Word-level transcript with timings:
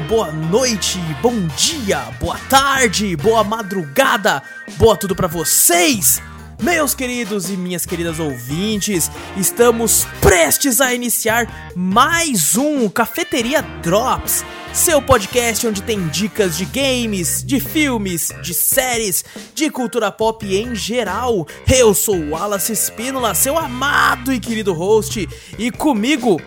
boa 0.00 0.30
noite, 0.30 0.98
bom 1.20 1.46
dia, 1.56 1.98
boa 2.20 2.38
tarde, 2.48 3.16
boa 3.16 3.42
madrugada, 3.42 4.42
boa 4.76 4.96
tudo 4.96 5.14
pra 5.14 5.26
vocês! 5.26 6.22
Meus 6.60 6.94
queridos 6.94 7.50
e 7.50 7.56
minhas 7.56 7.86
queridas 7.86 8.18
ouvintes, 8.18 9.10
estamos 9.36 10.06
prestes 10.20 10.80
a 10.80 10.92
iniciar 10.92 11.72
mais 11.74 12.56
um 12.56 12.88
Cafeteria 12.88 13.62
Drops, 13.82 14.44
seu 14.72 15.02
podcast 15.02 15.66
onde 15.66 15.82
tem 15.82 16.06
dicas 16.08 16.56
de 16.56 16.64
games, 16.64 17.42
de 17.44 17.58
filmes, 17.60 18.32
de 18.42 18.54
séries, 18.54 19.24
de 19.54 19.70
cultura 19.70 20.12
pop 20.12 20.46
em 20.46 20.74
geral. 20.74 21.46
Eu 21.66 21.94
sou 21.94 22.16
o 22.16 22.30
Wallace 22.30 22.72
Espínola, 22.72 23.34
seu 23.34 23.58
amado 23.58 24.32
e 24.32 24.38
querido 24.38 24.72
host, 24.72 25.28
e 25.58 25.70
comigo, 25.70 26.40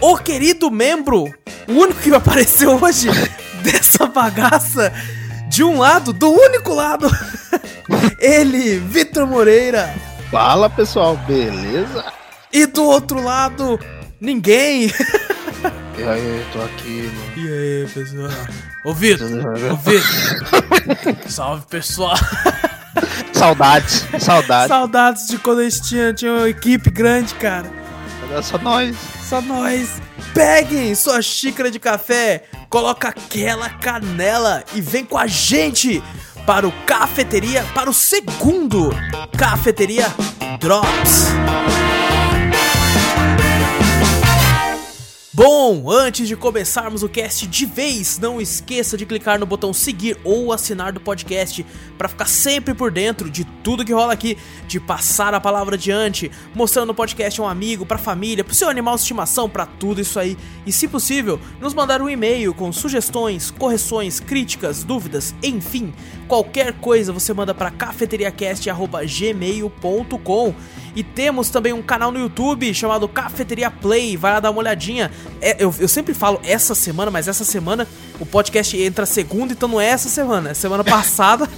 o 0.00 0.16
querido 0.16 0.70
membro, 0.70 1.24
o 1.68 1.72
único 1.72 2.00
que 2.00 2.14
apareceu 2.14 2.78
hoje 2.82 3.08
dessa 3.62 4.06
bagaça, 4.06 4.92
de 5.48 5.64
um 5.64 5.78
lado, 5.78 6.12
do 6.12 6.30
único 6.30 6.74
lado, 6.74 7.08
ele, 8.20 8.78
Vitor 8.78 9.26
Moreira. 9.26 9.94
Fala 10.30 10.68
pessoal, 10.68 11.16
beleza? 11.26 12.04
E 12.52 12.66
do 12.66 12.84
outro 12.84 13.22
lado, 13.22 13.78
ninguém. 14.20 14.92
E 15.96 16.02
aí, 16.02 16.44
tô 16.52 16.60
aqui, 16.60 17.10
mano. 17.14 17.32
E 17.36 17.52
aí, 17.52 17.88
pessoal? 17.88 18.30
Ô 18.84 18.92
Vitor, 18.92 19.28
ô 19.72 19.76
Vitor. 19.76 21.30
Salve, 21.30 21.66
pessoal. 21.66 22.16
Saudades, 23.32 24.06
saudades. 24.18 24.68
Saudades 24.68 25.28
de 25.28 25.38
quando 25.38 25.60
a 25.60 25.68
gente 25.68 25.82
tinha, 25.82 26.12
tinha 26.12 26.32
uma 26.32 26.48
equipe 26.48 26.90
grande, 26.90 27.34
cara. 27.34 27.70
Agora 28.24 28.42
só 28.42 28.58
nós. 28.58 28.96
Só 29.22 29.40
nós. 29.40 30.00
Peguem 30.32 30.94
sua 30.94 31.22
xícara 31.22 31.70
de 31.70 31.78
café, 31.78 32.44
coloca 32.68 33.08
aquela 33.08 33.68
canela 33.68 34.64
e 34.74 34.80
vem 34.80 35.04
com 35.04 35.16
a 35.16 35.28
gente 35.28 36.02
para 36.44 36.66
o 36.66 36.72
cafeteria, 36.84 37.64
para 37.72 37.88
o 37.88 37.94
segundo 37.94 38.90
cafeteria 39.36 40.06
Drops. 40.58 41.28
Bom, 45.36 45.90
antes 45.90 46.28
de 46.28 46.36
começarmos 46.36 47.02
o 47.02 47.08
cast 47.08 47.48
de 47.48 47.66
vez, 47.66 48.20
não 48.20 48.40
esqueça 48.40 48.96
de 48.96 49.04
clicar 49.04 49.36
no 49.36 49.44
botão 49.44 49.72
seguir 49.72 50.16
ou 50.22 50.52
assinar 50.52 50.92
do 50.92 51.00
podcast 51.00 51.66
para 51.98 52.08
ficar 52.08 52.26
sempre 52.26 52.72
por 52.72 52.92
dentro 52.92 53.28
de 53.28 53.44
tudo 53.44 53.84
que 53.84 53.92
rola 53.92 54.12
aqui, 54.12 54.38
de 54.68 54.78
passar 54.78 55.34
a 55.34 55.40
palavra 55.40 55.74
adiante, 55.74 56.30
mostrando 56.54 56.90
o 56.90 56.94
podcast 56.94 57.40
a 57.40 57.44
um 57.44 57.48
amigo, 57.48 57.84
pra 57.84 57.98
família, 57.98 58.44
pro 58.44 58.54
seu 58.54 58.68
animal 58.68 58.94
de 58.94 59.00
estimação, 59.00 59.50
para 59.50 59.66
tudo 59.66 60.00
isso 60.00 60.20
aí. 60.20 60.38
E 60.64 60.70
se 60.70 60.86
possível, 60.86 61.40
nos 61.60 61.74
mandar 61.74 62.00
um 62.00 62.08
e-mail 62.08 62.54
com 62.54 62.72
sugestões, 62.72 63.50
correções, 63.50 64.20
críticas, 64.20 64.84
dúvidas, 64.84 65.34
enfim, 65.42 65.92
qualquer 66.28 66.74
coisa 66.74 67.12
você 67.12 67.34
manda 67.34 67.52
para 67.52 67.72
cafeteriacast@gmail.com. 67.72 70.54
E 70.96 71.02
temos 71.02 71.50
também 71.50 71.72
um 71.72 71.82
canal 71.82 72.12
no 72.12 72.20
YouTube 72.20 72.72
chamado 72.72 73.08
Cafeteria 73.08 73.68
Play. 73.68 74.16
Vai 74.16 74.34
lá 74.34 74.40
dar 74.40 74.52
uma 74.52 74.60
olhadinha. 74.60 75.10
É, 75.40 75.56
eu, 75.62 75.74
eu, 75.78 75.88
sempre 75.88 76.14
falo 76.14 76.40
essa 76.42 76.74
semana, 76.74 77.10
mas 77.10 77.28
essa 77.28 77.44
semana 77.44 77.86
o 78.18 78.24
podcast 78.24 78.76
entra 78.80 79.04
segunda, 79.04 79.52
então 79.52 79.68
não 79.68 79.80
é 79.80 79.88
essa 79.88 80.08
semana. 80.08 80.50
É 80.50 80.54
semana 80.54 80.82
passada. 80.82 81.48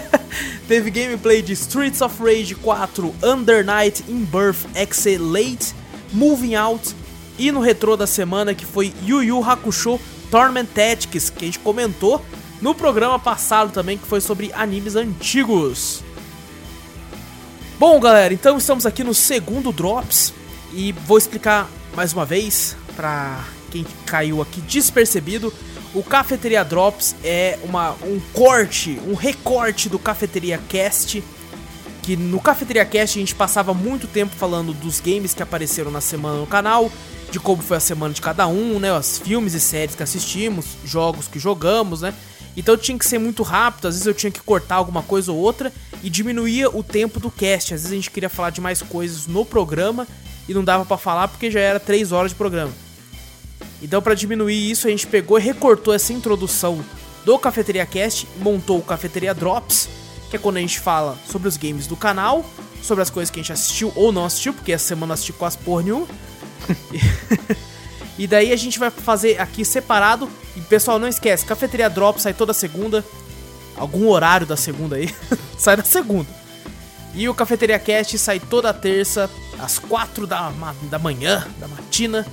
Teve 0.66 0.90
gameplay 0.90 1.42
de 1.42 1.52
Streets 1.52 2.00
of 2.00 2.22
Rage 2.22 2.54
4, 2.54 3.14
Under 3.22 3.64
Night 3.64 4.04
in 4.08 4.24
Birth 4.24 4.66
Excelate, 4.74 5.74
Moving 6.12 6.54
Out. 6.54 6.94
E 7.38 7.50
no 7.50 7.60
retrô 7.60 7.96
da 7.96 8.06
semana 8.06 8.54
que 8.54 8.66
foi 8.66 8.92
Yu 9.04 9.22
Yu 9.22 9.42
Hakusho 9.42 9.98
Torment 10.30 10.66
Tactics, 10.66 11.30
que 11.30 11.44
a 11.44 11.46
gente 11.46 11.58
comentou 11.58 12.24
no 12.60 12.74
programa 12.74 13.18
passado 13.18 13.72
também, 13.72 13.98
que 13.98 14.06
foi 14.06 14.20
sobre 14.20 14.52
animes 14.54 14.94
antigos. 14.94 16.02
Bom, 17.78 17.98
galera, 17.98 18.34
então 18.34 18.58
estamos 18.58 18.84
aqui 18.84 19.02
no 19.02 19.14
segundo 19.14 19.72
Drops 19.72 20.34
e 20.72 20.92
vou 20.92 21.16
explicar 21.16 21.68
mais 21.96 22.12
uma 22.12 22.24
vez 22.24 22.76
para 23.00 23.46
quem 23.70 23.86
caiu 24.04 24.42
aqui 24.42 24.60
despercebido. 24.60 25.50
O 25.94 26.02
Cafeteria 26.02 26.62
Drops 26.62 27.16
é 27.24 27.58
uma, 27.64 27.92
um 28.02 28.20
corte, 28.34 29.00
um 29.06 29.14
recorte 29.14 29.88
do 29.88 29.98
Cafeteria 29.98 30.60
Cast. 30.68 31.24
Que 32.02 32.14
no 32.14 32.38
Cafeteria 32.38 32.84
Cast 32.84 33.18
a 33.18 33.20
gente 33.20 33.34
passava 33.34 33.72
muito 33.72 34.06
tempo 34.06 34.36
falando 34.36 34.74
dos 34.74 35.00
games 35.00 35.32
que 35.32 35.42
apareceram 35.42 35.90
na 35.90 36.02
semana 36.02 36.40
no 36.40 36.46
canal, 36.46 36.92
de 37.30 37.40
como 37.40 37.62
foi 37.62 37.78
a 37.78 37.80
semana 37.80 38.12
de 38.12 38.20
cada 38.20 38.46
um, 38.46 38.78
né? 38.78 38.92
Os 38.92 39.18
filmes 39.18 39.54
e 39.54 39.60
séries 39.60 39.94
que 39.94 40.02
assistimos, 40.02 40.66
jogos 40.84 41.26
que 41.26 41.38
jogamos, 41.38 42.02
né? 42.02 42.12
Então 42.54 42.76
tinha 42.76 42.98
que 42.98 43.06
ser 43.06 43.18
muito 43.18 43.42
rápido, 43.42 43.88
às 43.88 43.94
vezes 43.94 44.06
eu 44.06 44.12
tinha 44.12 44.30
que 44.30 44.40
cortar 44.40 44.74
alguma 44.74 45.02
coisa 45.02 45.32
ou 45.32 45.38
outra 45.38 45.72
e 46.02 46.10
diminuía 46.10 46.68
o 46.68 46.82
tempo 46.82 47.18
do 47.18 47.30
cast. 47.30 47.72
Às 47.72 47.80
vezes 47.82 47.92
a 47.92 47.94
gente 47.94 48.10
queria 48.10 48.28
falar 48.28 48.50
de 48.50 48.60
mais 48.60 48.82
coisas 48.82 49.26
no 49.26 49.46
programa 49.46 50.06
e 50.46 50.52
não 50.52 50.62
dava 50.62 50.84
para 50.84 50.98
falar 50.98 51.28
porque 51.28 51.50
já 51.50 51.60
era 51.60 51.80
3 51.80 52.12
horas 52.12 52.32
de 52.32 52.36
programa. 52.36 52.89
Então 53.82 54.02
para 54.02 54.14
diminuir 54.14 54.70
isso 54.70 54.86
a 54.86 54.90
gente 54.90 55.06
pegou 55.06 55.38
e 55.38 55.42
recortou 55.42 55.94
essa 55.94 56.12
introdução 56.12 56.84
do 57.24 57.38
Cafeteria 57.38 57.86
Cast, 57.86 58.26
montou 58.38 58.78
o 58.78 58.82
Cafeteria 58.82 59.34
Drops, 59.34 59.88
que 60.30 60.36
é 60.36 60.38
quando 60.38 60.58
a 60.58 60.60
gente 60.60 60.78
fala 60.78 61.18
sobre 61.30 61.48
os 61.48 61.56
games 61.56 61.86
do 61.86 61.96
canal, 61.96 62.44
sobre 62.82 63.02
as 63.02 63.10
coisas 63.10 63.30
que 63.30 63.40
a 63.40 63.42
gente 63.42 63.52
assistiu 63.52 63.92
ou 63.94 64.12
não 64.12 64.24
assistiu, 64.24 64.54
porque 64.54 64.72
essa 64.72 64.86
semana 64.86 65.14
assisti 65.14 65.32
quase 65.32 65.58
porra 65.58 65.82
nenhuma. 65.82 66.06
E 68.20 68.26
daí 68.26 68.52
a 68.52 68.56
gente 68.56 68.78
vai 68.78 68.90
fazer 68.90 69.40
aqui 69.40 69.64
separado. 69.64 70.28
E 70.54 70.60
pessoal, 70.60 70.98
não 70.98 71.08
esquece, 71.08 71.46
Cafeteria 71.46 71.88
Drop 71.88 72.20
sai 72.20 72.34
toda 72.34 72.52
segunda. 72.52 73.02
Algum 73.74 74.08
horário 74.08 74.46
da 74.46 74.58
segunda 74.58 74.96
aí. 74.96 75.08
sai 75.56 75.76
na 75.76 75.84
segunda. 75.84 76.28
E 77.14 77.26
o 77.30 77.34
Cafeteria 77.34 77.78
Cast 77.78 78.18
sai 78.18 78.38
toda 78.38 78.74
terça, 78.74 79.30
às 79.58 79.78
quatro 79.78 80.26
da, 80.26 80.52
da 80.82 80.98
manhã, 80.98 81.48
da 81.58 81.66
matina. 81.66 82.26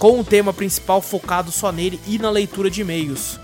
Com 0.00 0.18
o 0.18 0.24
tema 0.24 0.52
principal 0.52 1.00
focado 1.00 1.52
só 1.52 1.70
nele 1.70 2.00
e 2.06 2.18
na 2.18 2.30
leitura 2.30 2.68
de 2.68 2.80
e-mails. 2.80 3.38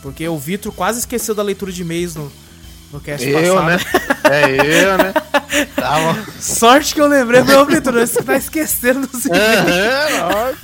Porque 0.00 0.28
o 0.28 0.38
Vitor 0.38 0.72
quase 0.72 1.00
esqueceu 1.00 1.34
da 1.34 1.42
leitura 1.42 1.72
de 1.72 1.82
e-mails 1.82 2.14
no, 2.14 2.30
no 2.92 3.00
cast 3.00 3.26
eu, 3.26 3.56
passado. 3.56 3.66
né? 3.66 3.78
É 4.30 4.84
eu, 4.84 4.98
né? 4.98 5.12
Tava... 5.74 6.16
Sorte 6.40 6.94
que 6.94 7.00
eu 7.00 7.08
lembrei, 7.08 7.42
meu 7.42 7.66
Vitor, 7.66 7.94
você 7.94 8.22
tá 8.22 8.36
esquecendo 8.36 9.06
dos 9.06 9.24
e-mails. 9.26 9.66
É, 9.68 10.54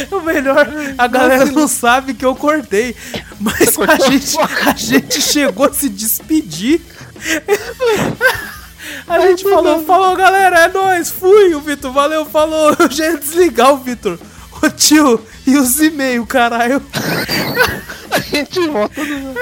O 0.10 0.20
melhor, 0.20 0.68
a 0.96 1.06
galera 1.06 1.46
não 1.46 1.66
sabe 1.66 2.14
que 2.14 2.24
eu 2.24 2.34
cortei. 2.34 2.94
Mas 3.40 3.76
a 3.78 4.08
gente, 4.08 4.38
a 4.38 4.74
gente 4.74 5.20
chegou 5.20 5.66
a 5.66 5.72
se 5.72 5.88
despedir. 5.88 6.80
A 9.06 9.20
gente 9.20 9.42
falou, 9.42 9.84
falou, 9.84 10.16
galera, 10.16 10.60
é 10.60 10.68
nóis, 10.68 11.10
fui. 11.10 11.54
O 11.54 11.60
Vitor, 11.60 11.92
valeu, 11.92 12.24
falou. 12.24 12.74
Eu 12.78 12.90
já 12.90 13.06
ia 13.06 13.18
desligar 13.18 13.72
o 13.72 13.78
Vitor. 13.78 14.18
O 14.62 14.68
tio, 14.70 15.20
e 15.46 15.56
os 15.56 15.80
e-mails, 15.80 16.26
caralho. 16.28 16.82
A 18.10 18.18
gente 18.18 18.60
volta 18.68 19.02
no. 19.04 19.34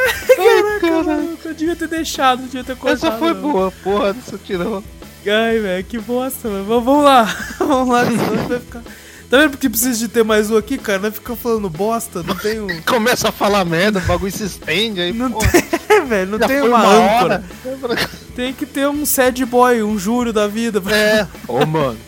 Caraca, 0.81 1.49
eu 1.49 1.55
devia 1.55 1.75
ter 1.75 1.89
deixado, 1.89 2.43
devia 2.43 2.63
ter 2.63 2.77
cortado. 2.77 3.07
Essa 3.07 3.19
foi 3.19 3.35
boa, 3.35 3.73
porra, 3.83 4.13
dessa 4.13 4.39
tirou. 4.39 4.85
Ai, 5.27 5.59
velho, 5.59 5.85
que 5.85 5.99
bosta, 5.99 6.49
mano. 6.49 6.65
Vamos 6.65 7.03
lá, 7.05 7.25
vamos 7.59 7.89
lá, 7.89 8.05
senão 8.05 8.49
vai 8.49 8.61
ficar. 8.61 8.83
Tá 9.31 9.37
vendo 9.39 9.51
porque 9.51 9.69
precisa 9.69 9.99
de 9.99 10.09
ter 10.09 10.23
mais 10.25 10.51
um 10.51 10.57
aqui, 10.57 10.79
cara? 10.79 10.99
Vai 11.01 11.11
ficar 11.11 11.37
falando 11.37 11.69
bosta, 11.69 12.23
não 12.23 12.35
tem 12.35 12.61
um. 12.61 12.67
Começa 12.87 13.29
a 13.29 13.33
falar 13.33 13.65
merda, 13.65 13.99
o 13.99 14.03
bagulho 14.03 14.33
se 14.33 14.45
estende 14.45 15.01
aí, 15.01 15.13
Não 15.13 15.31
porra. 15.33 15.49
tem, 15.51 16.05
velho, 16.07 16.31
não 16.31 16.39
Já 16.39 16.47
tem 16.47 16.61
foi 16.61 16.69
uma, 16.69 16.87
âncora. 16.87 17.45
hora. 17.83 18.11
Tem 18.37 18.53
que 18.55 18.65
ter 18.65 18.89
um 18.89 19.05
sad 19.05 19.45
boy, 19.45 19.83
um 19.83 19.99
júrio 19.99 20.33
da 20.33 20.47
vida. 20.47 20.81
É. 20.93 21.27
Ô, 21.47 21.65
mano. 21.67 21.99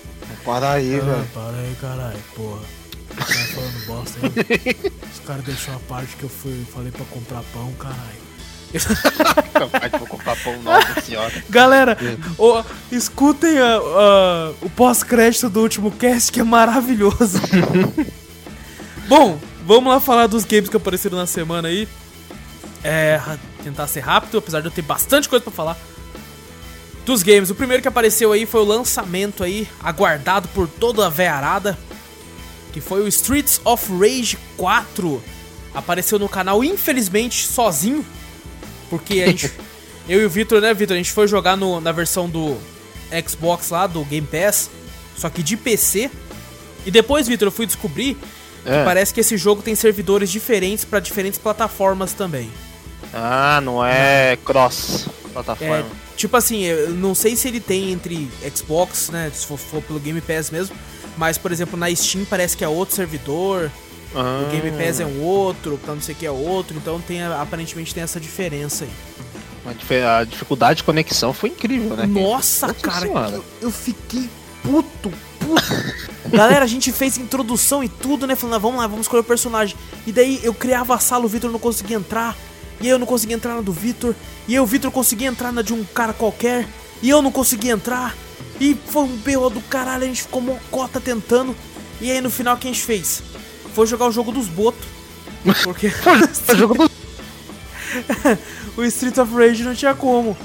Para 0.45 0.73
aí, 0.73 0.99
Ah, 0.99 1.05
velho. 1.05 1.27
para 1.35 1.57
aí, 1.59 1.77
caralho, 1.81 2.19
porra. 2.35 2.61
Os 3.21 3.27
caras 3.27 3.51
falando 3.51 3.87
bosta 3.87 4.19
aí. 4.23 4.93
Os 5.13 5.19
caras 5.27 5.45
deixaram 5.45 5.77
a 5.79 5.81
parte 5.81 6.17
que 6.17 6.23
eu 6.25 6.29
fui, 6.29 6.65
falei 6.73 6.91
pra 6.91 7.05
comprar 7.07 7.43
pão, 7.53 7.73
caralho. 7.75 8.31
Vou 9.99 10.07
comprar 10.07 10.37
pão, 10.37 10.63
nossa 10.63 11.01
senhora. 11.01 11.33
Galera, 11.51 11.99
ó, 12.39 12.63
escutem 12.93 13.59
a- 13.59 13.77
a- 13.79 14.53
o 14.63 14.71
pós-crédito 14.71 15.49
do 15.51 15.61
último 15.61 15.91
cast 15.91 16.31
que 16.31 16.41
é 16.41 16.45
maravilhoso. 16.45 17.41
Bom, 19.09 19.39
vamos 19.67 19.93
lá 19.93 19.99
falar 20.01 20.27
dos 20.29 20.45
games 20.45 20.69
que 20.69 20.77
apareceram 20.77 21.19
na 21.19 21.27
semana 21.27 21.69
aí. 21.69 21.89
É, 22.83 23.21
tentar 23.65 23.87
ser 23.89 24.01
rápido, 24.01 24.39
apesar 24.39 24.61
de 24.61 24.67
eu 24.69 24.71
ter 24.73 24.83
bastante 24.83 25.29
coisa 25.29 25.43
pra 25.43 25.53
falar. 25.53 25.77
Dos 27.05 27.23
games, 27.23 27.51
o 27.51 27.55
primeiro 27.55 27.83
que 27.83 27.89
apareceu 27.89 28.31
aí 28.33 28.47
foi 28.47 28.61
o 28.61 28.65
lançamento 28.65 29.43
aí, 29.43 29.69
aguardado 29.83 30.47
por 30.49 30.69
toda 30.69 31.07
a 31.07 31.11
veiarada, 31.11 31.77
que 32.71 32.81
foi 32.81 33.03
o 33.03 33.09
Streets 33.09 33.61
of 33.65 33.87
Rage 33.99 34.39
4. 34.57 35.23
Apareceu 35.75 36.19
no 36.19 36.29
canal, 36.29 36.65
infelizmente, 36.65 37.47
sozinho, 37.47 38.05
porque 38.89 39.23
a 39.23 39.27
gente, 39.27 39.51
eu 40.09 40.21
e 40.21 40.25
o 40.25 40.31
Vitor, 40.31 40.61
né, 40.61 40.73
Vitor, 40.75 40.95
a 40.95 40.99
gente 40.99 41.13
foi 41.13 41.29
jogar 41.29 41.57
no- 41.57 41.81
na 41.81 41.93
versão 41.93 42.29
do 42.29 42.57
Xbox 43.29 43.71
lá, 43.71 43.87
do 43.87 44.05
Game 44.05 44.27
Pass, 44.27 44.69
só 45.17 45.29
que 45.31 45.43
de 45.43 45.57
PC. 45.57 46.11
E 46.87 46.91
depois, 46.91 47.29
Vitor, 47.29 47.49
eu 47.49 47.53
fui 47.53 47.67
descobrir 47.67 48.17
É. 48.63 48.85
Parece 48.85 49.15
que 49.15 49.21
esse 49.21 49.39
jogo 49.39 49.63
tem 49.63 49.75
servidores 49.75 50.31
diferentes 50.31 50.85
pra 50.85 51.01
diferentes 51.01 51.39
plataformas 51.39 52.13
também. 52.13 52.51
Ah, 53.15 53.59
não 53.65 53.83
é 53.83 54.37
cross 54.45 55.07
É, 55.07 55.29
plataforma. 55.33 55.87
tipo 56.15 56.37
assim, 56.37 56.65
eu 56.65 56.91
não 56.91 57.15
sei 57.15 57.37
se 57.37 57.49
ele 57.49 57.59
tem 57.59 57.91
entre 57.91 58.29
Xbox, 58.55 59.09
né? 59.09 59.31
Se 59.35 59.47
for, 59.47 59.57
for 59.59 59.81
pelo 59.83 59.99
Game 59.99 60.21
Pass 60.21 60.51
mesmo. 60.51 60.77
Mas, 61.17 61.37
por 61.39 61.53
exemplo, 61.53 61.79
na 61.79 61.95
Steam 61.95 62.25
parece 62.25 62.57
que 62.57 62.65
é 62.65 62.69
outro 62.69 62.95
servidor. 62.95 63.71
Ah, 64.15 64.43
O 64.45 64.51
Game 64.51 64.71
Pass 64.73 65.01
é 65.01 65.07
um 65.07 65.23
outro, 65.23 65.79
pra 65.79 65.95
não 65.95 66.03
sei 66.03 66.15
o 66.15 66.19
que 66.19 66.27
é 66.27 66.31
outro. 66.31 66.77
Então 66.77 67.01
tem, 67.01 67.23
aparentemente 67.23 67.95
tem 67.95 68.03
essa 68.03 68.19
diferença 68.19 68.85
aí. 68.85 70.03
a 70.05 70.25
dificuldade 70.25 70.79
de 70.79 70.85
conexão 70.85 71.33
foi 71.33 71.51
incrível, 71.51 71.97
né? 71.97 72.07
Nossa, 72.07 72.69
Nossa 72.69 72.81
cara, 72.81 73.07
eu, 73.07 73.45
eu 73.61 73.71
fiquei 73.71 74.29
puto, 74.63 75.13
puto. 75.39 75.63
Galera, 76.31 76.65
a 76.65 76.69
gente 76.69 76.93
fez 76.93 77.19
introdução 77.19 77.83
e 77.83 77.89
tudo, 77.89 78.27
né? 78.27 78.37
Falando, 78.37 78.55
ah, 78.57 78.59
vamos 78.59 78.81
lá, 78.81 78.87
vamos 78.87 79.03
escolher 79.03 79.23
o 79.23 79.25
personagem. 79.25 79.77
E 80.07 80.13
daí 80.13 80.41
eu 80.43 80.55
criava 80.55 80.95
a 80.95 80.99
sala, 80.99 81.25
o 81.25 81.29
Vitor 81.29 81.51
não 81.51 81.59
conseguia 81.59 81.97
entrar. 81.97 82.37
E 82.81 82.85
aí 82.85 82.91
eu 82.91 82.99
não 82.99 83.07
conseguia 83.07 83.37
entrar 83.37 83.55
na 83.55 83.61
do 83.61 83.73
Vitor. 83.73 84.15
E 84.49 84.55
aí 84.55 84.61
o 84.61 84.67
Vitor 84.67 84.91
conseguia 84.91 85.29
entrar 85.29 85.53
na 85.53 85.63
de 85.63 85.73
um 85.73 85.85
cara 85.85 86.13
qualquer. 86.13 86.67
E 87.03 87.09
eu 87.11 87.21
não 87.21 87.31
conseguia 87.33 87.73
entrar. 87.73 88.17
E 88.61 88.77
foi 88.87 89.03
um 89.05 89.17
B.O. 89.17 89.49
do 89.51 89.61
caralho, 89.63 90.05
a 90.05 90.07
gente 90.07 90.23
ficou 90.23 90.41
mocota 90.43 91.01
tentando. 91.01 91.57
E 92.01 92.11
aí 92.11 92.21
no 92.21 92.31
final 92.31 92.55
o 92.55 92.59
que 92.59 92.69
a 92.69 92.73
gente 92.73 92.83
fez? 92.85 93.23
Foi 93.75 93.87
jogar 93.87 94.07
o 94.07 94.13
jogo 94.13 94.31
dos 94.33 94.47
botos. 94.49 94.85
Porque 95.65 95.87
O 96.53 96.57
jogo 96.57 96.75
o 98.77 98.85
Street 98.85 99.17
of 99.19 99.33
Rage 99.35 99.63
não 99.65 99.75
tinha 99.75 99.95
como. 99.95 100.37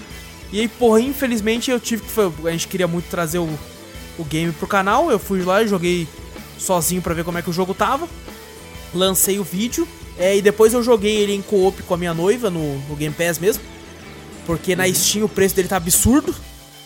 E 0.51 0.59
aí, 0.61 0.67
porra, 0.67 1.01
infelizmente 1.01 1.69
eu 1.71 1.79
tive 1.79 2.03
que. 2.03 2.09
foi- 2.11 2.31
A 2.45 2.51
gente 2.51 2.67
queria 2.67 2.87
muito 2.87 3.05
trazer 3.09 3.39
o, 3.39 3.49
o 4.17 4.23
game 4.23 4.51
pro 4.53 4.67
canal. 4.67 5.11
Eu 5.11 5.19
fui 5.19 5.43
lá 5.43 5.61
e 5.61 5.67
joguei 5.67 6.07
sozinho 6.57 7.01
pra 7.01 7.13
ver 7.13 7.25
como 7.25 7.37
é 7.37 7.41
que 7.41 7.49
o 7.49 7.53
jogo 7.53 7.73
tava. 7.73 8.07
Lancei 8.93 9.39
o 9.39 9.43
vídeo. 9.43 9.87
É, 10.17 10.37
e 10.37 10.41
depois 10.41 10.73
eu 10.73 10.81
joguei 10.81 11.17
ele 11.17 11.33
em 11.33 11.41
co-op 11.41 11.83
com 11.83 11.93
a 11.93 11.97
minha 11.97 12.13
noiva 12.13 12.49
no, 12.49 12.77
no 12.87 12.95
Game 12.95 13.13
Pass 13.13 13.37
mesmo. 13.37 13.61
Porque 14.45 14.73
na 14.75 14.87
Steam 14.93 15.25
o 15.25 15.29
preço 15.29 15.55
dele 15.55 15.67
tá 15.67 15.75
absurdo. 15.75 16.33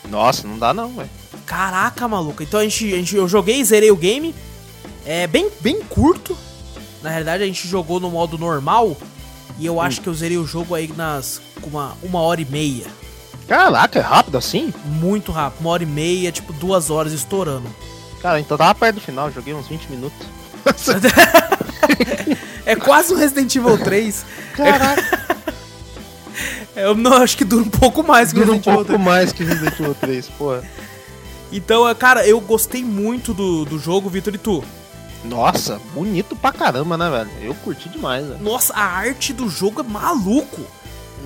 Nossa, 0.09 0.47
não 0.47 0.57
dá 0.57 0.73
não, 0.73 0.95
velho. 0.95 1.09
Caraca, 1.49 2.07
maluco. 2.07 2.43
Então 2.43 2.59
a 2.59 2.63
gente, 2.63 2.93
a 2.93 2.97
gente, 2.97 3.15
eu 3.15 3.27
joguei, 3.27 3.63
zerei 3.63 3.89
o 3.89 3.95
game. 3.95 4.35
É 5.03 5.25
bem, 5.25 5.49
bem 5.61 5.81
curto. 5.81 6.37
Na 7.01 7.09
realidade, 7.09 7.41
a 7.41 7.45
gente 7.47 7.67
jogou 7.67 7.99
no 7.99 8.11
modo 8.11 8.37
normal. 8.37 8.95
E 9.57 9.65
eu 9.65 9.81
acho 9.81 9.99
que 9.99 10.07
eu 10.07 10.13
zerei 10.13 10.37
o 10.37 10.45
jogo 10.45 10.75
aí 10.75 10.87
nas. 10.95 11.41
com 11.59 11.71
uma, 11.71 11.97
uma 12.03 12.19
hora 12.19 12.39
e 12.39 12.45
meia. 12.45 12.85
Caraca, 13.47 13.97
é 13.97 14.01
rápido 14.01 14.37
assim? 14.37 14.71
Muito 14.85 15.31
rápido. 15.31 15.61
Uma 15.61 15.71
hora 15.71 15.81
e 15.81 15.87
meia, 15.87 16.31
tipo 16.31 16.53
duas 16.53 16.91
horas 16.91 17.13
estourando. 17.13 17.67
Cara, 18.21 18.39
então 18.39 18.55
tava 18.55 18.75
perto 18.75 18.95
do 18.95 19.01
final, 19.01 19.31
joguei 19.31 19.55
uns 19.55 19.67
20 19.67 19.87
minutos. 19.89 20.27
É 22.65 22.75
quase 22.75 23.11
um 23.11 23.17
Resident 23.17 23.55
Evil 23.55 23.79
3. 23.79 24.25
Caraca, 24.53 25.19
Eu 26.75 26.93
não 26.93 27.13
acho 27.13 27.35
que 27.35 27.43
dura 27.43 27.63
um 27.63 27.69
pouco 27.69 28.03
mais 28.03 28.31
que 28.31 28.39
o 28.39 28.45
dura 28.45 28.51
um 28.51 28.57
Resident 28.57 28.67
Evil 28.67 28.85
pouco 28.85 28.93
3. 28.93 29.03
mais 29.03 29.33
que 29.33 29.43
Resident 29.43 29.79
Evil 29.79 29.95
3, 29.95 30.27
porra. 30.37 30.63
Então, 31.51 31.87
é, 31.87 31.95
cara, 31.95 32.27
eu 32.27 32.39
gostei 32.39 32.83
muito 32.83 33.33
do, 33.33 33.65
do 33.65 33.79
jogo, 33.79 34.09
Vitor 34.09 34.33
e 34.35 34.37
tu. 34.37 34.63
Nossa, 35.23 35.81
bonito 35.93 36.35
pra 36.35 36.51
caramba, 36.51 36.97
né, 36.97 37.09
velho? 37.09 37.29
Eu 37.41 37.55
curti 37.55 37.89
demais, 37.89 38.25
velho. 38.25 38.39
Nossa, 38.41 38.73
a 38.73 38.83
arte 38.83 39.33
do 39.33 39.49
jogo 39.49 39.81
é 39.81 39.83
maluco. 39.83 40.61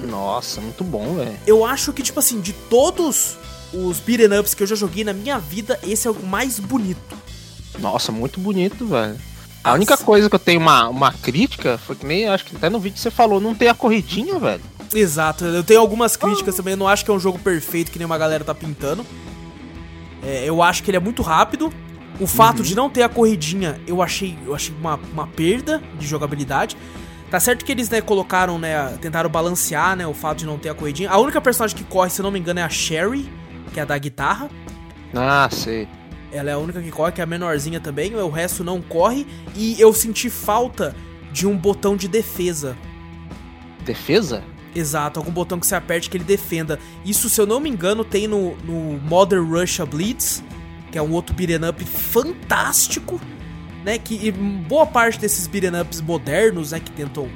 Nossa, 0.09 0.59
muito 0.59 0.83
bom, 0.83 1.15
velho. 1.15 1.35
Eu 1.45 1.63
acho 1.63 1.93
que, 1.93 2.01
tipo 2.01 2.19
assim, 2.19 2.41
de 2.41 2.53
todos 2.53 3.37
os 3.73 3.99
beat'em 3.99 4.39
ups 4.39 4.53
que 4.53 4.63
eu 4.63 4.67
já 4.67 4.75
joguei 4.75 5.03
na 5.03 5.13
minha 5.13 5.37
vida, 5.37 5.79
esse 5.83 6.07
é 6.07 6.11
o 6.11 6.23
mais 6.25 6.59
bonito. 6.59 7.15
Nossa, 7.79 8.11
muito 8.11 8.39
bonito, 8.39 8.85
velho. 8.85 9.15
A 9.63 9.69
Nossa. 9.69 9.75
única 9.77 9.97
coisa 9.97 10.29
que 10.29 10.35
eu 10.35 10.39
tenho 10.39 10.59
uma, 10.59 10.89
uma 10.89 11.13
crítica 11.13 11.77
foi 11.77 11.95
que 11.95 12.05
nem, 12.05 12.27
acho 12.27 12.45
que 12.45 12.55
até 12.55 12.69
no 12.69 12.79
vídeo 12.79 12.97
você 12.99 13.09
falou, 13.09 13.39
não 13.39 13.55
tem 13.55 13.69
a 13.69 13.73
corridinha, 13.73 14.37
velho. 14.39 14.61
Exato, 14.93 15.45
eu 15.45 15.63
tenho 15.63 15.79
algumas 15.79 16.15
críticas 16.15 16.55
também, 16.55 16.73
eu 16.73 16.77
não 16.77 16.87
acho 16.87 17.03
que 17.05 17.09
é 17.09 17.13
um 17.13 17.19
jogo 17.19 17.39
perfeito 17.39 17.91
que 17.91 17.97
nem 17.97 18.05
uma 18.05 18.17
galera 18.17 18.43
tá 18.43 18.53
pintando. 18.53 19.05
É, 20.23 20.45
eu 20.45 20.61
acho 20.61 20.83
que 20.83 20.89
ele 20.89 20.97
é 20.97 20.99
muito 20.99 21.21
rápido. 21.21 21.71
O 22.19 22.27
fato 22.27 22.61
de 22.61 22.75
não 22.75 22.89
ter 22.89 23.01
a 23.01 23.09
corridinha, 23.09 23.81
eu 23.87 24.01
achei, 24.01 24.37
eu 24.45 24.53
achei 24.53 24.73
uma, 24.79 24.99
uma 25.11 25.27
perda 25.27 25.81
de 25.97 26.05
jogabilidade. 26.05 26.77
Tá 27.29 27.39
certo 27.39 27.65
que 27.65 27.71
eles, 27.71 27.89
né, 27.89 27.99
colocaram, 28.01 28.59
né, 28.59 28.95
tentaram 29.01 29.27
balancear, 29.29 29.95
né, 29.95 30.05
o 30.05 30.13
fato 30.13 30.37
de 30.39 30.45
não 30.45 30.59
ter 30.59 30.69
a 30.69 30.75
corridinha. 30.75 31.09
A 31.09 31.17
única 31.17 31.41
personagem 31.41 31.75
que 31.75 31.83
corre, 31.83 32.11
se 32.11 32.21
eu 32.21 32.23
não 32.23 32.29
me 32.29 32.39
engano, 32.39 32.59
é 32.59 32.63
a 32.63 32.69
Sherry, 32.69 33.27
que 33.73 33.79
é 33.79 33.83
a 33.83 33.85
da 33.85 33.97
guitarra. 33.97 34.49
Ah, 35.15 35.49
sei. 35.51 35.87
Ela 36.31 36.51
é 36.51 36.53
a 36.53 36.57
única 36.59 36.79
que 36.81 36.91
corre, 36.91 37.11
que 37.11 37.21
é 37.21 37.23
a 37.23 37.27
menorzinha 37.27 37.79
também, 37.79 38.15
o 38.15 38.29
resto 38.29 38.63
não 38.63 38.81
corre. 38.81 39.25
E 39.55 39.79
eu 39.81 39.91
senti 39.93 40.29
falta 40.29 40.95
de 41.31 41.47
um 41.47 41.57
botão 41.57 41.95
de 41.97 42.07
defesa. 42.07 42.77
Defesa? 43.83 44.43
Exato, 44.75 45.19
algum 45.19 45.31
botão 45.31 45.59
que 45.59 45.67
você 45.67 45.75
aperte 45.75 46.09
que 46.09 46.17
ele 46.17 46.23
defenda. 46.23 46.79
Isso, 47.05 47.29
se 47.29 47.39
eu 47.39 47.45
não 47.45 47.59
me 47.59 47.69
engano, 47.69 48.03
tem 48.03 48.27
no, 48.27 48.55
no 48.57 48.99
Modern 48.99 49.45
Russia 49.45 49.85
Blitz, 49.85 50.43
que 50.91 50.97
é 50.97 51.01
um 51.01 51.11
outro 51.11 51.35
beat'em 51.35 51.69
up 51.69 51.83
fantástico, 51.85 53.21
né? 53.85 53.97
Que 53.97 54.27
e 54.27 54.31
boa 54.31 54.85
parte 54.85 55.19
desses 55.19 55.45
beat'em 55.47 55.79
ups 55.79 56.01
modernos, 56.01 56.71
né, 56.71 56.79
que 56.79 56.91
tentam 56.91 57.29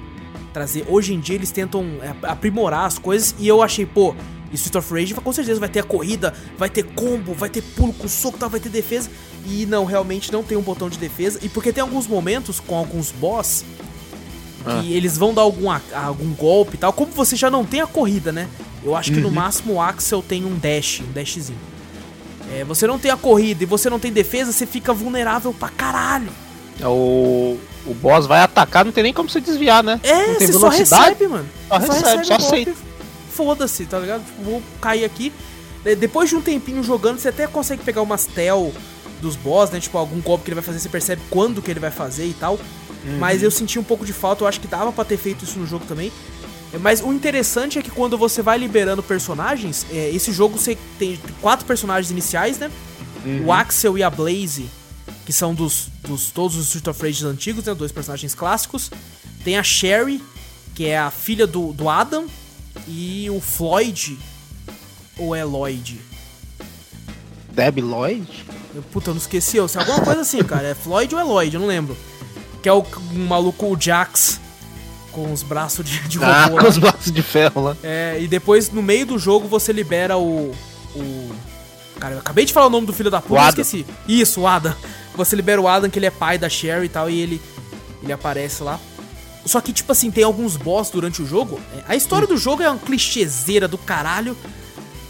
trazer, 0.53 0.85
hoje 0.87 1.13
em 1.13 1.19
dia 1.19 1.35
eles 1.35 1.51
tentam 1.51 1.85
é, 2.01 2.15
aprimorar 2.27 2.85
as 2.85 2.97
coisas 2.97 3.35
e 3.37 3.47
eu 3.47 3.61
achei, 3.61 3.85
pô, 3.85 4.15
Street 4.51 4.75
of 4.75 4.93
Rage 4.93 5.13
com 5.13 5.31
certeza 5.31 5.59
vai 5.59 5.69
ter 5.69 5.79
a 5.79 5.83
corrida, 5.83 6.33
vai 6.57 6.69
ter 6.69 6.83
combo, 6.83 7.33
vai 7.33 7.49
ter 7.49 7.61
pulo 7.61 7.93
com 7.93 8.07
soco, 8.07 8.37
tal, 8.37 8.49
vai 8.49 8.59
ter 8.59 8.69
defesa. 8.69 9.09
E 9.45 9.65
não, 9.65 9.85
realmente 9.85 10.31
não 10.31 10.43
tem 10.43 10.57
um 10.57 10.61
botão 10.61 10.89
de 10.89 10.97
defesa. 10.97 11.39
E 11.41 11.49
porque 11.49 11.71
tem 11.71 11.81
alguns 11.81 12.07
momentos 12.07 12.59
com 12.59 12.75
alguns 12.75 13.11
boss 13.11 13.63
Ah. 14.67 14.81
que 14.81 14.93
eles 14.93 15.17
vão 15.17 15.33
dar 15.33 15.41
algum, 15.43 15.69
algum 15.69 16.33
golpe 16.33 16.75
e 16.75 16.77
tal. 16.77 16.91
Como 16.93 17.11
você 17.11 17.35
já 17.35 17.49
não 17.49 17.63
tem 17.65 17.81
a 17.81 17.87
corrida, 17.87 18.31
né? 18.31 18.47
Eu 18.83 18.95
acho 18.95 19.11
que 19.11 19.19
no 19.19 19.27
Uhum. 19.29 19.33
máximo 19.33 19.73
o 19.73 19.81
Axel 19.81 20.21
tem 20.21 20.45
um 20.45 20.55
dash, 20.57 21.01
um 21.07 21.11
dashzinho. 21.11 21.57
É, 22.53 22.63
você 22.63 22.87
não 22.87 22.97
tem 22.97 23.11
a 23.11 23.17
corrida 23.17 23.63
e 23.63 23.65
você 23.65 23.89
não 23.89 23.99
tem 23.99 24.11
defesa, 24.11 24.51
você 24.51 24.65
fica 24.65 24.93
vulnerável 24.93 25.53
pra 25.53 25.67
caralho. 25.69 26.29
O, 26.81 27.57
o 27.85 27.93
boss 27.95 28.25
vai 28.27 28.39
atacar, 28.41 28.85
não 28.85 28.91
tem 28.91 29.03
nem 29.03 29.13
como 29.13 29.29
você 29.29 29.41
desviar, 29.41 29.83
né? 29.83 29.99
É, 30.03 30.27
não 30.27 30.35
tem 30.35 30.47
você 30.47 30.53
só 30.53 30.69
recebe, 30.69 31.27
mano. 31.27 31.45
Só 31.67 31.77
recebe, 31.77 32.25
só 32.25 32.35
o 32.35 32.37
golpe. 32.39 32.45
aceita. 32.53 32.73
Foda-se, 33.31 33.85
tá 33.85 33.99
ligado? 33.99 34.23
Tipo, 34.25 34.43
vou 34.43 34.63
cair 34.81 35.03
aqui. 35.03 35.33
De- 35.83 35.95
Depois 35.95 36.29
de 36.29 36.35
um 36.35 36.41
tempinho 36.41 36.81
jogando, 36.83 37.19
você 37.19 37.29
até 37.29 37.45
consegue 37.47 37.83
pegar 37.83 38.01
umas 38.01 38.25
tel 38.25 38.71
dos 39.21 39.35
boss, 39.35 39.69
né? 39.71 39.79
Tipo, 39.79 39.97
algum 39.97 40.19
golpe 40.21 40.43
que 40.45 40.49
ele 40.49 40.55
vai 40.55 40.63
fazer, 40.63 40.79
você 40.79 40.89
percebe 40.89 41.21
quando 41.29 41.61
que 41.61 41.69
ele 41.69 41.79
vai 41.79 41.91
fazer 41.91 42.25
e 42.27 42.33
tal. 42.33 42.59
Uhum. 43.07 43.17
Mas 43.19 43.41
eu 43.41 43.49
senti 43.49 43.79
um 43.79 43.83
pouco 43.83 44.05
de 44.05 44.11
falta, 44.13 44.43
eu 44.43 44.47
acho 44.47 44.59
que 44.59 44.67
dava 44.67 44.91
pra 44.91 45.05
ter 45.05 45.17
feito 45.17 45.43
isso 45.45 45.57
no 45.57 45.65
jogo 45.65 45.85
também. 45.87 46.11
É, 46.73 46.77
Mas 46.77 47.01
o 47.01 47.13
interessante 47.13 47.79
é 47.79 47.81
que 47.81 47.89
quando 47.89 48.17
você 48.17 48.41
vai 48.41 48.57
liberando 48.57 49.01
personagens, 49.01 49.85
é, 49.91 50.09
esse 50.11 50.31
jogo 50.33 50.57
você 50.57 50.77
tem 50.99 51.17
quatro 51.41 51.65
personagens 51.65 52.11
iniciais, 52.11 52.57
né? 52.59 52.69
Uhum. 53.25 53.45
O 53.45 53.53
Axel 53.53 53.97
e 53.97 54.03
a 54.03 54.09
Blaze, 54.09 54.69
que 55.25 55.31
são 55.31 55.53
dos, 55.55 55.87
dos 56.05 56.31
todos 56.31 56.57
os 56.57 56.65
Street 56.67 56.87
of 56.87 57.01
Rage 57.01 57.25
antigos, 57.25 57.63
né? 57.65 57.73
Dois 57.73 57.91
personagens 57.91 58.35
clássicos. 58.35 58.91
Tem 59.43 59.57
a 59.57 59.63
Sherry, 59.63 60.21
que 60.75 60.85
é 60.85 60.97
a 60.97 61.09
filha 61.09 61.47
do, 61.47 61.71
do 61.71 61.87
Adam. 61.89 62.25
E 62.87 63.27
o 63.31 63.39
Floyd, 63.41 64.17
ou 65.17 65.33
é 65.35 65.43
Lloyd? 65.43 65.99
Deb 67.51 67.79
Lloyd? 67.79 68.45
Eu- 68.75 68.83
Puta, 68.83 69.09
eu 69.09 69.13
não 69.15 69.21
esqueci. 69.21 69.57
Eu 69.57 69.67
sei 69.67 69.81
alguma 69.81 70.01
coisa 70.01 70.21
assim, 70.21 70.43
cara. 70.43 70.67
É 70.67 70.75
Floyd 70.75 71.13
ou 71.15 71.19
é 71.19 71.23
Lloyd? 71.23 71.55
Eu 71.55 71.59
não 71.61 71.67
lembro. 71.67 71.97
Que 72.67 72.71
é 72.71 72.73
o 72.73 72.85
um 73.13 73.25
maluco, 73.25 73.65
o 73.67 73.79
Jax, 73.79 74.41
com 75.13 75.31
os 75.31 75.41
braços 75.41 75.85
de, 75.85 76.05
de 76.09 76.21
Ah, 76.21 76.47
robô. 76.47 76.57
com 76.59 76.63
lá. 76.63 76.69
os 76.69 76.77
braços 76.77 77.13
de 77.13 77.21
ferro 77.21 77.61
lá. 77.61 77.77
É, 77.81 78.17
e 78.19 78.27
depois, 78.27 78.69
no 78.69 78.83
meio 78.83 79.05
do 79.05 79.17
jogo, 79.17 79.47
você 79.47 79.71
libera 79.71 80.17
o. 80.17 80.53
o... 80.93 81.31
Cara, 81.97 82.15
eu 82.15 82.19
acabei 82.19 82.43
de 82.43 82.51
falar 82.51 82.65
o 82.65 82.69
nome 82.69 82.85
do 82.85 82.91
filho 82.91 83.09
da 83.09 83.21
puta, 83.21 83.47
esqueci. 83.47 83.85
Isso, 84.05 84.41
o 84.41 84.47
Adam. 84.47 84.75
Você 85.15 85.33
libera 85.33 85.61
o 85.61 85.65
Adam, 85.65 85.89
que 85.89 85.97
ele 85.97 86.07
é 86.07 86.11
pai 86.11 86.37
da 86.37 86.49
Sherry 86.49 86.87
e 86.87 86.89
tal, 86.89 87.09
e 87.09 87.17
ele, 87.21 87.41
ele 88.03 88.11
aparece 88.11 88.61
lá. 88.63 88.77
Só 89.45 89.61
que, 89.61 89.71
tipo 89.71 89.89
assim, 89.93 90.11
tem 90.11 90.25
alguns 90.25 90.57
boss 90.57 90.89
durante 90.89 91.21
o 91.21 91.25
jogo. 91.25 91.61
É, 91.73 91.93
A 91.93 91.95
história 91.95 92.27
do 92.27 92.35
jogo 92.35 92.63
é 92.63 92.69
uma 92.69 92.77
clichêzeira 92.77 93.65
do 93.65 93.77
caralho. 93.77 94.35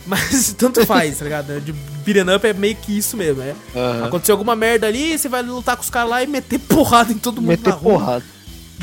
Mas 0.06 0.54
tanto 0.60 0.86
faz, 0.86 1.18
tá 1.18 1.24
ligado? 1.24 1.60
De 1.60 1.74
beat'em 2.14 2.36
up 2.36 2.48
é 2.48 2.54
meio 2.54 2.76
que 2.76 2.98
isso 2.98 3.16
mesmo, 3.18 3.42
é. 3.42 3.56
Aham. 3.76 4.06
Aconteceu 4.06 4.34
alguma 4.34 4.56
merda 4.56 4.88
ali, 4.88 5.18
você 5.18 5.28
vai 5.30 5.42
lutar 5.42 5.76
com 5.76 5.84
os 5.84 5.90
caras 5.90 6.10
lá 6.10 6.24
e 6.24 6.28
meter 6.28 6.60
porrada 6.68 7.12
em 7.12 7.18
todo 7.18 7.42
mundo 7.42 7.50
Meter 7.50 7.70
na 7.70 7.76
rua. 7.76 8.00
porrada. 8.00 8.26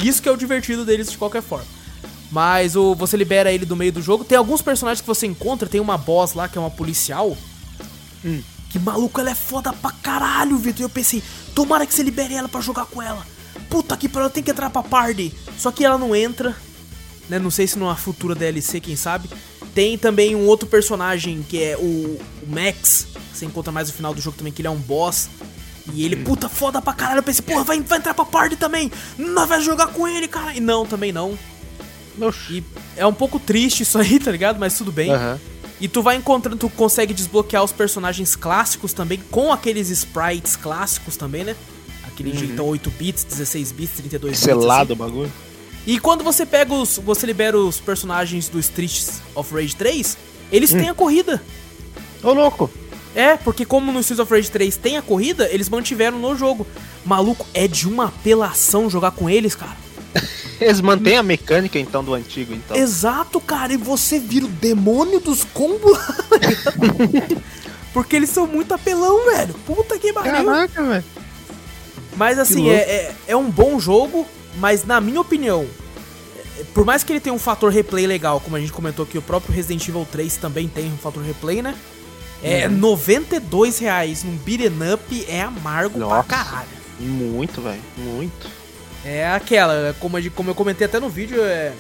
Isso 0.03 0.21
que 0.23 0.29
é 0.29 0.33
o 0.33 0.37
divertido 0.37 0.85
deles 0.85 1.11
de 1.11 1.17
qualquer 1.19 1.43
forma. 1.43 1.67
Mas 2.31 2.75
o, 2.75 2.95
você 2.95 3.17
libera 3.17 3.53
ele 3.53 3.65
do 3.65 3.77
meio 3.77 3.93
do 3.93 4.03
jogo. 4.03 4.25
Tem 4.25 4.37
alguns 4.37 4.61
personagens 4.61 5.01
que 5.01 5.07
você 5.07 5.25
encontra. 5.27 5.69
Tem 5.69 5.81
uma 5.81 5.97
boss 5.97 6.35
lá 6.35 6.49
que 6.49 6.59
é 6.59 6.61
uma 6.61 6.71
policial. 6.71 7.37
Hum. 8.25 8.43
Que 8.71 8.79
maluco, 8.79 9.21
ela 9.21 9.31
é 9.31 9.35
foda 9.37 9.73
pra 9.73 9.93
caralho, 9.93 10.57
Vitor. 10.57 10.81
E 10.81 10.83
eu 10.83 10.89
pensei, 10.89 11.23
tomara 11.55 11.87
que 11.87 11.95
você 11.95 12.03
libere 12.03 12.35
ela 12.35 12.49
pra 12.49 12.61
jogar 12.61 12.87
com 12.87 13.01
ela. 13.01 13.25
Puta 13.71 13.97
que 13.97 14.09
pariu, 14.09 14.29
tem 14.31 14.43
que 14.43 14.51
entrar 14.51 14.69
pra 14.69 14.83
party. 14.83 15.33
Só 15.57 15.71
que 15.71 15.85
ela 15.85 15.97
não 15.97 16.15
entra. 16.17 16.57
Né? 17.29 17.39
Não 17.39 17.53
sei 17.53 17.69
se 17.69 17.79
numa 17.79 17.95
futura 17.95 18.35
DLC, 18.35 18.81
quem 18.81 18.97
sabe. 18.97 19.31
Tem 19.75 19.99
também 19.99 20.37
um 20.37 20.47
outro 20.47 20.69
personagem 20.69 21.45
que 21.49 21.63
é 21.63 21.77
o, 21.77 21.81
o 21.83 22.47
Max. 22.47 23.09
que 23.33 23.39
Você 23.39 23.45
encontra 23.45 23.73
mais 23.73 23.89
no 23.89 23.95
final 23.95 24.15
do 24.15 24.21
jogo 24.21 24.37
também, 24.37 24.53
que 24.53 24.63
ele 24.63 24.69
é 24.69 24.71
um 24.71 24.77
boss. 24.77 25.29
E 25.93 26.05
ele, 26.05 26.17
puta, 26.17 26.49
foda 26.49 26.81
pra 26.81 26.93
caralho. 26.93 27.19
Eu 27.19 27.23
pensei, 27.23 27.45
porra, 27.45 27.65
vai, 27.65 27.81
vai 27.81 27.99
entrar 27.99 28.15
pra 28.15 28.25
party 28.25 28.57
também. 28.57 28.91
Nós 29.19 29.49
vai 29.49 29.61
jogar 29.61 29.89
com 29.89 30.09
ele, 30.09 30.29
cara. 30.29 30.55
E 30.55 30.61
não, 30.61 30.87
também 30.87 31.13
não. 31.13 31.37
Oxi. 32.21 32.59
E 32.59 32.65
é 32.97 33.07
um 33.07 33.13
pouco 33.13 33.39
triste 33.39 33.83
isso 33.83 33.99
aí, 33.99 34.19
tá 34.21 34.31
ligado? 34.31 34.59
Mas 34.59 34.79
tudo 34.79 34.91
bem. 34.91 35.11
Aham. 35.11 35.39
E 35.81 35.89
tu 35.89 36.03
vai 36.03 36.17
encontrando, 36.17 36.57
tu 36.57 36.71
consegue 36.71 37.13
desbloquear 37.13 37.63
os 37.63 37.73
personagens 37.73 38.37
clássicos 38.37 38.93
também, 38.93 39.21
com 39.31 39.53
aqueles 39.53 39.91
sprites 39.91 40.55
clássicos 40.55 41.17
também, 41.17 41.45
né? 41.45 41.57
Aquele 42.05 42.31
de 42.31 42.47
então 42.47 42.67
8 42.67 42.91
bits, 42.91 43.25
16 43.25 43.73
bits, 43.73 43.97
32 43.97 44.33
bits. 44.33 44.45
Selado 44.45 44.93
assim. 44.93 45.03
o 45.03 45.05
bagulho. 45.05 45.33
E 45.87 45.99
quando 45.99 46.25
você 46.25 46.47
pega 46.47 46.73
os. 46.73 46.99
Você 46.99 47.27
libera 47.27 47.59
os 47.59 47.79
personagens 47.79 48.49
do 48.49 48.59
Streets 48.59 49.21
of 49.35 49.53
Rage 49.55 49.77
3, 49.77 50.17
eles 50.51 50.71
têm 50.71 50.89
a 50.89 50.95
corrida. 50.95 51.43
Ô, 52.23 52.33
louco. 52.33 52.71
É, 53.15 53.37
porque 53.37 53.65
como 53.65 53.93
no 53.93 54.01
Streets 54.01 54.21
of 54.21 54.35
Rage 54.35 54.51
3 54.51 54.77
tem 54.77 54.97
a 54.97 55.03
corrida, 55.03 55.49
eles 55.53 55.69
mantiveram 55.69 56.19
no 56.19 56.37
jogo. 56.37 56.67
Maluco, 57.05 57.47
é 57.55 57.69
de 57.69 57.87
uma 57.87 58.07
apelação 58.07 58.91
jogar 58.91 59.13
com 59.13 59.31
eles, 59.31 59.55
cara. 59.55 59.77
Eles 60.61 60.81
mantêm 60.81 61.17
a 61.17 61.23
mecânica, 61.23 61.79
então, 61.81 62.03
do 62.03 62.15
antigo, 62.15 62.55
então. 62.55 62.77
Exato, 62.77 63.41
cara, 63.41 63.73
e 63.73 63.77
você 63.77 64.21
vira 64.21 64.47
o 64.47 64.49
demônio 64.49 65.19
dos 65.19 65.43
combos. 65.43 65.99
Porque 67.93 68.15
eles 68.15 68.31
são 68.31 68.47
muito 68.47 68.73
apelão, 68.73 69.25
velho. 69.27 69.55
Puta 69.67 69.99
que 69.99 70.13
pariu. 70.13 70.33
Caraca, 70.33 70.83
velho. 70.83 71.05
Mas 72.17 72.39
assim, 72.39 72.71
é, 72.71 72.77
é, 72.77 73.15
é 73.29 73.37
um 73.37 73.51
bom 73.51 73.79
jogo, 73.81 74.27
mas 74.59 74.85
na 74.85 75.01
minha 75.01 75.21
opinião, 75.21 75.67
é- 76.59 76.65
por 76.75 76.85
mais 76.85 77.03
que 77.05 77.13
ele 77.13 77.21
tenha 77.21 77.35
um 77.35 77.39
fator 77.39 77.71
replay 77.71 78.07
legal, 78.07 78.41
como 78.41 78.57
a 78.57 78.61
gente 78.61 78.73
comentou 78.73 79.05
que 79.07 79.19
o 79.19 79.23
próprio 79.23 79.55
Resident 79.55 79.87
Evil 79.89 80.07
3 80.11 80.37
também 80.37 80.69
tem 80.69 80.87
um 80.93 80.97
fator 80.97 81.23
replay, 81.23 81.63
né? 81.63 81.75
É, 82.43 82.67
Uhum. 82.69 82.75
92 82.77 83.79
reais 83.79 84.23
num 84.23 84.37
beat'em 84.37 84.93
up 84.93 85.25
é 85.29 85.41
amargo 85.43 85.99
Nossa. 85.99 86.23
pra 86.25 86.37
caralho. 86.45 86.69
Muito, 87.01 87.61
velho. 87.61 87.81
Muito. 87.97 88.49
É 89.05 89.27
aquela, 89.27 89.95
como, 90.01 90.17
a 90.17 90.23
como 90.31 90.51
eu 90.51 90.55
comentei 90.55 90.87
até 90.87 91.01
no 91.01 91.09
vídeo, 91.09 91.43
é, 91.43 91.73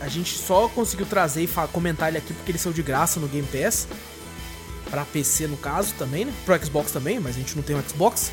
a 0.00 0.08
gente 0.08 0.36
só 0.38 0.68
conseguiu 0.68 1.06
trazer 1.06 1.42
e 1.42 1.48
comentar 1.72 2.08
ele 2.08 2.18
aqui 2.18 2.32
porque 2.32 2.50
eles 2.52 2.60
são 2.60 2.72
de 2.72 2.82
graça 2.82 3.18
no 3.20 3.26
Game 3.28 3.46
Pass. 3.46 3.86
Pra 4.90 5.04
PC 5.04 5.46
no 5.46 5.56
caso 5.56 5.94
também, 5.98 6.24
né? 6.26 6.32
Pro 6.44 6.58
Xbox 6.64 6.90
também, 6.92 7.18
mas 7.18 7.34
a 7.36 7.38
gente 7.38 7.56
não 7.56 7.62
tem 7.62 7.74
um 7.74 7.82
Xbox. 7.88 8.30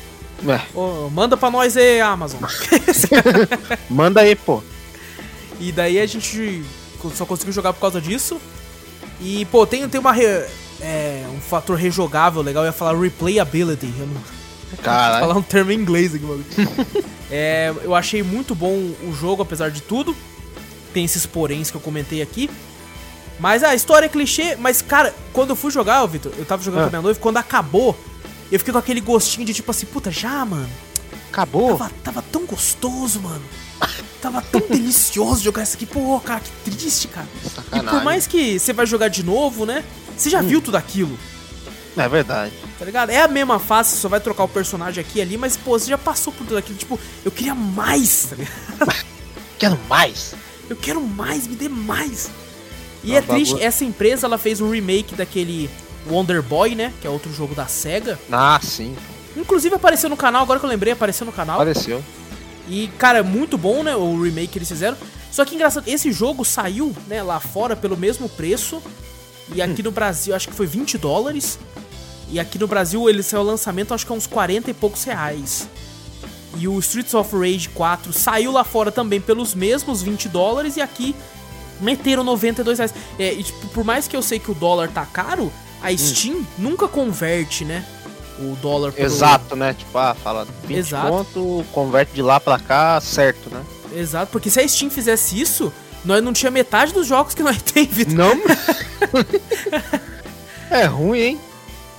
É, 0.48 0.60
Ô, 0.74 1.10
manda 1.10 1.36
pra 1.36 1.50
nós 1.50 1.76
aí, 1.76 2.00
Amazon. 2.00 2.40
manda 3.88 4.20
aí, 4.20 4.34
pô. 4.34 4.62
e 5.58 5.70
daí 5.72 5.98
a 6.00 6.06
gente 6.06 6.62
só 7.14 7.24
conseguiu 7.26 7.52
jogar 7.52 7.72
por 7.72 7.80
causa 7.80 8.00
disso. 8.00 8.40
E, 9.20 9.44
pô, 9.46 9.66
tem, 9.66 9.86
tem 9.88 10.00
uma 10.00 10.12
re- 10.12 10.46
é, 10.80 11.24
um 11.34 11.40
fator 11.40 11.76
rejogável 11.76 12.40
legal, 12.42 12.62
eu 12.62 12.68
ia 12.68 12.72
falar 12.72 12.98
replayability. 12.98 13.92
Eu 13.98 14.06
não, 14.06 14.22
Caralho. 14.82 15.20
falar 15.26 15.36
um 15.38 15.42
termo 15.42 15.72
em 15.72 15.74
inglês 15.78 16.14
aqui, 16.14 16.24
mano. 16.24 16.44
é, 17.30 17.72
eu 17.82 17.94
achei 17.94 18.22
muito 18.22 18.54
bom 18.54 18.72
o 18.72 19.12
jogo, 19.18 19.42
apesar 19.42 19.70
de 19.70 19.82
tudo. 19.82 20.16
Tem 20.94 21.04
esses 21.04 21.26
poréns 21.26 21.70
que 21.70 21.76
eu 21.76 21.80
comentei 21.80 22.22
aqui. 22.22 22.48
Mas 23.38 23.62
a 23.62 23.74
história 23.74 24.06
é 24.06 24.08
clichê, 24.08 24.56
mas, 24.56 24.82
cara, 24.82 25.14
quando 25.32 25.50
eu 25.50 25.56
fui 25.56 25.70
jogar, 25.70 26.04
Vitor, 26.06 26.32
eu 26.36 26.44
tava 26.44 26.62
jogando 26.62 26.80
Ah. 26.80 26.82
com 26.84 26.88
a 26.88 26.90
minha 26.90 27.02
noiva, 27.02 27.18
quando 27.20 27.36
acabou, 27.38 27.98
eu 28.50 28.58
fiquei 28.58 28.72
com 28.72 28.78
aquele 28.78 29.00
gostinho 29.00 29.44
de 29.46 29.54
tipo 29.54 29.70
assim, 29.70 29.86
puta, 29.86 30.10
já, 30.10 30.44
mano. 30.44 30.68
Acabou? 31.30 31.76
Tava, 31.78 31.90
tava 32.04 32.22
tão 32.22 32.44
gostoso, 32.44 33.20
mano. 33.20 33.42
Tava 34.20 34.42
tão 34.42 34.60
delicioso 34.68 35.42
jogar 35.42 35.62
isso 35.62 35.76
aqui. 35.76 35.86
Pô, 35.86 36.18
cara, 36.20 36.40
que 36.40 36.70
triste, 36.70 37.08
cara. 37.08 37.26
E 37.44 37.48
Sacanagem. 37.48 37.90
por 37.90 38.04
mais 38.04 38.26
que 38.26 38.58
você 38.58 38.72
vai 38.72 38.84
jogar 38.86 39.08
de 39.08 39.22
novo, 39.22 39.64
né? 39.64 39.84
Você 40.16 40.28
já 40.28 40.42
viu 40.42 40.60
tudo 40.60 40.76
aquilo, 40.76 41.16
É 41.96 42.08
verdade. 42.08 42.52
tá 42.78 42.84
ligado? 42.84 43.10
É 43.10 43.22
a 43.22 43.28
mesma 43.28 43.58
fase, 43.58 43.90
você 43.90 43.96
só 43.96 44.08
vai 44.08 44.20
trocar 44.20 44.44
o 44.44 44.48
personagem 44.48 45.00
aqui 45.02 45.18
e 45.18 45.22
ali, 45.22 45.36
mas, 45.38 45.56
pô, 45.56 45.78
você 45.78 45.88
já 45.88 45.96
passou 45.98 46.32
por 46.32 46.46
tudo 46.46 46.58
aquilo. 46.58 46.76
Tipo, 46.78 46.98
eu 47.24 47.30
queria 47.30 47.54
mais, 47.54 48.26
tá 48.30 48.36
ligado? 48.36 48.94
Quero 49.58 49.78
mais. 49.88 50.34
Eu 50.68 50.76
quero 50.76 51.00
mais, 51.02 51.46
me 51.46 51.54
dê 51.56 51.68
mais. 51.68 52.30
E 53.04 53.08
Não, 53.10 53.16
é 53.16 53.20
triste, 53.22 53.50
bagulho- 53.52 53.66
essa 53.66 53.84
empresa, 53.84 54.26
ela 54.26 54.38
fez 54.38 54.60
um 54.60 54.70
remake 54.70 55.14
daquele 55.14 55.68
Wonder 56.08 56.42
Boy, 56.42 56.74
né? 56.74 56.92
Que 57.00 57.06
é 57.06 57.10
outro 57.10 57.32
jogo 57.32 57.54
da 57.54 57.66
SEGA. 57.66 58.18
Ah, 58.30 58.58
sim. 58.62 58.96
Inclusive 59.36 59.74
apareceu 59.74 60.08
no 60.10 60.16
canal, 60.16 60.42
agora 60.42 60.58
que 60.58 60.66
eu 60.66 60.70
lembrei, 60.70 60.92
apareceu 60.92 61.24
no 61.24 61.32
canal. 61.32 61.56
Apareceu. 61.56 62.02
E, 62.68 62.88
cara, 62.98 63.18
é 63.18 63.22
muito 63.22 63.58
bom, 63.58 63.82
né? 63.82 63.96
O 63.96 64.22
remake 64.22 64.48
que 64.48 64.58
eles 64.58 64.68
fizeram. 64.68 64.96
Só 65.30 65.44
que 65.44 65.54
engraçado, 65.54 65.86
esse 65.86 66.10
jogo 66.12 66.44
saiu, 66.44 66.94
né, 67.06 67.22
lá 67.22 67.38
fora 67.38 67.76
pelo 67.76 67.96
mesmo 67.96 68.28
preço. 68.28 68.82
E 69.54 69.62
aqui 69.62 69.82
no 69.82 69.90
Brasil, 69.90 70.34
acho 70.34 70.48
que 70.48 70.54
foi 70.54 70.66
20 70.66 70.98
dólares. 70.98 71.58
E 72.30 72.38
aqui 72.38 72.58
no 72.58 72.66
Brasil 72.66 73.08
ele 73.08 73.22
saiu 73.22 73.42
o 73.42 73.44
lançamento, 73.44 73.92
acho 73.92 74.06
que 74.06 74.12
é 74.12 74.14
uns 74.14 74.26
40 74.26 74.70
e 74.70 74.74
poucos 74.74 75.02
reais. 75.04 75.68
E 76.56 76.66
o 76.66 76.78
Streets 76.78 77.14
of 77.14 77.36
Rage 77.36 77.68
4 77.68 78.12
saiu 78.12 78.52
lá 78.52 78.64
fora 78.64 78.90
também 78.90 79.20
pelos 79.20 79.54
mesmos 79.54 80.02
20 80.02 80.28
dólares. 80.28 80.76
E 80.76 80.80
aqui 80.80 81.14
meteram 81.80 82.22
92 82.22 82.78
reais. 82.78 82.94
É, 83.18 83.32
e, 83.32 83.42
tipo, 83.42 83.68
por 83.68 83.84
mais 83.84 84.06
que 84.06 84.16
eu 84.16 84.22
sei 84.22 84.38
que 84.38 84.50
o 84.50 84.54
dólar 84.54 84.88
tá 84.88 85.06
caro, 85.06 85.52
a 85.82 85.96
Steam 85.96 86.44
nunca 86.58 86.86
converte, 86.88 87.64
né? 87.64 87.84
O 88.38 88.56
dólar 88.56 88.92
pro- 88.92 89.04
Exato, 89.04 89.54
né? 89.56 89.74
Tipo, 89.74 89.98
ah, 89.98 90.14
fala 90.14 90.46
20 90.64 90.78
Exato. 90.78 91.08
ponto, 91.08 91.64
converte 91.72 92.12
de 92.14 92.22
lá 92.22 92.40
pra 92.40 92.58
cá, 92.58 93.00
certo, 93.00 93.50
né? 93.50 93.62
Exato, 93.94 94.30
porque 94.32 94.48
se 94.48 94.60
a 94.60 94.66
Steam 94.68 94.90
fizesse 94.90 95.38
isso, 95.40 95.72
nós 96.04 96.22
não 96.22 96.32
tinha 96.32 96.50
metade 96.50 96.92
dos 96.92 97.06
jogos 97.06 97.34
que 97.34 97.42
nós 97.42 97.60
tem, 97.62 97.86
Vitor. 97.86 98.14
Não. 98.14 98.32
é 100.70 100.84
ruim, 100.84 101.18
hein? 101.20 101.40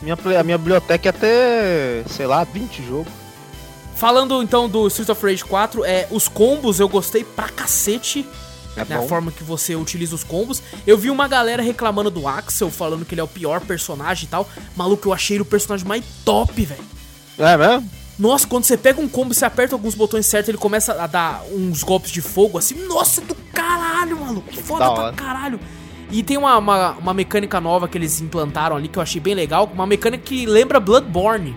Minha, 0.01 0.17
a 0.39 0.43
minha 0.43 0.57
biblioteca 0.57 1.09
é 1.09 1.11
até, 1.11 2.03
sei 2.09 2.25
lá, 2.25 2.43
20 2.43 2.83
jogos. 2.87 3.11
Falando 3.95 4.41
então 4.41 4.67
do 4.67 4.87
Streets 4.87 5.09
of 5.09 5.23
Rage 5.23 5.45
4, 5.45 5.85
é, 5.85 6.07
os 6.09 6.27
combos 6.27 6.79
eu 6.79 6.89
gostei 6.89 7.23
pra 7.23 7.49
cacete. 7.49 8.27
É 8.75 8.81
a 8.81 8.85
bom. 8.85 9.07
forma 9.07 9.31
que 9.31 9.43
você 9.43 9.75
utiliza 9.75 10.15
os 10.15 10.23
combos. 10.23 10.61
Eu 10.87 10.97
vi 10.97 11.09
uma 11.09 11.27
galera 11.27 11.61
reclamando 11.61 12.09
do 12.09 12.27
Axel, 12.27 12.69
falando 12.71 13.05
que 13.05 13.13
ele 13.13 13.21
é 13.21 13.23
o 13.23 13.27
pior 13.27 13.59
personagem 13.61 14.25
e 14.25 14.27
tal. 14.27 14.49
Maluco, 14.75 15.09
eu 15.09 15.13
achei 15.13 15.37
ele 15.37 15.41
o 15.43 15.45
personagem 15.45 15.85
mais 15.87 16.03
top, 16.23 16.63
velho. 16.63 16.83
É 17.37 17.57
mesmo? 17.57 17.89
Nossa, 18.19 18.45
quando 18.47 18.63
você 18.65 18.77
pega 18.77 19.01
um 19.01 19.07
combo 19.09 19.33
você 19.33 19.43
aperta 19.45 19.73
alguns 19.73 19.95
botões 19.95 20.25
certos, 20.27 20.49
ele 20.49 20.57
começa 20.57 20.93
a 21.01 21.07
dar 21.07 21.41
uns 21.51 21.81
golpes 21.81 22.11
de 22.11 22.21
fogo 22.21 22.57
assim. 22.57 22.75
Nossa, 22.85 23.19
do 23.21 23.33
caralho, 23.51 24.19
maluco. 24.19 24.47
Que 24.49 24.61
foda 24.61 24.85
Da 24.85 24.91
pra 24.91 25.03
hora. 25.05 25.13
caralho. 25.15 25.59
E 26.11 26.21
tem 26.21 26.37
uma, 26.37 26.57
uma, 26.57 26.91
uma 26.91 27.13
mecânica 27.13 27.59
nova 27.59 27.87
que 27.87 27.97
eles 27.97 28.21
implantaram 28.21 28.75
ali 28.75 28.87
que 28.87 28.97
eu 28.99 29.01
achei 29.01 29.19
bem 29.19 29.33
legal. 29.33 29.69
Uma 29.73 29.87
mecânica 29.87 30.23
que 30.23 30.45
lembra 30.45 30.79
Bloodborne. 30.79 31.55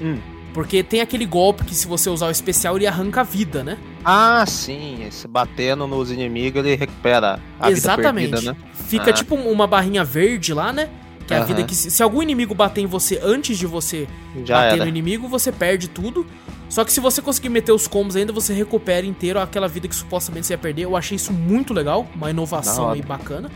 Hum. 0.00 0.18
Porque 0.54 0.82
tem 0.84 1.00
aquele 1.00 1.26
golpe 1.26 1.64
que 1.64 1.74
se 1.74 1.86
você 1.86 2.08
usar 2.08 2.28
o 2.28 2.30
especial 2.30 2.76
ele 2.76 2.86
arranca 2.86 3.20
a 3.22 3.24
vida, 3.24 3.62
né? 3.64 3.76
Ah, 4.04 4.44
sim. 4.46 5.04
Se 5.10 5.26
batendo 5.26 5.84
nos 5.86 6.12
inimigos, 6.12 6.64
ele 6.64 6.76
recupera 6.76 7.40
a 7.58 7.70
Exatamente. 7.72 8.26
vida 8.26 8.40
perdida, 8.40 8.52
né? 8.52 8.72
Fica 8.86 9.10
Ah. 9.10 9.12
tipo 9.12 9.34
uma 9.34 9.66
barrinha 9.66 10.04
verde 10.04 10.54
lá, 10.54 10.72
né? 10.72 10.88
Que 11.26 11.34
é 11.34 11.38
a 11.38 11.40
Aham. 11.40 11.46
vida 11.48 11.64
que 11.64 11.74
se, 11.74 11.90
se 11.90 12.02
algum 12.04 12.22
inimigo 12.22 12.54
bater 12.54 12.82
em 12.82 12.86
você 12.86 13.18
antes 13.22 13.58
de 13.58 13.66
você 13.66 14.06
Já 14.44 14.56
bater 14.60 14.74
era. 14.76 14.84
no 14.84 14.88
inimigo, 14.88 15.26
você 15.26 15.50
perde 15.50 15.88
tudo. 15.88 16.24
Só 16.68 16.84
que 16.84 16.92
se 16.92 17.00
você 17.00 17.20
conseguir 17.20 17.48
meter 17.48 17.72
os 17.72 17.88
combos 17.88 18.14
ainda, 18.14 18.32
você 18.32 18.52
recupera 18.54 19.04
inteiro 19.04 19.40
aquela 19.40 19.66
vida 19.66 19.88
que 19.88 19.94
supostamente 19.96 20.46
você 20.46 20.52
ia 20.54 20.58
perder. 20.58 20.82
Eu 20.82 20.96
achei 20.96 21.16
isso 21.16 21.32
muito 21.32 21.74
legal, 21.74 22.06
uma 22.14 22.30
inovação 22.30 22.90
aí 22.90 23.02
bacana. 23.02 23.50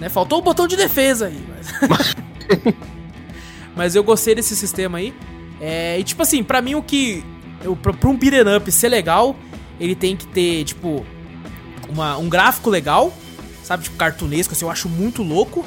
Né? 0.00 0.08
Faltou 0.08 0.38
o 0.38 0.42
botão 0.42 0.66
de 0.66 0.76
defesa 0.76 1.26
aí. 1.26 1.44
Mas, 1.88 2.16
mas 3.76 3.94
eu 3.94 4.02
gostei 4.04 4.34
desse 4.34 4.56
sistema 4.56 4.96
aí. 4.98 5.12
É, 5.62 5.96
e 5.96 6.02
tipo 6.02 6.20
assim, 6.20 6.42
pra 6.42 6.60
mim 6.60 6.74
o 6.74 6.82
que. 6.82 7.24
Eu, 7.62 7.76
pra, 7.76 7.92
pra 7.92 8.10
um 8.10 8.16
beat'em 8.16 8.56
up 8.56 8.72
ser 8.72 8.88
legal, 8.88 9.36
ele 9.78 9.94
tem 9.94 10.16
que 10.16 10.26
ter, 10.26 10.64
tipo, 10.64 11.06
uma, 11.88 12.18
um 12.18 12.28
gráfico 12.28 12.68
legal, 12.68 13.14
sabe? 13.62 13.84
Tipo, 13.84 13.96
cartunesco, 13.96 14.52
assim, 14.52 14.64
eu 14.64 14.70
acho 14.70 14.88
muito 14.88 15.22
louco. 15.22 15.64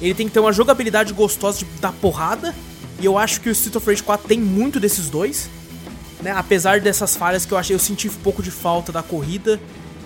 Ele 0.00 0.12
tem 0.14 0.26
que 0.26 0.34
ter 0.34 0.40
uma 0.40 0.52
jogabilidade 0.52 1.12
gostosa 1.12 1.60
de 1.60 1.64
dar 1.80 1.92
porrada. 1.92 2.52
E 2.98 3.04
eu 3.04 3.16
acho 3.16 3.40
que 3.40 3.48
o 3.48 3.52
Street 3.52 3.76
of 3.76 3.86
Rage 3.86 4.02
4 4.02 4.26
tem 4.26 4.40
muito 4.40 4.80
desses 4.80 5.08
dois. 5.08 5.48
Né? 6.20 6.32
Apesar 6.32 6.80
dessas 6.80 7.14
falhas 7.14 7.46
que 7.46 7.52
eu 7.52 7.58
achei, 7.58 7.74
eu 7.74 7.80
senti 7.80 8.08
um 8.08 8.12
pouco 8.14 8.42
de 8.42 8.50
falta 8.50 8.90
da 8.90 9.02
corrida 9.02 9.60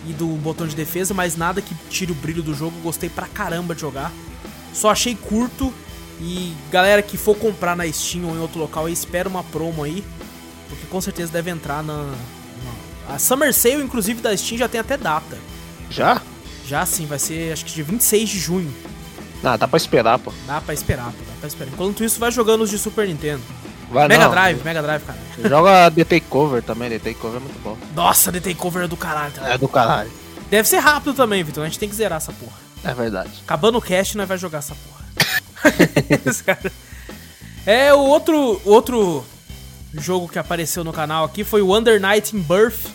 e 0.07 0.13
do 0.13 0.27
botão 0.27 0.67
de 0.67 0.77
defesa, 0.77 1.15
mas 1.15 1.37
nada 1.37 1.63
que 1.63 1.75
tire 1.89 2.13
o 2.13 2.15
brilho 2.15 2.43
do 2.43 2.53
jogo. 2.53 2.77
Gostei 2.83 3.09
pra 3.09 3.27
caramba 3.27 3.75
de 3.75 3.81
jogar. 3.81 4.13
Só 4.75 4.91
achei 4.91 5.15
curto. 5.15 5.73
E 6.21 6.55
galera 6.71 7.01
que 7.03 7.17
for 7.17 7.35
comprar 7.37 7.75
na 7.77 7.91
Steam 7.91 8.25
ou 8.29 8.35
em 8.37 8.39
outro 8.41 8.59
local, 8.61 8.87
aí, 8.87 8.93
espera 8.93 9.29
uma 9.29 9.43
promo 9.43 9.83
aí. 9.85 10.05
Porque 10.69 10.87
com 10.87 11.01
certeza 11.01 11.33
deve 11.33 11.51
entrar 11.51 11.83
na, 11.83 12.03
na- 12.05 13.15
A 13.15 13.19
Summer 13.19 13.53
Sale, 13.55 13.83
inclusive, 13.83 14.21
da 14.21 14.37
Steam 14.37 14.59
já 14.59 14.69
tem 14.69 14.81
até 14.81 14.97
data. 14.97 15.37
Já? 15.91 16.21
Já 16.67 16.87
sim, 16.87 17.07
vai 17.07 17.19
ser 17.19 17.53
acho 17.53 17.65
que 17.65 17.73
de 17.73 17.83
26 17.83 18.29
de 18.29 18.39
junho. 18.39 18.73
Ah, 19.43 19.57
dá 19.57 19.67
pra 19.67 19.79
esperar, 19.79 20.19
pô. 20.19 20.33
Dá 20.47 20.61
pra 20.61 20.75
esperar, 20.75 21.07
pô, 21.07 21.25
dá 21.27 21.33
pra 21.41 21.49
esperar. 21.49 21.73
Enquanto 21.73 22.05
isso, 22.05 22.21
vai 22.21 22.31
jogando 22.31 22.61
os 22.63 22.71
de 22.71 22.79
Super 22.79 23.09
Nintendo. 23.09 23.43
Vai, 23.91 24.07
Mega 24.07 24.25
não. 24.25 24.31
Drive, 24.31 24.63
Mega 24.63 24.83
Drive, 24.83 25.03
cara. 25.03 25.19
Joga 25.49 25.91
The 25.91 26.05
Takeover 26.05 26.63
também, 26.63 26.91
The 26.91 26.99
Takeover 26.99 27.39
é 27.41 27.43
muito 27.43 27.61
bom. 27.61 27.77
Nossa, 27.97 28.31
The 28.31 28.39
Takeover 28.41 28.85
é 28.85 28.87
do 28.87 28.97
caralho. 28.97 29.33
tá? 29.33 29.49
É 29.49 29.59
do 29.59 29.67
caralho. 29.67 30.11
Deve 30.51 30.69
ser 30.69 30.79
rápido 30.79 31.15
também, 31.15 31.43
Vitor. 31.43 31.65
A 31.65 31.67
gente 31.67 31.79
tem 31.79 31.89
que 31.89 31.95
zerar 31.97 32.19
essa 32.19 32.33
porra. 32.33 32.53
É 32.85 32.93
verdade. 32.95 33.31
Acabando 33.43 33.79
o 33.79 33.83
cast, 33.83 34.17
nós 34.17 34.29
vai 34.29 34.39
jogar 34.39 34.59
essa 34.59 34.75
porra. 34.77 35.00
É, 37.67 37.93
o 37.93 37.99
outro, 37.99 38.61
outro 38.65 39.25
jogo 39.95 40.29
que 40.29 40.39
apareceu 40.39 40.83
no 40.83 40.93
canal 40.93 41.25
aqui 41.25 41.45
foi 41.45 41.61
o 41.61 41.77
Under 41.77 42.01
Night 42.01 42.35
in 42.35 42.41
Birth. 42.41 42.87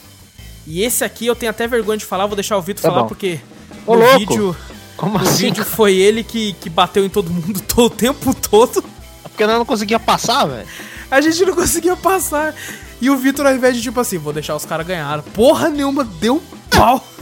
E 0.66 0.82
esse 0.82 1.04
aqui 1.04 1.28
eu 1.28 1.36
tenho 1.36 1.52
até 1.52 1.68
vergonha 1.68 1.98
de 1.98 2.06
falar, 2.06 2.26
vou 2.26 2.36
deixar 2.36 2.58
o 2.58 2.62
Vitor 2.62 2.82
Tá 2.82 2.90
falar 2.90 3.04
bom. 3.04 3.08
porque 3.08 3.40
Ô, 3.86 3.96
no 3.96 4.02
louco. 4.02 4.20
vídeo, 4.20 4.56
Como 4.98 5.18
assim? 5.20 5.46
vídeo 5.46 5.64
foi 5.64 5.96
ele 5.96 6.24
que, 6.24 6.54
que 6.54 6.70
bateu 6.70 7.06
em 7.06 7.10
todo 7.10 7.30
mundo 7.30 7.62
todo, 7.68 7.86
o 7.86 7.90
tempo 7.96 8.34
todo. 8.34 8.84
Porque 9.24 9.44
eu 9.44 9.48
não 9.48 9.66
conseguia 9.66 10.00
passar, 10.00 10.46
velho. 10.46 10.68
A 11.12 11.22
gente 11.22 11.46
não 11.46 11.54
conseguia 11.54 11.96
passar. 11.96 12.56
E 13.00 13.10
o 13.10 13.18
Vitor, 13.18 13.46
ao 13.46 13.54
invés 13.54 13.76
de 13.76 13.84
tipo 13.84 14.00
assim, 14.00 14.18
vou 14.18 14.34
deixar 14.34 14.56
os 14.56 14.66
caras 14.66 14.88
ganhar. 14.88 15.22
Porra 15.22 15.70
nenhuma, 15.70 16.04
deu 16.04 16.38
um 16.38 16.42
pau. 16.70 17.06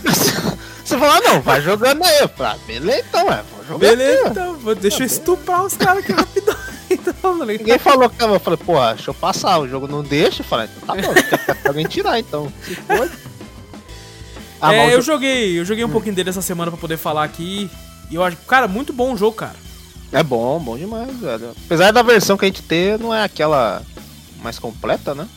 Você 0.85 0.97
falou, 0.97 1.21
não, 1.23 1.41
vai 1.41 1.61
jogando 1.61 2.03
aí. 2.03 2.19
Eu 2.19 2.29
falei, 2.29 2.53
ah, 2.53 2.57
beleza 2.67 3.05
então, 3.09 3.31
é, 3.31 3.43
Beleza, 3.77 4.29
então, 4.29 4.53
vou, 4.55 4.75
deixa 4.75 5.03
eu 5.03 5.07
estuprar 5.07 5.63
os 5.63 5.75
caras 5.75 6.03
aqui 6.03 6.11
rapidão. 6.11 6.55
Então, 6.93 7.39
tá 7.39 7.45
ligado? 7.45 7.65
Ninguém 7.65 7.79
falou 7.79 8.07
que 8.07 8.21
eu 8.21 8.39
falei, 8.39 8.59
pô, 8.63 8.73
deixa 8.93 9.09
eu 9.09 9.15
passar, 9.15 9.57
o 9.57 9.67
jogo 9.67 9.87
não 9.87 10.03
deixa. 10.03 10.43
Eu 10.43 10.45
falei, 10.45 10.67
então 10.67 10.95
tá 10.95 11.01
bom, 11.01 11.13
que 11.13 11.67
alguém 11.67 11.87
tirar 11.87 12.19
então. 12.19 12.53
Se 12.63 12.75
for. 12.75 13.09
Ah, 14.61 14.75
é, 14.75 14.93
eu 14.93 15.01
joguei, 15.01 15.59
eu 15.59 15.65
joguei 15.65 15.83
um 15.83 15.89
pouquinho 15.89 16.13
dele 16.13 16.29
essa 16.29 16.41
semana 16.41 16.69
pra 16.69 16.79
poder 16.79 16.97
falar 16.97 17.23
aqui. 17.23 17.67
E 18.11 18.15
eu 18.15 18.23
acho, 18.23 18.37
cara, 18.47 18.67
muito 18.67 18.93
bom 18.93 19.13
o 19.13 19.17
jogo, 19.17 19.35
cara. 19.35 19.55
É 20.11 20.21
bom, 20.21 20.59
bom 20.59 20.77
demais, 20.77 21.19
velho. 21.19 21.51
Apesar 21.65 21.91
da 21.91 22.03
versão 22.03 22.37
que 22.37 22.45
a 22.45 22.47
gente 22.47 22.61
tem, 22.61 22.97
não 22.99 23.13
é 23.13 23.23
aquela 23.23 23.81
mais 24.43 24.59
completa, 24.59 25.15
né? 25.15 25.27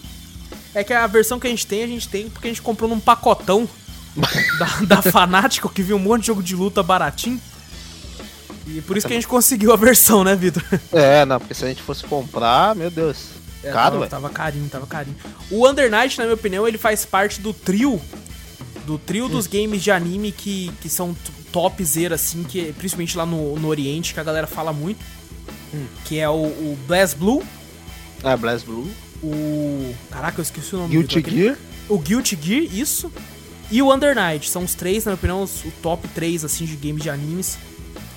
É 0.75 0.85
que 0.85 0.93
a 0.93 1.07
versão 1.07 1.41
que 1.41 1.47
a 1.47 1.51
gente 1.51 1.67
tem, 1.67 1.83
a 1.83 1.87
gente 1.87 2.07
tem 2.07 2.29
porque 2.29 2.49
a 2.49 2.51
gente 2.51 2.61
comprou 2.61 2.89
num 2.89 3.01
pacotão 3.01 3.67
da, 4.59 4.97
da 4.97 5.03
Fanático 5.03 5.71
que 5.71 5.83
viu 5.83 5.97
um 5.97 6.01
monte 6.01 6.21
de 6.21 6.27
jogo 6.27 6.43
de 6.43 6.55
luta 6.55 6.83
baratinho. 6.83 7.41
E 8.67 8.81
por 8.83 8.97
isso 8.97 9.07
que 9.07 9.13
a 9.13 9.17
gente 9.17 9.29
conseguiu 9.29 9.73
a 9.73 9.77
versão, 9.77 10.25
né, 10.25 10.35
Vitor? 10.35 10.63
É, 10.93 11.25
não, 11.25 11.39
porque 11.39 11.55
se 11.55 11.65
a 11.65 11.69
gente 11.69 11.83
fosse 11.83 12.05
comprar, 12.05 12.75
meu 12.75 12.91
Deus. 12.91 13.29
É, 13.63 13.71
caro, 13.73 13.95
tava, 14.01 14.07
tava 14.09 14.31
carinho, 14.31 14.69
tava 14.69 14.87
carinho. 14.87 15.17
O 15.51 15.69
Under 15.69 15.91
Night, 15.91 16.19
na 16.19 16.25
minha 16.25 16.35
opinião, 16.35 16.67
ele 16.67 16.79
faz 16.79 17.05
parte 17.05 17.41
do 17.41 17.53
trio. 17.53 18.01
Do 18.87 18.99
trio 18.99 19.27
Hum. 19.27 19.29
dos 19.29 19.47
games 19.47 19.83
de 19.83 19.91
anime 19.91 20.31
que, 20.33 20.71
que 20.81 20.89
são 20.89 21.17
topzera, 21.53 22.15
assim, 22.17 22.45
que, 22.45 22.73
principalmente 22.75 23.17
lá 23.17 23.25
no, 23.27 23.57
no 23.59 23.69
Oriente, 23.69 24.13
que 24.15 24.21
a 24.21 24.25
galera 24.25 24.47
fala 24.47 24.73
muito. 24.73 25.05
Hum. 25.75 25.87
Que 26.05 26.19
é 26.19 26.29
o, 26.29 26.35
o 26.45 26.79
Blast 26.87 27.17
Blue, 27.17 27.43
É, 28.23 28.37
Blast 28.37 28.65
Blue. 28.67 28.89
o. 29.23 29.95
Caraca, 30.11 30.39
eu 30.41 30.43
esqueci 30.43 30.75
o 30.75 30.79
nome 30.79 30.91
Guilty 30.97 31.25
Gear. 31.29 31.57
O 31.89 31.99
Guilty 31.99 32.39
Gear, 32.41 32.63
isso. 32.65 33.13
E 33.71 33.83
o 33.83 33.93
Under 33.93 34.15
Night. 34.15 34.49
São 34.51 34.63
os 34.65 34.75
três, 34.75 35.05
na 35.05 35.11
minha 35.13 35.17
opinião, 35.17 35.43
os- 35.43 35.65
o 35.65 35.73
top 35.83 36.07
3 36.09 36.45
assim, 36.45 36.65
de 36.65 36.77
games 36.77 37.03
de 37.03 37.11
animes 37.11 37.59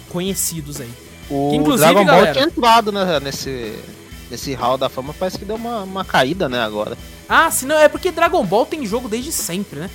conhecidos 0.09 0.81
aí. 0.81 0.89
O 1.29 1.49
Que, 1.51 1.55
inclusive, 1.57 1.85
Dragon 1.93 2.05
Ball 2.05 2.15
galera- 2.15 2.33
tinha 2.33 2.45
entrado 2.45 2.91
né, 2.91 3.19
nesse, 3.19 3.73
nesse 4.29 4.53
hall 4.55 4.77
da 4.77 4.89
fama, 4.89 5.13
parece 5.17 5.37
que 5.37 5.45
deu 5.45 5.55
uma, 5.55 5.83
uma 5.83 6.03
caída, 6.03 6.49
né, 6.49 6.59
agora. 6.61 6.97
Ah, 7.27 7.49
se 7.51 7.65
não, 7.65 7.77
é 7.77 7.87
porque 7.87 8.11
Dragon 8.11 8.43
Ball 8.45 8.65
tem 8.65 8.85
jogo 8.85 9.07
desde 9.07 9.31
sempre, 9.31 9.79
né? 9.81 9.89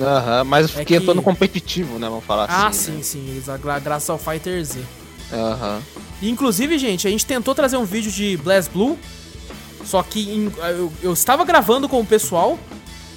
Aham, 0.00 0.44
mas 0.44 0.66
É 0.66 0.68
fiquei 0.68 0.84
que- 0.84 0.94
entrou 0.96 1.14
no 1.14 1.22
competitivo, 1.22 1.98
né, 1.98 2.08
vamos 2.08 2.24
falar 2.24 2.46
ah, 2.50 2.66
assim. 2.66 3.02
sim, 3.02 3.20
né? 3.28 3.40
sim, 3.42 3.58
gra- 3.62 3.78
graças 3.78 4.10
ao 4.10 4.18
Fighter 4.18 4.62
Z. 4.64 4.80
Aham. 5.32 5.80
Inclusive, 6.22 6.78
gente, 6.78 7.06
a 7.06 7.10
gente 7.10 7.24
tentou 7.26 7.54
trazer 7.54 7.76
um 7.76 7.84
vídeo 7.84 8.10
de 8.12 8.36
Blast 8.36 8.70
Blue, 8.70 8.98
só 9.84 10.02
que 10.02 10.20
em- 10.30 10.52
eu, 10.70 10.92
eu 11.02 11.12
estava 11.12 11.44
gravando 11.44 11.88
com 11.88 12.00
o 12.00 12.04
pessoal, 12.06 12.58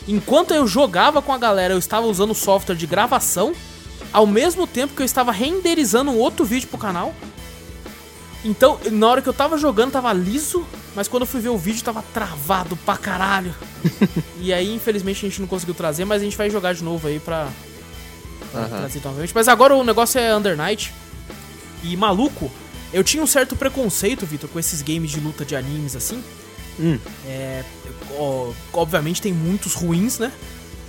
enquanto 0.07 0.53
eu 0.53 0.65
jogava 0.67 1.21
com 1.21 1.33
a 1.33 1.37
galera, 1.37 1.73
eu 1.73 1.77
estava 1.79 2.05
usando 2.07 2.31
o 2.31 2.35
software 2.35 2.75
de 2.75 2.85
gravação, 2.87 3.53
ao 4.11 4.25
mesmo 4.25 4.65
tempo 4.65 4.93
que 4.95 5.01
eu 5.01 5.05
estava 5.05 5.31
renderizando 5.31 6.11
um 6.11 6.17
outro 6.17 6.45
vídeo 6.45 6.67
pro 6.67 6.77
canal. 6.77 7.13
Então, 8.45 8.79
na 8.91 9.07
hora 9.07 9.21
que 9.21 9.27
eu 9.27 9.33
tava 9.33 9.57
jogando, 9.57 9.91
tava 9.91 10.13
liso, 10.13 10.65
mas 10.95 11.07
quando 11.07 11.23
eu 11.23 11.27
fui 11.27 11.41
ver 11.41 11.49
o 11.49 11.57
vídeo, 11.57 11.83
tava 11.83 12.03
travado 12.13 12.75
pra 12.77 12.95
caralho. 12.95 13.53
e 14.39 14.53
aí, 14.53 14.73
infelizmente, 14.73 15.25
a 15.25 15.29
gente 15.29 15.41
não 15.41 15.47
conseguiu 15.47 15.75
trazer, 15.75 16.05
mas 16.05 16.21
a 16.21 16.25
gente 16.25 16.37
vai 16.37 16.49
jogar 16.49 16.73
de 16.73 16.83
novo 16.83 17.07
aí 17.07 17.19
pra, 17.19 17.49
pra 18.51 18.61
Aham. 18.61 18.69
trazer 18.69 19.01
novamente. 19.03 19.31
Mas 19.33 19.47
agora 19.47 19.75
o 19.75 19.83
negócio 19.83 20.19
é 20.19 20.35
Under 20.35 20.55
Night. 20.55 20.93
E 21.83 21.95
maluco, 21.97 22.51
eu 22.93 23.03
tinha 23.03 23.21
um 23.21 23.27
certo 23.27 23.55
preconceito, 23.55 24.25
Vitor, 24.25 24.49
com 24.49 24.59
esses 24.59 24.81
games 24.81 25.11
de 25.11 25.19
luta 25.19 25.43
de 25.43 25.55
animes 25.55 25.95
assim. 25.95 26.23
Hum. 26.79 26.99
É, 27.25 27.63
ó, 28.17 28.51
obviamente 28.73 29.21
tem 29.21 29.33
muitos 29.33 29.73
ruins, 29.73 30.19
né? 30.19 30.31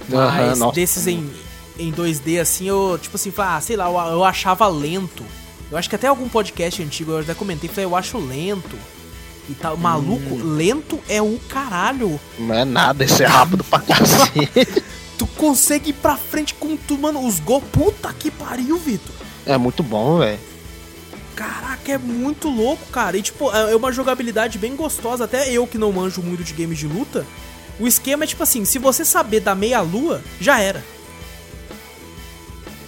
Mas 0.09 0.59
nossa. 0.59 0.75
desses 0.75 1.07
em, 1.07 1.31
em 1.79 1.93
2D 1.93 2.41
assim, 2.41 2.67
eu, 2.69 2.99
tipo 3.01 3.17
assim, 3.17 3.31
falei, 3.31 3.53
ah, 3.57 3.61
sei 3.61 3.77
lá, 3.77 3.87
eu, 3.87 4.12
eu 4.12 4.25
achava 4.25 4.67
lento. 4.69 5.25
Eu 5.71 5.77
acho 5.79 5.88
que 5.88 5.95
até 5.97 6.07
algum 6.07 6.29
podcast 6.29 6.83
antigo 6.83 7.12
eu 7.12 7.19
até 7.21 7.35
comentei, 7.35 7.69
falei, 7.69 7.85
eu 7.85 7.95
acho 7.97 8.19
lento. 8.19 8.77
E 9.49 9.55
tal. 9.55 9.77
Maluco, 9.79 10.35
Hum. 10.35 10.57
lento 10.57 10.99
é 11.09 11.23
o 11.23 11.38
caralho. 11.49 12.21
Não 12.38 12.55
é 12.55 12.64
nada, 12.64 13.05
esse 13.05 13.23
é 13.23 13.27
rápido 13.27 13.64
pra 13.64 13.79
cacete. 13.81 14.83
Tu 15.17 15.27
consegue 15.27 15.91
ir 15.91 15.95
pra 15.95 16.17
frente 16.17 16.55
com 16.55 16.77
tudo, 16.77 17.01
mano. 17.03 17.27
Os 17.27 17.41
go. 17.41 17.61
Puta 17.61 18.12
que 18.12 18.31
pariu, 18.31 18.77
Vitor. 18.79 19.12
é 19.47 19.57
muito 19.59 19.83
bom, 19.83 20.19
velho. 20.19 20.38
Caraca, 21.35 21.93
é 21.93 21.99
muito 21.99 22.49
louco, 22.49 22.85
cara. 22.93 23.17
E 23.17 23.23
tipo, 23.23 23.51
é 23.51 23.75
uma 23.75 23.91
jogabilidade 23.93 24.59
bem 24.59 24.77
gostosa. 24.77 25.25
Até 25.25 25.51
eu 25.51 25.67
que 25.67 25.79
não 25.79 25.91
manjo 25.93 26.21
muito 26.23 26.45
de 26.45 26.53
games 26.53 26.79
de 26.79 26.87
luta. 26.87 27.27
O 27.81 27.87
esquema 27.88 28.25
é 28.25 28.27
tipo 28.27 28.43
assim: 28.43 28.64
se 28.64 28.79
você 28.79 29.05
saber 29.05 29.41
da 29.41 29.55
meia-lua, 29.55 30.23
já 30.41 30.61
era. 30.61 30.85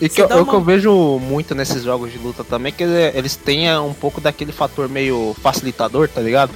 E 0.00 0.08
que 0.08 0.22
eu, 0.22 0.26
uma- 0.26 0.44
que 0.46 0.54
eu 0.54 0.60
vejo 0.62 1.18
muito 1.18 1.54
nesses 1.54 1.82
jogos 1.82 2.10
de 2.10 2.18
luta 2.18 2.42
também, 2.42 2.72
que 2.72 2.82
ele- 2.82 3.16
eles 3.18 3.36
têm 3.36 3.68
é, 3.68 3.78
um 3.78 3.92
pouco 3.92 4.20
daquele 4.20 4.52
fator 4.52 4.88
meio 4.88 5.36
facilitador, 5.42 6.08
tá 6.08 6.20
ligado? 6.20 6.52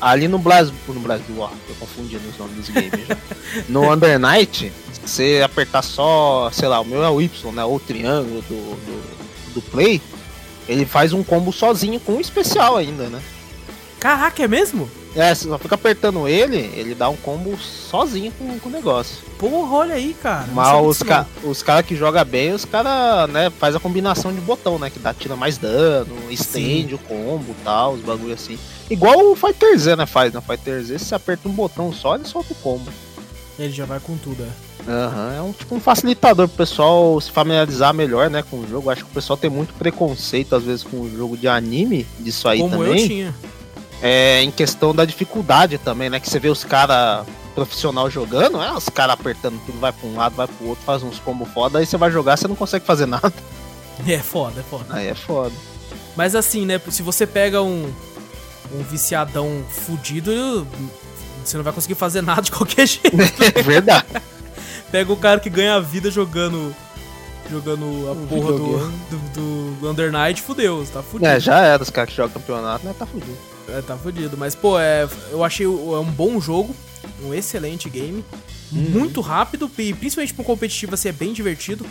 Ali 0.00 0.28
no 0.28 0.38
Blast... 0.38 0.72
No 0.86 1.00
Blast... 1.00 1.24
Ó, 1.36 1.48
tô 1.48 1.74
confundindo 1.80 2.22
os 2.28 2.38
nomes 2.38 2.54
dos 2.56 2.68
games 2.68 2.92
já. 3.08 3.16
No 3.68 3.92
Under 3.92 4.16
Night, 4.18 4.72
você 5.04 5.42
apertar 5.44 5.82
só, 5.82 6.50
sei 6.52 6.68
lá, 6.68 6.78
o 6.80 6.84
meu 6.84 7.02
é 7.02 7.10
o 7.10 7.20
Y, 7.20 7.52
né? 7.52 7.64
Ou 7.64 7.76
o 7.76 7.80
triângulo 7.80 8.40
do, 8.42 8.54
do, 8.54 9.54
do 9.54 9.62
Play, 9.62 10.00
ele 10.68 10.84
faz 10.86 11.12
um 11.12 11.24
combo 11.24 11.52
sozinho 11.52 11.98
com 11.98 12.12
um 12.12 12.20
especial 12.20 12.76
ainda, 12.76 13.08
né? 13.08 13.20
Caraca, 13.98 14.40
é 14.44 14.46
mesmo? 14.46 14.88
É, 15.18 15.34
você 15.34 15.48
só 15.48 15.58
fica 15.58 15.74
apertando 15.74 16.28
ele, 16.28 16.70
ele 16.76 16.94
dá 16.94 17.08
um 17.08 17.16
combo 17.16 17.58
sozinho 17.58 18.30
com, 18.38 18.56
com 18.60 18.68
o 18.68 18.72
negócio. 18.72 19.16
Porra, 19.36 19.76
olha 19.78 19.94
aí, 19.96 20.14
cara. 20.14 20.46
Mas 20.54 20.68
sabia 20.68 20.82
os, 20.82 21.02
ca 21.02 21.26
os 21.42 21.60
caras 21.60 21.84
que 21.84 21.96
jogam 21.96 22.24
bem, 22.24 22.52
os 22.52 22.64
caras, 22.64 23.28
né, 23.28 23.50
faz 23.50 23.74
a 23.74 23.80
combinação 23.80 24.32
de 24.32 24.40
botão, 24.40 24.78
né? 24.78 24.90
Que 24.90 25.00
dá, 25.00 25.12
tira 25.12 25.34
mais 25.34 25.58
dano, 25.58 26.14
estende 26.30 26.94
o 26.94 26.98
combo 26.98 27.50
e 27.50 27.64
tal, 27.64 27.94
os 27.94 28.00
bagulho 28.00 28.32
assim. 28.32 28.56
Igual 28.88 29.32
o 29.32 29.34
Fighter 29.34 29.76
Z, 29.76 29.96
né, 29.96 30.06
faz, 30.06 30.32
né? 30.32 30.40
Fighter 30.40 30.80
Z, 30.84 30.98
se 31.00 31.06
você 31.06 31.14
aperta 31.16 31.48
um 31.48 31.52
botão 31.52 31.92
só, 31.92 32.14
ele 32.14 32.24
solta 32.24 32.52
o 32.52 32.56
combo. 32.56 32.88
Ele 33.58 33.72
já 33.72 33.84
vai 33.86 33.98
com 33.98 34.16
tudo, 34.16 34.44
é. 34.44 34.68
Aham, 34.88 35.34
é 35.36 35.42
um 35.42 35.52
tipo 35.52 35.74
um 35.74 35.80
facilitador 35.80 36.46
pro 36.46 36.58
pessoal 36.58 37.20
se 37.20 37.30
familiarizar 37.30 37.92
melhor, 37.92 38.30
né, 38.30 38.44
com 38.48 38.58
o 38.58 38.68
jogo. 38.68 38.88
Acho 38.88 39.04
que 39.04 39.10
o 39.10 39.14
pessoal 39.14 39.36
tem 39.36 39.50
muito 39.50 39.74
preconceito, 39.74 40.54
às 40.54 40.62
vezes, 40.62 40.84
com 40.84 40.98
o 41.00 41.10
jogo 41.16 41.36
de 41.36 41.48
anime, 41.48 42.06
disso 42.20 42.48
aí 42.48 42.60
Como 42.60 42.76
eu 42.84 42.90
também. 42.90 43.06
tinha. 43.08 43.34
É, 44.00 44.42
em 44.42 44.50
questão 44.50 44.94
da 44.94 45.04
dificuldade 45.04 45.78
também, 45.78 46.08
né? 46.08 46.20
Que 46.20 46.28
você 46.30 46.38
vê 46.38 46.48
os 46.48 46.64
caras 46.64 47.26
profissional 47.54 48.08
jogando, 48.08 48.62
é, 48.62 48.72
os 48.72 48.88
caras 48.88 49.14
apertando 49.14 49.60
tudo, 49.66 49.80
vai 49.80 49.92
pra 49.92 50.08
um 50.08 50.16
lado, 50.16 50.36
vai 50.36 50.46
pro 50.46 50.68
outro, 50.68 50.84
faz 50.84 51.02
uns 51.02 51.18
combos 51.18 51.48
foda, 51.48 51.80
aí 51.80 51.86
você 51.86 51.96
vai 51.96 52.08
jogar, 52.08 52.36
você 52.36 52.46
não 52.46 52.54
consegue 52.54 52.84
fazer 52.84 53.06
nada. 53.06 53.32
É 54.06 54.18
foda, 54.18 54.60
é 54.60 54.62
foda. 54.62 54.84
Aí 54.90 55.08
é 55.08 55.14
foda. 55.14 55.54
Mas 56.16 56.34
assim, 56.36 56.64
né? 56.64 56.80
Se 56.90 57.02
você 57.02 57.26
pega 57.26 57.62
um, 57.62 57.92
um 58.72 58.82
viciadão 58.84 59.64
fudido, 59.68 60.66
você 61.44 61.56
não 61.56 61.64
vai 61.64 61.72
conseguir 61.72 61.96
fazer 61.96 62.22
nada 62.22 62.42
de 62.42 62.52
qualquer 62.52 62.86
jeito. 62.86 63.16
É 63.54 63.62
verdade. 63.62 64.06
Pega 64.92 65.12
o 65.12 65.16
cara 65.16 65.40
que 65.40 65.50
ganha 65.50 65.74
a 65.74 65.80
vida 65.80 66.10
jogando. 66.10 66.74
Jogando 67.50 67.84
a 68.08 68.12
Um 68.12 68.26
porra 68.26 68.52
do, 68.52 68.90
do, 69.10 69.74
do 69.80 69.90
Under 69.90 70.12
Night, 70.12 70.42
fudeu, 70.42 70.84
você 70.84 70.92
tá 70.92 71.02
fudido. 71.02 71.30
É, 71.30 71.40
já 71.40 71.60
era 71.60 71.82
os 71.82 71.88
caras 71.88 72.10
que 72.10 72.16
jogam 72.16 72.34
campeonato, 72.34 72.84
né? 72.84 72.94
Tá 72.98 73.06
fudido. 73.06 73.38
É, 73.68 73.82
tá 73.82 73.96
fudido. 73.96 74.36
Mas, 74.36 74.54
pô, 74.54 74.78
é, 74.78 75.08
eu 75.30 75.44
achei 75.44 75.66
é 75.66 75.68
um 75.68 76.10
bom 76.10 76.40
jogo, 76.40 76.74
um 77.24 77.34
excelente 77.34 77.88
game, 77.90 78.24
Uhum. 78.70 78.80
muito 78.90 79.22
rápido 79.22 79.70
e 79.78 79.94
principalmente 79.94 80.34
pro 80.34 80.44
competitivo 80.44 80.92
assim, 80.92 81.08
é 81.08 81.12
bem 81.12 81.32
divertido. 81.32 81.86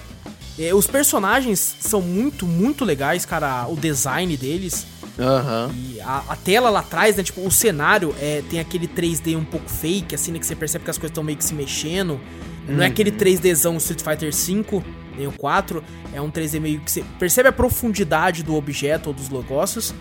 É, 0.59 0.73
os 0.75 0.85
personagens 0.87 1.75
são 1.79 2.01
muito, 2.01 2.45
muito 2.45 2.85
legais, 2.85 3.25
cara, 3.25 3.67
o 3.67 3.75
design 3.75 4.35
deles. 4.37 4.85
Aham. 5.19 5.71
E 5.75 5.99
a, 6.01 6.23
a 6.29 6.35
tela 6.35 6.69
lá 6.69 6.79
atrás, 6.81 7.15
né? 7.15 7.23
Tipo, 7.23 7.41
o 7.45 7.51
cenário 7.51 8.13
é, 8.19 8.43
tem 8.49 8.59
aquele 8.59 8.87
3D 8.87 9.35
um 9.35 9.43
pouco 9.43 9.69
fake, 9.69 10.13
assim, 10.13 10.31
né? 10.31 10.39
Que 10.39 10.45
você 10.45 10.55
percebe 10.55 10.83
que 10.83 10.91
as 10.91 10.97
coisas 10.97 11.11
estão 11.11 11.23
meio 11.23 11.37
que 11.37 11.43
se 11.45 11.53
mexendo. 11.55 12.19
Não 12.67 12.83
é 12.83 12.87
aquele 12.87 13.11
3Dzão 13.11 13.77
Street 13.77 14.01
Fighter 14.01 14.31
V, 14.31 14.83
nem 15.17 15.25
o 15.27 15.31
4. 15.31 15.83
É 16.13 16.21
um 16.21 16.29
3D 16.29 16.59
meio 16.59 16.79
que 16.81 16.91
você 16.91 17.03
percebe 17.17 17.49
a 17.49 17.51
profundidade 17.51 18.43
do 18.43 18.55
objeto 18.55 19.07
ou 19.07 19.13
dos 19.13 19.29
negócios, 19.29 19.93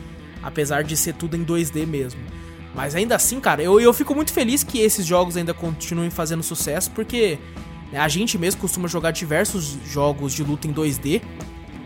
apesar 0.46 0.84
de 0.84 0.96
ser 0.96 1.14
tudo 1.14 1.36
em 1.36 1.44
2D 1.44 1.84
mesmo. 1.86 2.20
Mas 2.74 2.94
ainda 2.94 3.16
assim, 3.16 3.40
cara, 3.40 3.62
eu, 3.62 3.80
eu 3.80 3.92
fico 3.92 4.14
muito 4.14 4.32
feliz 4.32 4.62
que 4.62 4.78
esses 4.78 5.04
jogos 5.04 5.36
ainda 5.36 5.52
continuem 5.52 6.08
fazendo 6.10 6.42
sucesso, 6.42 6.90
porque 6.92 7.38
né, 7.90 7.98
a 7.98 8.06
gente 8.06 8.38
mesmo 8.38 8.60
costuma 8.60 8.86
jogar 8.86 9.10
diversos 9.10 9.76
jogos 9.86 10.32
de 10.32 10.44
luta 10.44 10.68
em 10.68 10.72
2D. 10.72 11.20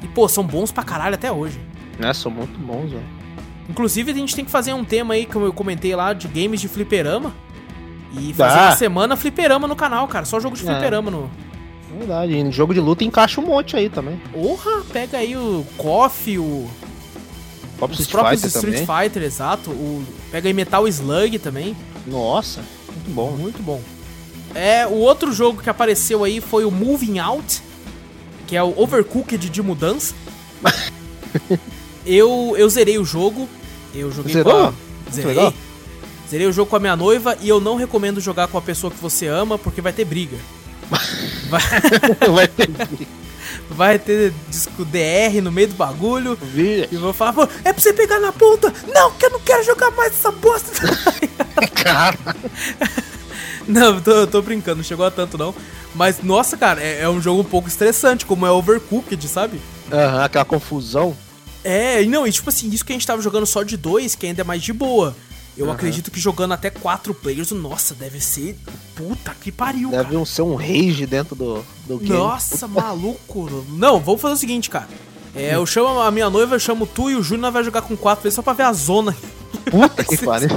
E, 0.02 0.08
pô, 0.08 0.28
são 0.28 0.44
bons 0.44 0.70
pra 0.72 0.82
caralho 0.82 1.14
até 1.14 1.30
hoje. 1.32 1.58
Né? 1.98 2.12
São 2.12 2.30
muito 2.30 2.58
bons, 2.58 2.90
velho. 2.90 3.04
Inclusive, 3.68 4.10
a 4.10 4.14
gente 4.14 4.34
tem 4.34 4.44
que 4.44 4.50
fazer 4.50 4.72
um 4.74 4.84
tema 4.84 5.14
aí, 5.14 5.24
como 5.26 5.44
eu 5.46 5.52
comentei 5.52 5.94
lá, 5.94 6.12
de 6.12 6.26
games 6.26 6.60
de 6.60 6.66
fliperama. 6.68 7.32
E 8.12 8.34
fazer 8.34 8.56
Dá. 8.56 8.62
uma 8.66 8.76
semana 8.76 9.16
fliperama 9.16 9.68
no 9.68 9.76
canal, 9.76 10.08
cara. 10.08 10.24
Só 10.24 10.40
jogo 10.40 10.56
de 10.56 10.66
É. 10.68 10.72
fliperama 10.72 11.10
no. 11.10 11.30
Verdade, 11.96 12.32
e 12.32 12.42
no 12.42 12.50
jogo 12.50 12.74
de 12.74 12.80
luta 12.80 13.04
encaixa 13.04 13.40
um 13.40 13.46
monte 13.46 13.76
aí 13.76 13.88
também. 13.88 14.20
Porra, 14.32 14.82
pega 14.92 15.18
aí 15.18 15.36
o 15.36 15.64
KOF, 15.76 16.36
o. 16.38 16.68
Os 17.80 18.00
Street 18.00 18.10
próprios 18.10 18.40
Fighter 18.42 18.56
Street 18.56 18.86
também. 18.86 19.04
Fighter, 19.04 19.22
exato. 19.22 19.70
O, 19.70 20.04
pega 20.30 20.48
aí 20.48 20.52
Metal 20.52 20.86
Slug 20.88 21.38
também. 21.38 21.76
Nossa, 22.06 22.60
muito 22.88 23.10
bom. 23.14 23.30
Muito 23.32 23.62
bom. 23.62 23.80
É, 24.54 24.86
o 24.86 24.94
outro 24.94 25.32
jogo 25.32 25.62
que 25.62 25.70
apareceu 25.70 26.24
aí 26.24 26.40
foi 26.40 26.64
o 26.64 26.70
Moving 26.70 27.18
Out, 27.18 27.62
que 28.46 28.56
é 28.56 28.62
o 28.62 28.74
Overcooked 28.76 29.48
de 29.48 29.62
mudança. 29.62 30.14
eu, 32.04 32.54
eu 32.56 32.68
zerei 32.68 32.98
o 32.98 33.04
jogo. 33.04 33.48
Eu 33.94 34.10
joguei 34.10 34.32
Zerou? 34.32 34.52
com 34.52 34.58
a... 34.68 35.12
Zerei. 35.12 35.34
legal. 35.34 35.54
Zerei 36.28 36.46
o 36.46 36.52
jogo 36.52 36.70
com 36.70 36.76
a 36.76 36.80
minha 36.80 36.96
noiva 36.96 37.36
e 37.40 37.48
eu 37.48 37.60
não 37.60 37.76
recomendo 37.76 38.20
jogar 38.20 38.46
com 38.48 38.56
a 38.56 38.62
pessoa 38.62 38.90
que 38.90 39.00
você 39.00 39.26
ama 39.26 39.58
porque 39.58 39.80
vai 39.80 39.92
ter 39.92 40.04
briga. 40.04 40.36
Vai, 41.50 41.60
Vai 42.32 42.48
ter 42.48 42.68
vai 43.70 43.98
ter 43.98 44.32
disco 44.48 44.84
DR 44.84 45.40
no 45.42 45.50
meio 45.52 45.68
do 45.68 45.74
bagulho. 45.74 46.36
Vi- 46.40 46.88
E 46.90 46.96
vou 46.96 47.12
falar, 47.12 47.48
é 47.64 47.72
pra 47.72 47.80
você 47.82 47.92
pegar 47.92 48.18
na 48.20 48.32
ponta! 48.32 48.72
Não, 48.94 49.10
que 49.12 49.26
eu 49.26 49.30
não 49.30 49.40
quero 49.40 49.64
jogar 49.64 49.90
mais 49.92 50.12
essa 50.12 50.30
bosta! 50.32 50.70
Cara, 51.74 52.18
Não, 53.66 53.94
eu 53.96 54.00
tô, 54.00 54.26
tô 54.26 54.42
brincando, 54.42 54.78
não 54.78 54.84
chegou 54.84 55.06
a 55.06 55.10
tanto 55.10 55.38
não. 55.38 55.54
Mas, 55.94 56.20
nossa, 56.22 56.56
cara, 56.56 56.80
é, 56.82 57.02
é 57.02 57.08
um 57.08 57.20
jogo 57.20 57.40
um 57.40 57.44
pouco 57.44 57.68
estressante, 57.68 58.24
como 58.26 58.46
é 58.46 58.50
Overcooked, 58.50 59.26
sabe? 59.28 59.60
Aham, 59.92 60.24
aquela 60.24 60.44
confusão. 60.44 61.16
É, 61.62 62.02
não, 62.04 62.26
e 62.26 62.32
tipo 62.32 62.48
assim, 62.48 62.68
isso 62.70 62.84
que 62.84 62.92
a 62.92 62.94
gente 62.94 63.06
tava 63.06 63.20
jogando 63.22 63.46
só 63.46 63.62
de 63.62 63.76
dois, 63.76 64.14
que 64.14 64.26
ainda 64.26 64.40
é 64.40 64.44
mais 64.44 64.62
de 64.62 64.72
boa. 64.72 65.14
Eu 65.56 65.70
acredito 65.70 66.10
que 66.10 66.18
jogando 66.18 66.52
até 66.52 66.70
quatro 66.70 67.12
players, 67.12 67.50
nossa, 67.50 67.94
deve 67.94 68.20
ser. 68.20 68.56
Puta 68.94 69.34
que 69.38 69.52
pariu, 69.52 69.90
Deve 69.90 70.16
um, 70.16 70.24
ser 70.24 70.42
um 70.42 70.54
rage 70.54 71.06
dentro 71.06 71.34
do, 71.34 71.64
do 71.86 71.98
cara. 71.98 72.08
game. 72.08 72.18
Nossa, 72.18 72.66
maluco. 72.68 73.64
Não, 73.70 74.00
vamos 74.00 74.20
fazer 74.20 74.34
o 74.34 74.38
seguinte, 74.38 74.70
cara. 74.70 74.88
É, 75.34 75.54
eu 75.54 75.64
chamo 75.66 76.00
a 76.00 76.10
minha 76.10 76.28
noiva, 76.30 76.56
eu 76.56 76.60
chamo 76.60 76.86
tu 76.86 77.10
e 77.10 77.14
o 77.14 77.22
Júnior 77.22 77.52
vai 77.52 77.62
jogar 77.62 77.82
com 77.82 77.96
quatro 77.96 78.22
vezes 78.22 78.34
só 78.34 78.42
pra 78.42 78.52
ver 78.52 78.64
a 78.64 78.72
zona. 78.72 79.14
Puta 79.70 80.02
que 80.02 80.16
pariu. 80.24 80.48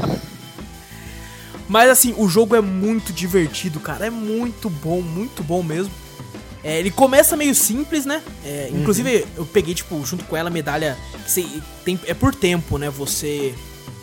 Mas 1.67 1.89
assim, 1.89 2.13
o 2.17 2.27
jogo 2.27 2.55
é 2.55 2.61
muito 2.61 3.11
divertido, 3.13 3.79
cara. 3.79 4.05
É 4.07 4.09
muito 4.09 4.69
bom, 4.69 5.01
muito 5.01 5.43
bom 5.43 5.61
mesmo. 5.63 5.91
É, 6.63 6.79
ele 6.79 6.91
começa 6.91 7.35
meio 7.35 7.53
simples, 7.53 8.05
né? 8.05 8.21
É, 8.45 8.69
inclusive, 8.71 9.27
eu 9.35 9.45
peguei, 9.45 9.73
tipo, 9.73 10.03
junto 10.05 10.23
com 10.23 10.37
ela 10.37 10.49
a 10.49 10.51
medalha. 10.51 10.97
Que 11.25 11.31
você 11.31 11.45
tem, 11.83 11.99
é 12.05 12.13
por 12.13 12.33
tempo, 12.33 12.77
né? 12.77 12.89
Você 12.89 13.53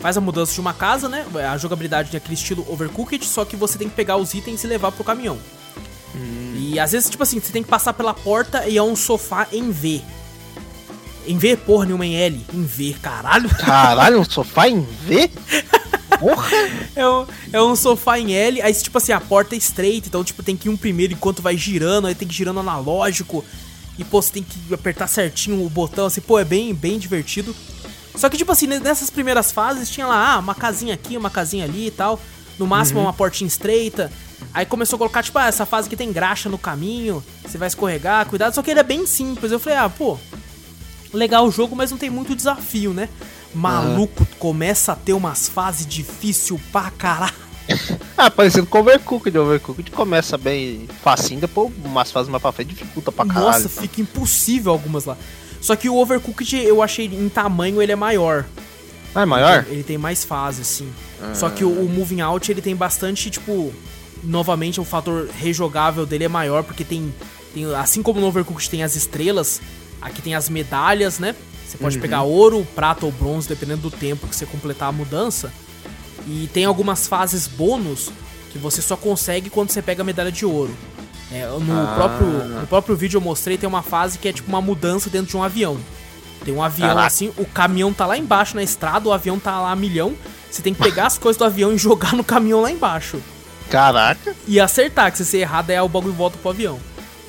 faz 0.01 0.17
a 0.17 0.21
mudança 0.21 0.53
de 0.53 0.59
uma 0.59 0.73
casa, 0.73 1.07
né? 1.07 1.25
A 1.49 1.57
jogabilidade 1.57 2.09
é 2.13 2.17
aquele 2.17 2.33
estilo 2.33 2.65
overcooked, 2.67 3.23
só 3.25 3.45
que 3.45 3.55
você 3.55 3.77
tem 3.77 3.87
que 3.87 3.95
pegar 3.95 4.17
os 4.17 4.33
itens 4.33 4.63
e 4.63 4.67
levar 4.67 4.91
pro 4.91 5.03
caminhão. 5.03 5.37
E 6.71 6.79
às 6.79 6.91
vezes, 6.91 7.09
tipo 7.09 7.23
assim, 7.23 7.39
você 7.39 7.51
tem 7.51 7.63
que 7.63 7.69
passar 7.69 7.93
pela 7.93 8.13
porta 8.13 8.67
e 8.67 8.77
é 8.77 8.83
um 8.83 8.95
sofá 8.95 9.47
em 9.51 9.71
V. 9.71 10.01
Em 11.27 11.37
V, 11.37 11.57
porra, 11.57 11.85
nenhuma 11.85 12.05
em 12.05 12.15
L. 12.15 12.45
Em 12.53 12.63
V, 12.63 12.95
caralho. 13.01 13.49
Caralho, 13.49 14.19
um 14.21 14.23
sofá 14.23 14.69
em 14.69 14.81
V? 14.81 15.29
Porra! 16.19 16.47
É 16.95 17.07
um, 17.07 17.25
é 17.53 17.61
um 17.61 17.75
sofá 17.75 18.19
em 18.19 18.33
L, 18.33 18.61
aí 18.61 18.73
tipo 18.73 18.97
assim, 18.97 19.11
a 19.11 19.19
porta 19.19 19.55
é 19.55 19.57
estreita, 19.57 20.07
então 20.07 20.23
tipo 20.23 20.43
tem 20.43 20.55
que 20.55 20.67
ir 20.67 20.71
um 20.71 20.77
primeiro 20.77 21.13
enquanto 21.13 21.41
vai 21.41 21.57
girando, 21.57 22.07
aí 22.07 22.15
tem 22.15 22.27
que 22.27 22.33
ir 22.33 22.37
girando 22.37 22.59
analógico. 22.59 23.43
E 23.97 24.03
pô, 24.03 24.21
você 24.21 24.31
tem 24.31 24.43
que 24.43 24.73
apertar 24.73 25.07
certinho 25.07 25.65
o 25.65 25.69
botão, 25.69 26.05
assim, 26.05 26.21
pô, 26.21 26.39
é 26.39 26.45
bem, 26.45 26.73
bem 26.73 26.97
divertido. 26.97 27.55
Só 28.15 28.29
que 28.29 28.37
tipo 28.37 28.51
assim, 28.51 28.67
ne- 28.67 28.79
nessas 28.79 29.09
primeiras 29.09 29.51
fases 29.51 29.89
tinha 29.89 30.05
lá, 30.07 30.35
ah, 30.35 30.39
uma 30.39 30.53
casinha 30.55 30.93
aqui, 30.93 31.15
uma 31.17 31.29
casinha 31.29 31.65
ali 31.65 31.87
e 31.87 31.91
tal. 31.91 32.19
No 32.59 32.67
máximo 32.67 32.99
uma 33.01 33.13
portinha 33.13 33.47
estreita. 33.47 34.11
Aí 34.53 34.65
começou 34.65 34.97
a 34.97 34.99
colocar, 34.99 35.23
tipo, 35.23 35.37
ah, 35.39 35.47
essa 35.47 35.65
fase 35.65 35.87
aqui 35.87 35.95
tem 35.95 36.11
graxa 36.11 36.49
no 36.49 36.57
caminho, 36.57 37.23
você 37.45 37.57
vai 37.57 37.67
escorregar, 37.67 38.25
cuidado. 38.27 38.53
Só 38.53 38.61
que 38.61 38.69
ele 38.71 38.79
é 38.79 38.83
bem 38.83 39.05
simples. 39.05 39.51
Eu 39.51 39.59
falei, 39.59 39.77
ah, 39.79 39.89
pô, 39.89 40.17
legal 41.13 41.47
o 41.47 41.51
jogo, 41.51 41.75
mas 41.75 41.91
não 41.91 41.97
tem 41.97 42.09
muito 42.09 42.35
desafio, 42.35 42.93
né? 42.93 43.09
Maluco, 43.53 44.25
começa 44.39 44.93
a 44.93 44.95
ter 44.95 45.13
umas 45.13 45.47
fases 45.49 45.85
difícil 45.85 46.59
pra 46.71 46.89
caralho. 46.91 47.33
Ah, 48.17 48.29
parecido 48.29 48.67
com 48.67 48.79
Overcooked. 48.79 49.35
Overcooked 49.35 49.89
começa 49.91 50.37
bem 50.37 50.87
facinho, 51.01 51.39
depois 51.39 51.71
umas 51.83 52.11
fases 52.11 52.29
mais 52.29 52.39
pra 52.39 52.51
frente 52.51 52.69
dificulta 52.69 53.11
pra 53.11 53.25
caralho. 53.25 53.45
Nossa, 53.63 53.69
fica 53.69 53.99
impossível 53.99 54.71
algumas 54.71 55.05
lá. 55.05 55.17
Só 55.61 55.75
que 55.75 55.87
o 55.87 55.95
Overcooked, 55.95 56.57
eu 56.57 56.81
achei 56.81 57.05
em 57.05 57.29
tamanho 57.29 57.81
ele 57.81 57.91
é 57.91 57.95
maior. 57.95 58.45
Ah, 59.13 59.21
é 59.21 59.25
maior? 59.25 59.65
Ele 59.69 59.83
tem 59.83 59.97
mais 59.97 60.25
fases, 60.25 60.67
sim. 60.67 60.91
Só 61.35 61.49
que 61.49 61.63
o, 61.63 61.69
o 61.69 61.87
Moving 61.87 62.21
Out, 62.21 62.51
ele 62.51 62.61
tem 62.61 62.75
bastante, 62.75 63.29
tipo... 63.29 63.71
Novamente, 64.23 64.79
o 64.79 64.83
fator 64.83 65.29
rejogável 65.29 66.05
dele 66.05 66.25
é 66.25 66.27
maior, 66.27 66.63
porque 66.63 66.83
tem... 66.83 67.13
tem 67.53 67.65
assim 67.75 68.01
como 68.03 68.19
no 68.19 68.27
Overcooked 68.27 68.69
tem 68.69 68.83
as 68.83 68.95
estrelas, 68.95 69.61
aqui 70.01 70.21
tem 70.21 70.35
as 70.35 70.49
medalhas, 70.49 71.17
né? 71.19 71.35
Você 71.67 71.77
pode 71.77 71.99
pegar 71.99 72.23
ouro, 72.23 72.67
prata 72.75 73.05
ou 73.05 73.11
bronze, 73.11 73.47
dependendo 73.47 73.83
do 73.83 73.91
tempo 73.91 74.27
que 74.27 74.35
você 74.35 74.45
completar 74.45 74.89
a 74.89 74.91
mudança. 74.91 75.53
E 76.27 76.49
tem 76.53 76.65
algumas 76.65 77.07
fases 77.07 77.47
bônus 77.47 78.11
que 78.51 78.57
você 78.57 78.81
só 78.81 78.97
consegue 78.97 79.49
quando 79.49 79.69
você 79.69 79.81
pega 79.81 80.01
a 80.01 80.05
medalha 80.05 80.31
de 80.31 80.45
ouro. 80.45 80.75
É, 81.31 81.45
no, 81.47 81.79
Ah. 81.81 81.93
próprio, 81.95 82.27
no 82.27 82.67
próprio 82.67 82.95
vídeo 82.95 83.17
eu 83.17 83.21
mostrei, 83.21 83.57
tem 83.57 83.67
uma 83.67 83.81
fase 83.81 84.17
que 84.17 84.27
é 84.27 84.33
tipo 84.33 84.49
uma 84.49 84.61
mudança 84.61 85.09
dentro 85.09 85.27
de 85.27 85.37
um 85.37 85.43
avião. 85.43 85.77
Tem 86.43 86.53
um 86.53 86.61
avião 86.61 86.89
Caraca. 86.89 87.07
assim, 87.07 87.31
o 87.37 87.45
caminhão 87.45 87.93
tá 87.93 88.05
lá 88.05 88.17
embaixo 88.17 88.55
na 88.55 88.63
estrada, 88.63 89.07
o 89.07 89.13
avião 89.13 89.39
tá 89.39 89.59
lá 89.61 89.71
a 89.71 89.75
milhão. 89.75 90.13
Você 90.49 90.61
tem 90.61 90.73
que 90.73 90.81
pegar 90.81 91.05
as 91.07 91.17
coisas 91.17 91.37
do 91.37 91.45
avião 91.45 91.71
e 91.71 91.77
jogar 91.79 92.13
no 92.13 92.23
caminhão 92.23 92.61
lá 92.61 92.71
embaixo. 92.71 93.21
Caraca. 93.69 94.35
E 94.47 94.59
acertar, 94.59 95.11
que 95.11 95.17
se 95.19 95.25
você 95.25 95.37
errar, 95.37 95.61
daí 95.61 95.79
o 95.79 95.87
bagulho 95.87 96.13
volta 96.13 96.37
pro 96.37 96.49
avião. 96.49 96.79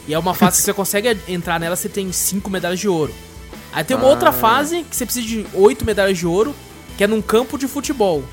E 0.08 0.14
é 0.14 0.18
uma 0.18 0.34
fase 0.34 0.56
que 0.58 0.62
você 0.64 0.72
consegue 0.72 1.16
entrar 1.28 1.60
nela, 1.60 1.76
você 1.76 1.88
tem 1.88 2.10
5 2.10 2.50
medalhas 2.50 2.80
de 2.80 2.88
ouro. 2.88 3.14
Aí 3.72 3.84
tem 3.84 3.96
uma 3.96 4.06
outra 4.06 4.32
fase 4.32 4.82
que 4.82 4.96
você 4.96 5.04
precisa 5.06 5.26
de 5.26 5.46
8 5.54 5.84
medalhas 5.84 6.18
de 6.18 6.26
ouro, 6.26 6.54
que 6.98 7.04
é 7.04 7.06
num 7.06 7.22
campo 7.22 7.56
de 7.56 7.68
futebol. 7.68 8.24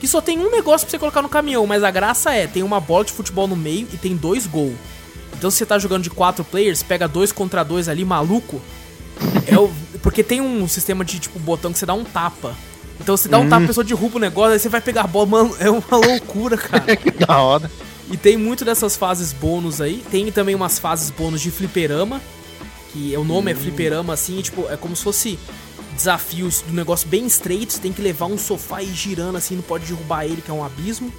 Que 0.00 0.06
só 0.06 0.20
tem 0.20 0.38
um 0.38 0.50
negócio 0.50 0.86
pra 0.86 0.90
você 0.92 0.98
colocar 0.98 1.22
no 1.22 1.28
caminhão, 1.28 1.66
mas 1.66 1.82
a 1.82 1.90
graça 1.90 2.32
é, 2.32 2.46
tem 2.46 2.62
uma 2.62 2.78
bola 2.78 3.04
de 3.04 3.12
futebol 3.12 3.48
no 3.48 3.56
meio 3.56 3.88
e 3.92 3.96
tem 3.96 4.14
dois 4.14 4.46
gols. 4.46 4.74
Então 5.38 5.50
se 5.50 5.58
você 5.58 5.66
tá 5.66 5.78
jogando 5.78 6.02
de 6.02 6.10
4 6.10 6.44
players, 6.44 6.82
pega 6.82 7.06
dois 7.06 7.32
contra 7.32 7.62
dois 7.62 7.88
ali, 7.88 8.04
maluco. 8.04 8.60
É 9.46 9.58
o, 9.58 9.70
porque 10.02 10.22
tem 10.22 10.40
um 10.40 10.66
sistema 10.68 11.04
de 11.04 11.18
tipo 11.18 11.38
botão 11.38 11.72
que 11.72 11.78
você 11.78 11.86
dá 11.86 11.94
um 11.94 12.04
tapa. 12.04 12.54
Então 13.00 13.16
você 13.16 13.28
dá 13.28 13.38
um 13.38 13.48
tapa, 13.48 13.64
a 13.64 13.66
pessoa 13.66 13.84
derruba 13.84 14.16
o 14.16 14.20
negócio, 14.20 14.52
aí 14.52 14.58
você 14.58 14.68
vai 14.68 14.80
pegar 14.80 15.02
a 15.02 15.06
bola, 15.06 15.26
mano, 15.26 15.56
é 15.58 15.70
uma 15.70 15.96
loucura, 15.96 16.56
cara. 16.56 16.96
que 16.96 17.10
da 17.10 17.38
hora. 17.38 17.70
E 18.10 18.16
tem 18.16 18.36
muito 18.36 18.64
dessas 18.64 18.96
fases 18.96 19.32
bônus 19.32 19.80
aí. 19.80 20.02
Tem 20.10 20.30
também 20.30 20.54
umas 20.54 20.78
fases 20.78 21.10
bônus 21.10 21.40
de 21.40 21.50
fliperama. 21.50 22.20
Que 22.92 23.16
o 23.16 23.24
nome 23.24 23.50
é 23.50 23.54
fliperama, 23.54 24.14
assim, 24.14 24.40
tipo, 24.40 24.66
é 24.70 24.76
como 24.76 24.94
se 24.94 25.02
fosse 25.02 25.38
desafios 25.94 26.62
do 26.62 26.72
negócio 26.72 27.08
bem 27.08 27.26
estreito. 27.26 27.72
Você 27.72 27.80
tem 27.80 27.92
que 27.92 28.00
levar 28.00 28.26
um 28.26 28.38
sofá 28.38 28.82
e 28.82 28.86
ir 28.86 28.94
girando 28.94 29.36
assim, 29.36 29.56
não 29.56 29.62
pode 29.62 29.86
derrubar 29.86 30.24
ele, 30.24 30.40
que 30.40 30.50
é 30.50 30.54
um 30.54 30.64
abismo. 30.64 31.12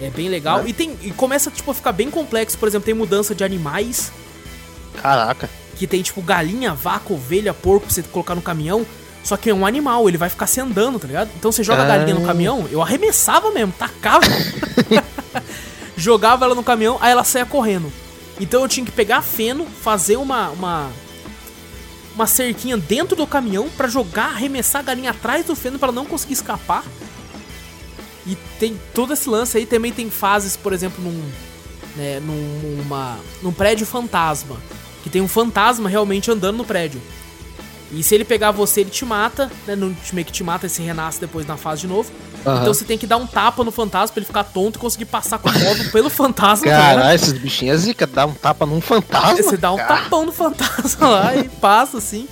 É 0.00 0.10
bem 0.10 0.28
legal. 0.28 0.60
É. 0.60 0.68
E 0.68 0.72
tem. 0.72 0.96
E 1.02 1.10
começa, 1.10 1.50
tipo, 1.50 1.70
a 1.70 1.74
ficar 1.74 1.92
bem 1.92 2.10
complexo. 2.10 2.56
Por 2.58 2.68
exemplo, 2.68 2.86
tem 2.86 2.94
mudança 2.94 3.34
de 3.34 3.42
animais. 3.44 4.12
Caraca. 5.00 5.48
Que 5.76 5.86
tem, 5.86 6.02
tipo, 6.02 6.20
galinha, 6.22 6.74
vaca, 6.74 7.12
ovelha, 7.12 7.52
porco 7.54 7.86
pra 7.86 7.94
você 7.94 8.02
colocar 8.02 8.34
no 8.34 8.42
caminhão. 8.42 8.86
Só 9.24 9.36
que 9.36 9.50
é 9.50 9.54
um 9.54 9.66
animal, 9.66 10.08
ele 10.08 10.16
vai 10.16 10.28
ficar 10.28 10.46
se 10.46 10.60
andando, 10.60 10.98
tá 10.98 11.06
ligado? 11.06 11.30
Então 11.36 11.52
você 11.52 11.62
joga 11.62 11.82
a 11.82 11.86
galinha 11.86 12.14
no 12.14 12.22
Ah. 12.24 12.26
caminhão, 12.26 12.66
eu 12.70 12.80
arremessava 12.80 13.50
mesmo, 13.50 13.72
tacava. 13.76 14.24
jogava 15.96 16.44
ela 16.44 16.54
no 16.54 16.62
caminhão, 16.62 16.96
aí 17.00 17.10
ela 17.12 17.24
saia 17.24 17.44
correndo. 17.44 17.92
Então 18.40 18.62
eu 18.62 18.68
tinha 18.68 18.86
que 18.86 18.92
pegar 18.92 19.20
feno, 19.22 19.66
fazer 19.66 20.16
uma 20.16 20.48
uma 20.50 20.90
uma 22.14 22.26
cerquinha 22.26 22.76
dentro 22.76 23.14
do 23.16 23.26
caminhão 23.26 23.68
pra 23.76 23.86
jogar, 23.86 24.30
arremessar 24.30 24.80
a 24.80 24.84
galinha 24.84 25.10
atrás 25.10 25.44
do 25.46 25.54
feno 25.54 25.78
pra 25.78 25.88
ela 25.88 25.94
não 25.94 26.04
conseguir 26.06 26.34
escapar. 26.34 26.84
E 28.28 28.36
tem 28.60 28.78
todo 28.94 29.12
esse 29.14 29.28
lance 29.28 29.56
aí, 29.56 29.64
também 29.66 29.92
tem 29.92 30.10
fases, 30.10 30.56
por 30.56 30.72
exemplo, 30.72 31.02
num 31.02 31.22
né, 31.96 32.20
num, 32.20 32.76
numa, 32.76 33.18
num 33.42 33.52
prédio 33.52 33.84
fantasma, 33.86 34.56
que 35.02 35.10
tem 35.10 35.20
um 35.20 35.26
fantasma 35.28 35.88
realmente 35.88 36.30
andando 36.30 36.58
no 36.58 36.64
prédio. 36.64 37.00
E 37.90 38.02
se 38.02 38.14
ele 38.14 38.24
pegar 38.24 38.50
você, 38.50 38.82
ele 38.82 38.90
te 38.90 39.04
mata, 39.04 39.50
né? 39.66 39.74
Não 39.74 39.92
te- 39.94 40.14
meio 40.14 40.24
que 40.26 40.30
te 40.30 40.44
mata 40.44 40.66
e 40.66 40.70
se 40.70 40.82
renasce 40.82 41.18
depois 41.18 41.46
na 41.46 41.56
fase 41.56 41.80
de 41.80 41.86
novo. 41.86 42.12
Aham. 42.44 42.60
Então 42.60 42.74
você 42.74 42.84
tem 42.84 42.98
que 42.98 43.06
dar 43.06 43.16
um 43.16 43.26
tapa 43.26 43.64
no 43.64 43.72
fantasma 43.72 44.12
pra 44.12 44.20
ele 44.20 44.26
ficar 44.26 44.44
tonto 44.44 44.76
e 44.76 44.78
conseguir 44.78 45.06
passar 45.06 45.38
com 45.38 45.48
o 45.48 45.58
modo 45.58 45.84
pelo 45.90 46.10
fantasma. 46.10 46.66
tá? 46.66 46.70
Caralho, 46.76 47.14
esses 47.14 47.32
bichinhos 47.32 47.76
é 47.76 47.86
zica, 47.86 48.06
dá 48.06 48.26
um 48.26 48.34
tapa 48.34 48.66
num 48.66 48.80
fantasma. 48.82 49.42
Você 49.42 49.56
dá 49.56 49.72
um 49.72 49.76
cara. 49.78 50.02
tapão 50.02 50.26
no 50.26 50.32
fantasma 50.32 51.08
lá 51.08 51.34
e 51.36 51.48
passa 51.48 51.96
assim. 51.96 52.28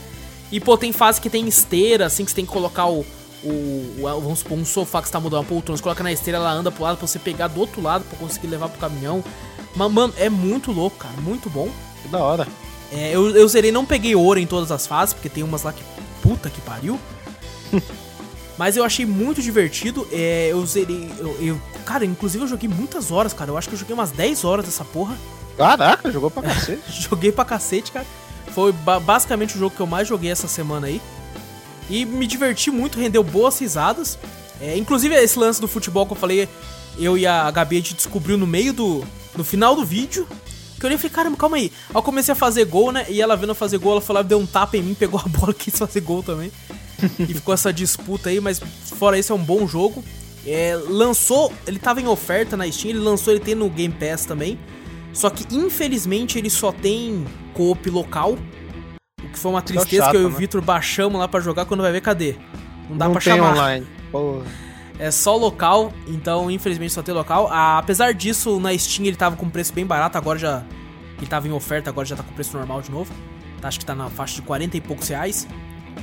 E 0.53 0.61
pô, 0.61 0.77
tem 0.77 0.93
fase 0.93 1.21
que 1.23 1.31
tem 1.31 1.49
esteira, 1.49 2.05
assim, 2.07 2.25
que 2.25 2.31
você 2.31 2.37
tem 2.37 2.47
que 2.47 2.53
colocar 2.53 2.87
o. 2.87 3.05
o, 3.49 4.03
o- 4.03 4.21
vamos 4.21 4.41
supor, 4.41 4.59
um 4.59 4.65
sofá 4.65 5.01
que 5.01 5.09
você 5.09 5.13
tá 5.13 5.21
mudando 5.21 5.41
uma 5.41 5.45
poltrona, 5.45 5.77
você 5.77 5.83
coloca 5.83 6.03
na 6.03 6.13
esteira, 6.13 6.39
ela 6.39 6.51
anda 6.53 6.71
pro 6.71 6.83
lado 6.85 6.97
pra 6.99 7.07
você 7.07 7.19
pegar 7.19 7.49
do 7.49 7.61
outro 7.61 7.81
lado 7.83 8.05
pra 8.05 8.19
conseguir 8.19 8.47
levar 8.49 8.69
pro 8.69 8.79
caminhão. 8.79 9.23
Mas, 9.75 9.93
mano, 9.93 10.13
é 10.17 10.29
muito 10.31 10.73
louco, 10.73 10.97
cara, 10.97 11.15
muito 11.21 11.49
bom. 11.51 11.69
Que 12.03 12.09
da 12.09 12.19
hora. 12.19 12.47
É, 12.93 13.11
eu, 13.15 13.31
eu 13.37 13.47
zerei, 13.49 13.73
não 13.73 13.85
peguei 13.85 14.15
ouro 14.15 14.39
em 14.39 14.47
todas 14.47 14.71
as 14.71 14.87
fases, 14.87 15.13
porque 15.13 15.29
tem 15.29 15.43
umas 15.43 15.63
lá 15.63 15.73
que. 15.73 15.83
Puta 16.23 16.49
que 16.49 16.61
pariu. 16.61 16.99
Mas 18.59 18.77
eu 18.77 18.85
achei 18.85 19.05
muito 19.05 19.43
divertido. 19.43 20.07
É, 20.11 20.49
eu 20.51 20.65
zerei. 20.65 21.11
Eu, 21.19 21.37
eu 21.41 21.61
cara, 21.85 22.05
inclusive 22.05 22.43
eu 22.45 22.49
joguei 22.49 22.69
muitas 22.69 23.11
horas, 23.11 23.33
cara. 23.33 23.51
Eu 23.51 23.59
acho 23.59 23.69
que 23.69 23.75
eu 23.75 23.79
joguei 23.79 23.95
umas 23.95 24.11
10 24.11 24.45
horas 24.45 24.65
dessa 24.65 24.85
porra. 24.85 25.15
Caraca, 25.57 26.11
jogou 26.11 26.31
pra 26.31 26.43
cacete. 26.43 26.83
joguei 27.03 27.31
pra 27.33 27.45
cacete, 27.45 27.93
cara. 27.93 28.07
Foi 28.55 28.73
ba 28.73 28.99
basicamente 28.99 29.57
o 29.57 29.59
jogo 29.59 29.75
que 29.77 29.81
eu 29.83 29.87
mais 29.87 30.09
joguei 30.09 30.31
essa 30.31 30.49
semana 30.49 30.87
aí. 30.87 31.01
E 31.89 32.05
me 32.05 32.27
diverti 32.27 32.71
muito, 32.71 32.99
rendeu 32.99 33.23
boas 33.23 33.59
risadas. 33.59 34.19
É, 34.61 34.77
inclusive, 34.77 35.15
esse 35.15 35.39
lance 35.39 35.61
do 35.61 35.69
futebol 35.69 36.07
que 36.07 36.13
eu 36.13 36.17
falei, 36.17 36.49
eu 36.99 37.17
e 37.17 37.27
a 37.27 37.51
Gabi 37.51 37.77
a 37.77 37.81
gente 37.81 37.95
descobriu 37.95 38.37
no 38.37 38.47
meio 38.47 38.73
do. 38.73 39.05
no 39.37 39.45
final 39.45 39.75
do 39.75 39.85
vídeo. 39.85 40.27
Que 40.79 40.85
eu 40.85 40.89
olhei 40.89 40.97
e 40.97 40.99
falei, 40.99 41.15
caramba, 41.15 41.37
calma 41.37 41.57
aí. 41.57 41.73
Aí 41.89 41.95
eu 41.97 42.03
comecei 42.03 42.33
a 42.33 42.35
fazer 42.35 42.65
gol, 42.67 42.93
né? 42.93 43.07
E 43.09 43.23
ela 43.23 43.37
vendo 43.37 43.51
eu 43.51 43.55
fazer 43.55 43.79
gol, 43.79 43.93
ela 43.93 44.01
foi 44.01 44.15
lá, 44.15 44.23
deu 44.23 44.39
um 44.39 44.47
tapa 44.47 44.77
em 44.77 44.83
mim, 44.83 44.95
pegou 44.95 45.19
a 45.19 45.23
bola 45.29 45.53
e 45.53 45.55
quis 45.55 45.79
fazer 45.79 46.01
gol 46.01 46.23
também. 46.23 46.53
e 47.19 47.33
ficou 47.35 47.55
essa 47.55 47.73
disputa 47.73 48.29
aí, 48.29 48.41
mas 48.41 48.61
fora 48.99 49.19
isso 49.19 49.33
é 49.33 49.37
um 49.37 49.43
bom 49.43 49.67
jogo. 49.67 50.05
É, 50.47 50.77
lançou, 50.89 51.53
ele 51.67 51.79
tava 51.79 52.01
em 52.01 52.07
oferta 52.07 52.57
na 52.57 52.71
Steam, 52.71 52.91
ele 52.91 53.01
lançou, 53.01 53.33
ele 53.33 53.43
tem 53.43 53.55
no 53.55 53.69
Game 53.69 53.95
Pass 53.95 54.25
também. 54.25 54.59
Só 55.13 55.31
que 55.31 55.47
infelizmente 55.55 56.39
ele 56.39 56.51
só 56.51 56.71
tem 56.71 57.25
co-op 57.55 57.89
local. 57.91 58.39
Que 59.37 59.43
foi 59.43 59.51
uma 59.51 59.61
tristeza 59.61 60.05
chato, 60.05 60.13
que 60.13 60.17
eu 60.17 60.23
e 60.23 60.25
o 60.25 60.31
né? 60.31 60.37
Vitor 60.39 60.63
baixamos 60.63 61.21
lá 61.21 61.29
para 61.29 61.41
jogar 61.41 61.67
quando 61.67 61.83
vai 61.83 61.93
ver 61.93 62.01
cadê. 62.01 62.37
Não 62.89 62.97
dá 62.97 63.11
pra 63.11 63.21
chamar. 63.21 63.53
online. 63.53 63.87
Porra. 64.11 64.45
É 64.99 65.11
só 65.11 65.37
local, 65.37 65.93
então 66.09 66.51
infelizmente 66.51 66.95
só 66.95 67.03
tem 67.03 67.15
local. 67.15 67.47
Ah, 67.53 67.77
apesar 67.77 68.15
disso, 68.15 68.59
na 68.59 68.77
Steam 68.79 69.07
ele 69.07 69.15
tava 69.15 69.37
com 69.37 69.47
preço 69.51 69.75
bem 69.75 69.85
barato, 69.85 70.17
agora 70.17 70.39
já. 70.39 70.65
Ele 71.19 71.27
tava 71.27 71.47
em 71.47 71.53
oferta, 71.53 71.91
agora 71.91 72.07
já 72.07 72.17
tá 72.17 72.23
com 72.23 72.33
preço 72.33 72.57
normal 72.57 72.81
de 72.81 72.91
novo. 72.91 73.13
Tá, 73.61 73.69
acho 73.69 73.79
que 73.79 73.85
tá 73.85 73.95
na 73.95 74.09
faixa 74.09 74.37
de 74.37 74.43
40 74.43 74.79
e 74.79 74.81
poucos 74.81 75.07
reais. 75.09 75.47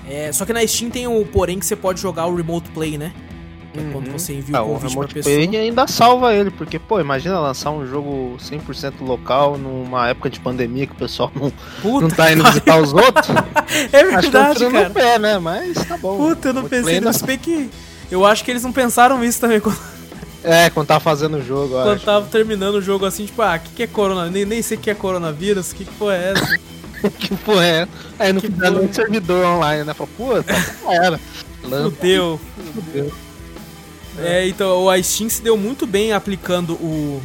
É, 0.07 0.31
só 0.31 0.45
que 0.45 0.53
na 0.53 0.65
Steam 0.67 0.91
tem 0.91 1.07
o 1.07 1.25
porém 1.25 1.57
que 1.57 1.65
você 1.65 1.75
pode 1.75 1.99
jogar 1.99 2.27
o 2.27 2.35
Remote 2.35 2.69
Play, 2.69 2.99
né? 2.99 3.11
É 3.75 3.91
quando 3.91 4.07
uhum. 4.07 4.13
você 4.13 4.35
envia 4.35 4.57
ah, 4.57 4.63
o 4.63 4.73
convite 4.73 4.95
pra 4.95 5.07
pessoa. 5.07 5.35
Play 5.35 5.57
ainda 5.57 5.87
salva 5.87 6.33
ele, 6.33 6.51
porque, 6.51 6.77
pô, 6.77 6.99
imagina 6.99 7.39
lançar 7.39 7.71
um 7.71 7.85
jogo 7.87 8.37
100% 8.39 9.01
local 9.01 9.57
numa 9.57 10.09
época 10.09 10.29
de 10.29 10.39
pandemia 10.39 10.85
que 10.85 10.93
o 10.93 10.97
pessoal 10.97 11.31
não, 11.35 11.51
não 11.83 12.07
tá 12.07 12.31
indo 12.31 12.43
visitar 12.43 12.79
os 12.79 12.93
outros. 12.93 13.27
é 13.91 14.03
verdade, 14.03 14.27
Acho 14.37 14.59
que 14.59 14.71
cara. 14.71 14.89
no 14.89 14.93
pé, 14.93 15.19
né? 15.19 15.39
Mas 15.39 15.73
tá 15.85 15.97
bom. 15.97 16.17
Puta, 16.17 16.49
eu 16.49 16.53
não 16.53 16.69
pensei 16.69 17.01
nisso. 17.01 17.25
Bem 17.25 17.37
que 17.37 17.69
eu 18.11 18.23
acho 18.25 18.43
que 18.43 18.51
eles 18.51 18.63
não 18.63 18.71
pensaram 18.71 19.23
isso 19.23 19.41
também 19.41 19.59
quando... 19.59 19.77
É, 20.45 20.69
quando 20.69 20.87
tava 20.87 20.99
fazendo 20.99 21.37
o 21.37 21.41
jogo, 21.41 21.69
Quando 21.69 21.93
acho. 21.93 22.03
tava 22.03 22.27
terminando 22.27 22.75
o 22.75 22.81
jogo 22.81 23.05
assim, 23.05 23.25
tipo, 23.25 23.41
ah, 23.41 23.55
o 23.55 23.59
que, 23.61 23.75
que 23.75 23.83
é 23.83 23.87
corona? 23.87 24.29
Nem, 24.29 24.43
nem 24.43 24.61
sei 24.61 24.75
o 24.75 24.79
que 24.79 24.89
é 24.89 24.93
coronavírus, 24.93 25.71
o 25.71 25.75
que, 25.75 25.85
que 25.85 25.93
porra 25.93 26.15
é 26.15 26.33
essa? 26.33 26.59
que 27.17 27.33
porra 27.37 27.65
é? 27.65 27.87
Aí 28.19 28.33
no 28.33 28.41
que 28.41 28.47
final 28.51 28.73
um 28.73 28.91
servidor 28.91 29.45
online, 29.45 29.85
né? 29.85 29.93
Falou, 29.93 30.09
puta, 30.17 30.53
era. 30.85 31.17
Fudeu. 31.63 32.39
Fudeu. 32.73 33.11
É, 34.19 34.47
então 34.47 34.89
a 34.89 35.01
Steam 35.01 35.29
se 35.29 35.41
deu 35.41 35.57
muito 35.57 35.87
bem 35.87 36.13
aplicando 36.13 36.73
o 36.73 37.21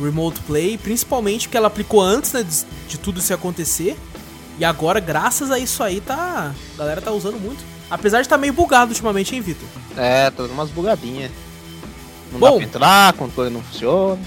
Remote 0.00 0.40
Play, 0.40 0.78
principalmente 0.78 1.48
porque 1.48 1.56
ela 1.56 1.66
aplicou 1.66 2.00
antes 2.00 2.32
né, 2.32 2.42
de, 2.42 2.64
de 2.88 2.98
tudo 2.98 3.20
isso 3.20 3.32
acontecer. 3.34 3.96
E 4.58 4.64
agora, 4.64 4.98
graças 5.00 5.50
a 5.50 5.58
isso 5.58 5.82
aí, 5.82 6.00
tá. 6.00 6.52
A 6.74 6.78
galera 6.78 7.00
tá 7.00 7.12
usando 7.12 7.38
muito. 7.38 7.64
Apesar 7.90 8.18
de 8.18 8.26
estar 8.26 8.36
tá 8.36 8.40
meio 8.40 8.52
bugado 8.52 8.90
ultimamente, 8.90 9.34
hein, 9.34 9.40
Vitor? 9.40 9.68
É, 9.96 10.30
tá 10.30 10.42
dando 10.42 10.52
umas 10.52 10.70
bugadinhas. 10.70 11.30
Não 12.32 12.40
Bom, 12.40 12.50
dá 12.50 12.56
pra 12.56 12.64
entrar, 12.64 13.12
controle 13.14 13.50
não 13.50 13.62
funciona. 13.62 14.20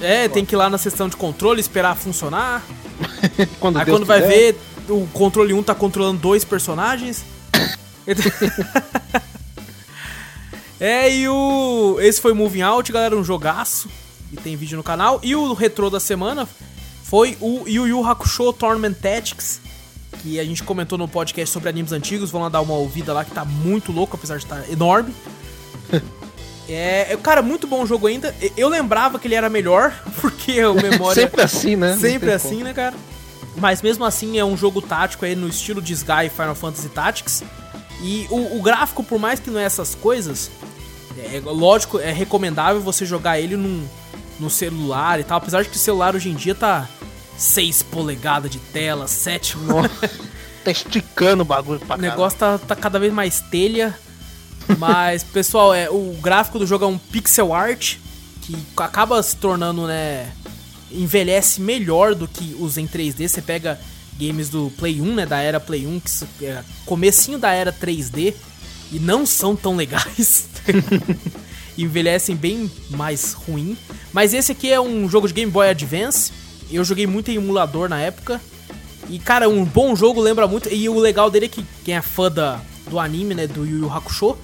É, 0.00 0.28
tem 0.28 0.44
que 0.44 0.54
ir 0.54 0.58
lá 0.58 0.68
na 0.68 0.78
seção 0.78 1.08
de 1.08 1.16
controle, 1.16 1.60
esperar 1.60 1.96
funcionar. 1.96 2.62
quando 3.60 3.78
Aí 3.78 3.84
Deus 3.84 3.98
quando 3.98 4.06
quiser. 4.06 4.20
vai 4.20 4.28
ver, 4.28 4.58
o 4.88 5.06
controle 5.12 5.52
1 5.52 5.62
tá 5.62 5.74
controlando 5.74 6.20
dois 6.20 6.44
personagens. 6.44 7.24
é, 10.80 11.14
e 11.14 11.28
o. 11.28 11.98
Esse 12.00 12.20
foi 12.20 12.32
o 12.32 12.34
Moving 12.34 12.62
Out, 12.62 12.92
galera, 12.92 13.16
um 13.16 13.24
jogaço. 13.24 13.88
E 14.32 14.36
tem 14.36 14.56
vídeo 14.56 14.76
no 14.76 14.82
canal. 14.82 15.20
E 15.22 15.34
o 15.36 15.52
retrô 15.52 15.88
da 15.88 16.00
semana 16.00 16.48
foi 17.04 17.36
o 17.40 17.68
Yu 17.68 17.86
Yu 17.86 18.04
Hakusho 18.04 18.52
Tournament 18.52 18.94
Tactics 18.94 19.60
que 20.24 20.40
a 20.40 20.44
gente 20.44 20.62
comentou 20.62 20.96
no 20.96 21.06
podcast 21.06 21.52
sobre 21.52 21.68
animes 21.68 21.92
antigos. 21.92 22.30
Vão 22.30 22.40
lá 22.40 22.48
dar 22.48 22.62
uma 22.62 22.72
ouvida 22.74 23.12
lá 23.12 23.24
que 23.24 23.30
tá 23.30 23.44
muito 23.44 23.92
louco, 23.92 24.16
apesar 24.16 24.38
de 24.38 24.44
estar 24.44 24.62
tá 24.62 24.70
enorme. 24.70 25.14
É, 26.66 27.12
é, 27.12 27.16
cara, 27.18 27.42
muito 27.42 27.66
bom 27.66 27.82
o 27.82 27.86
jogo 27.86 28.06
ainda. 28.06 28.34
Eu 28.56 28.70
lembrava 28.70 29.18
que 29.18 29.28
ele 29.28 29.34
era 29.34 29.50
melhor, 29.50 29.92
porque 30.18 30.64
o 30.64 30.72
memória. 30.72 31.22
sempre 31.22 31.42
assim, 31.42 31.76
né? 31.76 31.94
Sempre 31.94 32.32
assim, 32.32 32.62
né, 32.62 32.72
cara? 32.72 32.94
Mas 33.56 33.82
mesmo 33.82 34.02
assim 34.02 34.38
é 34.38 34.44
um 34.46 34.56
jogo 34.56 34.80
tático 34.80 35.26
aí 35.26 35.36
no 35.36 35.46
estilo 35.46 35.82
de 35.82 35.92
Sky 35.92 36.30
Final 36.34 36.54
Fantasy 36.54 36.88
Tactics. 36.88 37.44
E 38.04 38.26
o, 38.28 38.58
o 38.58 38.62
gráfico, 38.62 39.02
por 39.02 39.18
mais 39.18 39.40
que 39.40 39.48
não 39.48 39.58
é 39.58 39.64
essas 39.64 39.94
coisas, 39.94 40.50
é, 41.16 41.40
lógico, 41.42 41.98
é 41.98 42.12
recomendável 42.12 42.82
você 42.82 43.06
jogar 43.06 43.40
ele 43.40 43.56
num, 43.56 43.88
no 44.38 44.50
celular 44.50 45.18
e 45.18 45.24
tal. 45.24 45.38
Apesar 45.38 45.62
de 45.62 45.70
que 45.70 45.76
o 45.76 45.80
celular 45.80 46.14
hoje 46.14 46.28
em 46.28 46.34
dia 46.34 46.54
tá 46.54 46.86
6 47.38 47.82
polegadas 47.84 48.50
de 48.50 48.58
tela, 48.58 49.08
7. 49.08 49.56
tá 50.62 50.70
esticando 50.70 51.42
o 51.42 51.46
bagulho 51.46 51.80
pra 51.80 51.96
O 51.96 51.98
negócio 51.98 52.38
tá, 52.38 52.58
tá 52.58 52.76
cada 52.76 52.98
vez 52.98 53.10
mais 53.10 53.40
telha. 53.40 53.98
Mas, 54.78 55.24
pessoal, 55.32 55.72
é, 55.72 55.88
o 55.88 56.14
gráfico 56.20 56.58
do 56.58 56.66
jogo 56.66 56.84
é 56.84 56.88
um 56.88 56.98
pixel 56.98 57.54
art 57.54 57.96
que 58.42 58.54
acaba 58.76 59.22
se 59.22 59.34
tornando, 59.36 59.86
né? 59.86 60.30
Envelhece 60.92 61.58
melhor 61.58 62.14
do 62.14 62.28
que 62.28 62.54
os 62.60 62.76
em 62.76 62.86
3D. 62.86 63.28
Você 63.28 63.40
pega 63.40 63.80
games 64.18 64.48
do 64.48 64.70
Play 64.78 65.00
1, 65.00 65.14
né? 65.14 65.26
Da 65.26 65.38
era 65.38 65.58
Play 65.58 65.86
1, 65.86 66.00
que 66.38 66.46
é 66.46 66.62
comecinho 66.86 67.38
da 67.38 67.52
era 67.52 67.72
3D 67.72 68.34
e 68.92 68.98
não 68.98 69.26
são 69.26 69.54
tão 69.56 69.76
legais. 69.76 70.48
Envelhecem 71.76 72.36
bem 72.36 72.70
mais 72.90 73.32
ruim. 73.32 73.76
Mas 74.12 74.32
esse 74.32 74.52
aqui 74.52 74.70
é 74.70 74.80
um 74.80 75.08
jogo 75.08 75.26
de 75.26 75.34
Game 75.34 75.50
Boy 75.50 75.68
Advance 75.68 76.44
eu 76.70 76.84
joguei 76.84 77.06
muito 77.06 77.30
em 77.30 77.36
emulador 77.36 77.88
na 77.88 78.00
época. 78.00 78.40
E, 79.08 79.18
cara, 79.18 79.48
um 79.48 79.64
bom 79.64 79.94
jogo 79.94 80.20
lembra 80.20 80.46
muito. 80.46 80.68
E 80.72 80.88
o 80.88 80.98
legal 80.98 81.30
dele 81.30 81.46
é 81.46 81.48
que 81.48 81.64
quem 81.84 81.94
é 81.94 82.02
fã 82.02 82.30
da, 82.30 82.60
do 82.88 82.98
anime, 82.98 83.34
né, 83.34 83.46
do 83.46 83.64
Yu 83.66 83.78
Yu 83.78 83.92
Hakusho, 83.92 84.36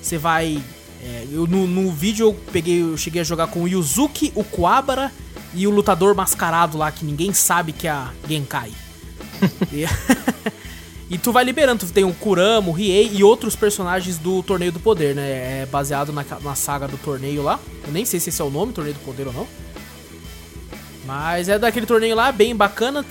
você 0.00 0.18
vai. 0.18 0.62
É, 1.00 1.26
eu, 1.30 1.46
no, 1.46 1.66
no 1.66 1.92
vídeo 1.92 2.26
eu 2.26 2.34
peguei, 2.52 2.82
eu 2.82 2.96
cheguei 2.96 3.20
a 3.20 3.24
jogar 3.24 3.46
com 3.46 3.62
o 3.62 3.68
Yuzuki, 3.68 4.32
o 4.34 4.42
Kuwabara 4.42 5.12
e 5.54 5.66
o 5.66 5.70
lutador 5.70 6.14
mascarado 6.14 6.76
lá, 6.76 6.90
que 6.90 7.04
ninguém 7.04 7.32
sabe 7.32 7.72
que 7.72 7.86
é 7.86 7.90
a 7.90 8.10
Genkai. 8.28 8.72
E, 9.72 9.84
e 11.14 11.18
tu 11.18 11.32
vai 11.32 11.44
liberando, 11.44 11.86
tu 11.86 11.92
tem 11.92 12.04
o 12.04 12.12
Kurama, 12.12 12.68
o 12.68 12.72
Riei 12.72 13.10
e 13.12 13.24
outros 13.24 13.56
personagens 13.56 14.18
do 14.18 14.42
Torneio 14.42 14.72
do 14.72 14.80
Poder, 14.80 15.14
né? 15.14 15.62
É 15.62 15.68
baseado 15.70 16.12
na, 16.12 16.24
na 16.42 16.54
saga 16.54 16.86
do 16.88 16.96
torneio 16.98 17.42
lá. 17.42 17.58
Eu 17.86 17.92
nem 17.92 18.04
sei 18.04 18.20
se 18.20 18.30
esse 18.30 18.40
é 18.40 18.44
o 18.44 18.50
nome, 18.50 18.72
Torneio 18.72 18.94
do 18.94 19.04
Poder 19.04 19.26
ou 19.26 19.32
não. 19.32 19.46
Mas 21.04 21.48
é 21.48 21.58
daquele 21.58 21.86
torneio 21.86 22.14
lá, 22.14 22.30
bem 22.30 22.54
bacana. 22.54 23.04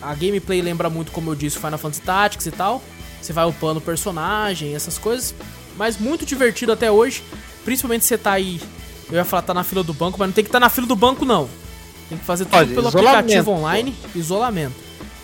A 0.00 0.14
gameplay 0.14 0.62
lembra 0.62 0.88
muito, 0.88 1.12
como 1.12 1.30
eu 1.30 1.34
disse, 1.34 1.58
Final 1.58 1.78
Fantasy 1.78 2.00
Tactics 2.00 2.46
e 2.46 2.50
tal. 2.50 2.82
Você 3.20 3.32
vai 3.32 3.44
upando 3.44 3.78
o 3.78 3.82
personagem, 3.82 4.74
essas 4.74 4.96
coisas. 4.96 5.34
Mas 5.76 5.98
muito 5.98 6.24
divertido 6.24 6.72
até 6.72 6.90
hoje. 6.90 7.22
Principalmente 7.64 8.02
se 8.02 8.08
você 8.08 8.18
tá 8.18 8.32
aí. 8.32 8.60
Eu 9.10 9.16
ia 9.16 9.24
falar 9.24 9.42
tá 9.42 9.52
na 9.52 9.62
fila 9.62 9.84
do 9.84 9.92
banco, 9.92 10.18
mas 10.18 10.28
não 10.28 10.32
tem 10.32 10.42
que 10.42 10.48
estar 10.48 10.58
tá 10.58 10.64
na 10.64 10.70
fila 10.70 10.86
do 10.86 10.96
banco, 10.96 11.24
não. 11.24 11.48
Tem 12.08 12.16
que 12.16 12.24
fazer 12.24 12.46
tudo 12.46 12.56
Olha, 12.56 12.74
pelo 12.74 12.88
aplicativo 12.88 13.50
online. 13.50 13.94
Pô. 14.12 14.18
Isolamento. 14.18 14.74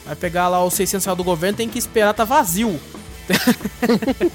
Vai 0.09 0.17
pegar 0.17 0.49
lá 0.49 0.65
o 0.65 0.71
600 0.71 1.05
reais 1.05 1.19
do 1.19 1.23
governo, 1.23 1.59
tem 1.59 1.69
que 1.69 1.79
esperar 1.79 2.15
tá 2.15 2.25
vazio. 2.25 2.81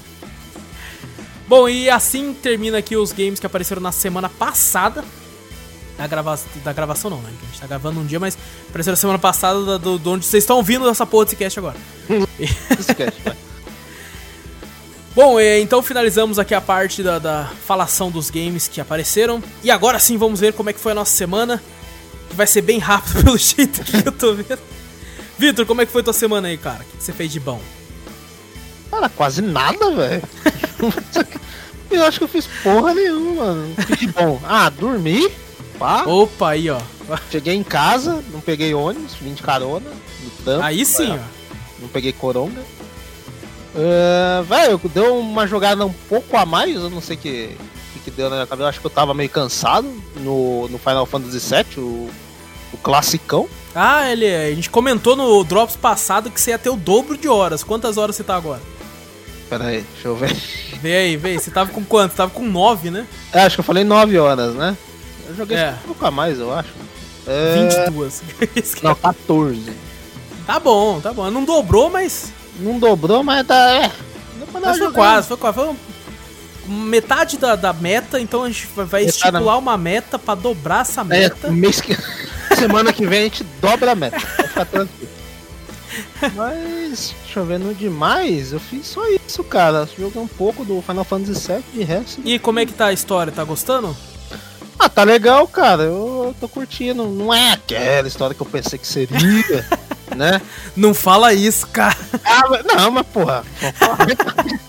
Bom, 1.48 1.68
e 1.68 1.90
assim 1.90 2.32
termina 2.32 2.78
aqui 2.78 2.96
os 2.96 3.10
games 3.10 3.40
que 3.40 3.46
apareceram 3.46 3.82
na 3.82 3.90
semana 3.90 4.28
passada 4.28 5.04
da, 5.98 6.06
grava 6.06 6.38
da 6.62 6.72
gravação 6.72 7.10
não, 7.10 7.18
né? 7.18 7.28
Que 7.40 7.44
a 7.44 7.48
gente 7.48 7.60
tá 7.60 7.66
gravando 7.66 7.98
um 7.98 8.06
dia, 8.06 8.20
mas 8.20 8.38
apareceu 8.68 8.92
na 8.92 8.96
semana 8.96 9.18
passada 9.18 9.80
do, 9.80 9.98
do 9.98 10.10
onde 10.12 10.24
vocês 10.24 10.44
estão 10.44 10.58
ouvindo 10.58 10.88
essa 10.88 11.04
porra 11.04 11.24
desse 11.24 11.36
cast 11.36 11.58
agora. 11.58 11.76
Esse 12.38 12.94
cast, 12.94 13.20
vai. 13.24 13.36
Bom, 15.12 15.40
então 15.40 15.82
finalizamos 15.82 16.38
aqui 16.38 16.54
a 16.54 16.60
parte 16.60 17.02
da, 17.02 17.18
da, 17.18 17.50
falação 17.66 18.12
dos 18.12 18.30
games 18.30 18.68
que 18.68 18.80
apareceram. 18.80 19.42
E 19.62 19.72
agora 19.72 19.98
sim 19.98 20.16
vamos 20.16 20.38
ver 20.38 20.52
como 20.52 20.70
é 20.70 20.72
que 20.72 20.78
foi 20.78 20.92
a 20.92 20.94
nossa 20.94 21.16
semana. 21.16 21.60
Que 22.28 22.36
vai 22.36 22.46
ser 22.46 22.62
bem 22.62 22.78
rápido 22.78 23.24
pelo 23.24 23.36
jeito 23.36 23.82
que 23.82 23.96
eu 23.96 24.12
tô 24.12 24.34
vendo. 24.34 24.73
Vitor, 25.38 25.66
como 25.66 25.80
é 25.80 25.86
que 25.86 25.92
foi 25.92 26.02
tua 26.02 26.12
semana 26.12 26.48
aí, 26.48 26.56
cara? 26.56 26.82
O 26.82 26.96
que 26.96 27.02
você 27.02 27.12
fez 27.12 27.32
de 27.32 27.40
bom? 27.40 27.60
Cara, 28.90 29.08
quase 29.08 29.42
nada, 29.42 29.90
velho. 29.90 30.22
eu 31.90 32.04
acho 32.04 32.18
que 32.18 32.24
eu 32.24 32.28
fiz 32.28 32.46
porra 32.62 32.94
nenhuma, 32.94 33.46
mano. 33.46 33.74
De 33.98 34.06
bom. 34.08 34.40
Ah, 34.44 34.70
dormi 34.70 35.30
Pá. 35.78 36.04
Opa, 36.04 36.50
aí, 36.50 36.70
ó. 36.70 36.80
Cheguei 37.30 37.54
em 37.54 37.62
casa, 37.62 38.22
não 38.32 38.40
peguei 38.40 38.74
ônibus, 38.74 39.14
vim 39.14 39.34
de 39.34 39.42
carona. 39.42 39.90
Tampo, 40.44 40.62
aí 40.62 40.84
sim, 40.84 41.10
ó. 41.10 41.18
Não 41.80 41.88
peguei 41.88 42.12
coronga. 42.12 42.62
Uh, 43.74 44.42
velho, 44.44 44.80
deu 44.92 45.18
uma 45.18 45.46
jogada 45.46 45.84
um 45.84 45.92
pouco 45.92 46.36
a 46.36 46.46
mais, 46.46 46.76
eu 46.76 46.88
não 46.88 47.00
sei 47.00 47.16
o 47.16 47.18
que, 47.18 47.56
que, 47.92 48.00
que, 48.04 48.10
deu 48.10 48.30
na 48.30 48.36
minha 48.36 48.46
cabeça. 48.46 48.68
Acho 48.68 48.80
que 48.80 48.86
eu 48.86 48.90
tava 48.90 49.12
meio 49.12 49.28
cansado 49.28 49.88
no, 50.16 50.68
no 50.68 50.78
Final 50.78 51.06
Fantasy 51.06 51.38
VII, 51.38 51.82
o, 51.82 52.10
o 52.72 52.76
classicão. 52.78 53.48
Ah, 53.74 54.10
ele, 54.10 54.26
a 54.26 54.54
gente 54.54 54.70
comentou 54.70 55.16
no 55.16 55.42
Drops 55.42 55.74
passado 55.76 56.30
que 56.30 56.40
você 56.40 56.50
ia 56.50 56.58
ter 56.58 56.70
o 56.70 56.76
dobro 56.76 57.16
de 57.16 57.28
horas. 57.28 57.64
Quantas 57.64 57.96
horas 57.96 58.14
você 58.14 58.22
tá 58.22 58.36
agora? 58.36 58.60
Pera 59.50 59.64
aí, 59.66 59.84
deixa 59.92 60.08
eu 60.08 60.16
ver. 60.16 60.32
Vê 60.80 60.96
aí, 60.96 61.16
vê 61.16 61.30
aí. 61.30 61.38
Você 61.38 61.50
tava 61.50 61.70
com 61.72 61.84
quanto? 61.84 62.12
Você 62.12 62.16
tava 62.18 62.30
com 62.30 62.44
9, 62.46 62.90
né? 62.90 63.06
É, 63.32 63.40
acho 63.42 63.56
que 63.56 63.60
eu 63.60 63.64
falei 63.64 63.82
9 63.84 64.18
horas, 64.18 64.54
né? 64.54 64.76
Eu 65.28 65.34
joguei 65.34 65.56
É. 65.56 65.70
um 65.84 65.86
pouco 65.88 66.06
a 66.06 66.10
mais, 66.10 66.38
eu 66.38 66.52
acho. 66.54 66.68
É... 67.26 67.84
22. 67.86 68.22
Não, 68.82 68.94
14. 68.94 69.72
tá 70.46 70.60
bom, 70.60 71.00
tá 71.00 71.12
bom. 71.12 71.30
Não 71.30 71.44
dobrou, 71.44 71.90
mas. 71.90 72.32
Não 72.60 72.78
dobrou, 72.78 73.22
mas 73.24 73.46
tá. 73.46 73.70
É. 73.70 73.90
Mas 74.52 74.78
foi 74.78 74.92
quase, 74.92 75.28
foi 75.28 75.36
quase. 75.36 75.54
Foi 75.56 75.68
um- 75.68 75.76
metade 76.66 77.36
da, 77.36 77.56
da 77.56 77.72
meta, 77.74 78.18
então 78.20 78.42
a 78.44 78.48
gente 78.48 78.66
vai- 78.74 78.84
Metade 79.02 79.06
estipular 79.06 79.58
uma 79.58 79.76
meta 79.76 80.18
pra 80.18 80.34
dobrar 80.34 80.80
essa 80.82 81.00
É, 81.02 81.04
meta. 81.04 81.50
mês 81.50 81.80
que... 81.80 81.94
Semana 82.56 82.92
que 82.92 83.06
vem 83.06 83.20
a 83.20 83.22
gente 83.24 83.44
dobra 83.60 83.92
a 83.92 83.94
meta. 83.94 84.18
Vai 84.18 84.48
ficar 84.48 84.64
tranquilo. 84.66 85.08
Mas, 86.34 87.14
no 87.60 87.74
demais, 87.74 88.52
eu 88.52 88.60
fiz 88.60 88.86
só 88.86 89.02
isso, 89.08 89.44
cara. 89.44 89.88
Joguei 89.98 90.20
um 90.20 90.26
pouco 90.26 90.64
do 90.64 90.82
Final 90.82 91.04
Fantasy 91.04 91.52
VII, 91.52 91.64
de 91.72 91.84
resto. 91.84 92.20
E 92.24 92.38
como 92.38 92.58
é 92.58 92.66
que 92.66 92.72
tá 92.72 92.86
a 92.86 92.92
história? 92.92 93.32
Tá 93.32 93.44
gostando? 93.44 93.96
Ah, 94.78 94.88
tá 94.88 95.04
legal, 95.04 95.46
cara. 95.46 95.84
Eu, 95.84 96.24
eu 96.26 96.36
tô 96.40 96.48
curtindo. 96.48 97.06
Não 97.06 97.32
é 97.32 97.52
aquela 97.52 98.08
história 98.08 98.34
que 98.34 98.40
eu 98.40 98.46
pensei 98.46 98.78
que 98.78 98.86
seria, 98.86 99.66
né? 100.16 100.40
Não 100.74 100.92
fala 100.92 101.32
isso, 101.32 101.66
cara. 101.68 101.96
Ah, 102.24 102.42
não, 102.76 102.90
mas 102.90 103.06
porra. 103.06 103.44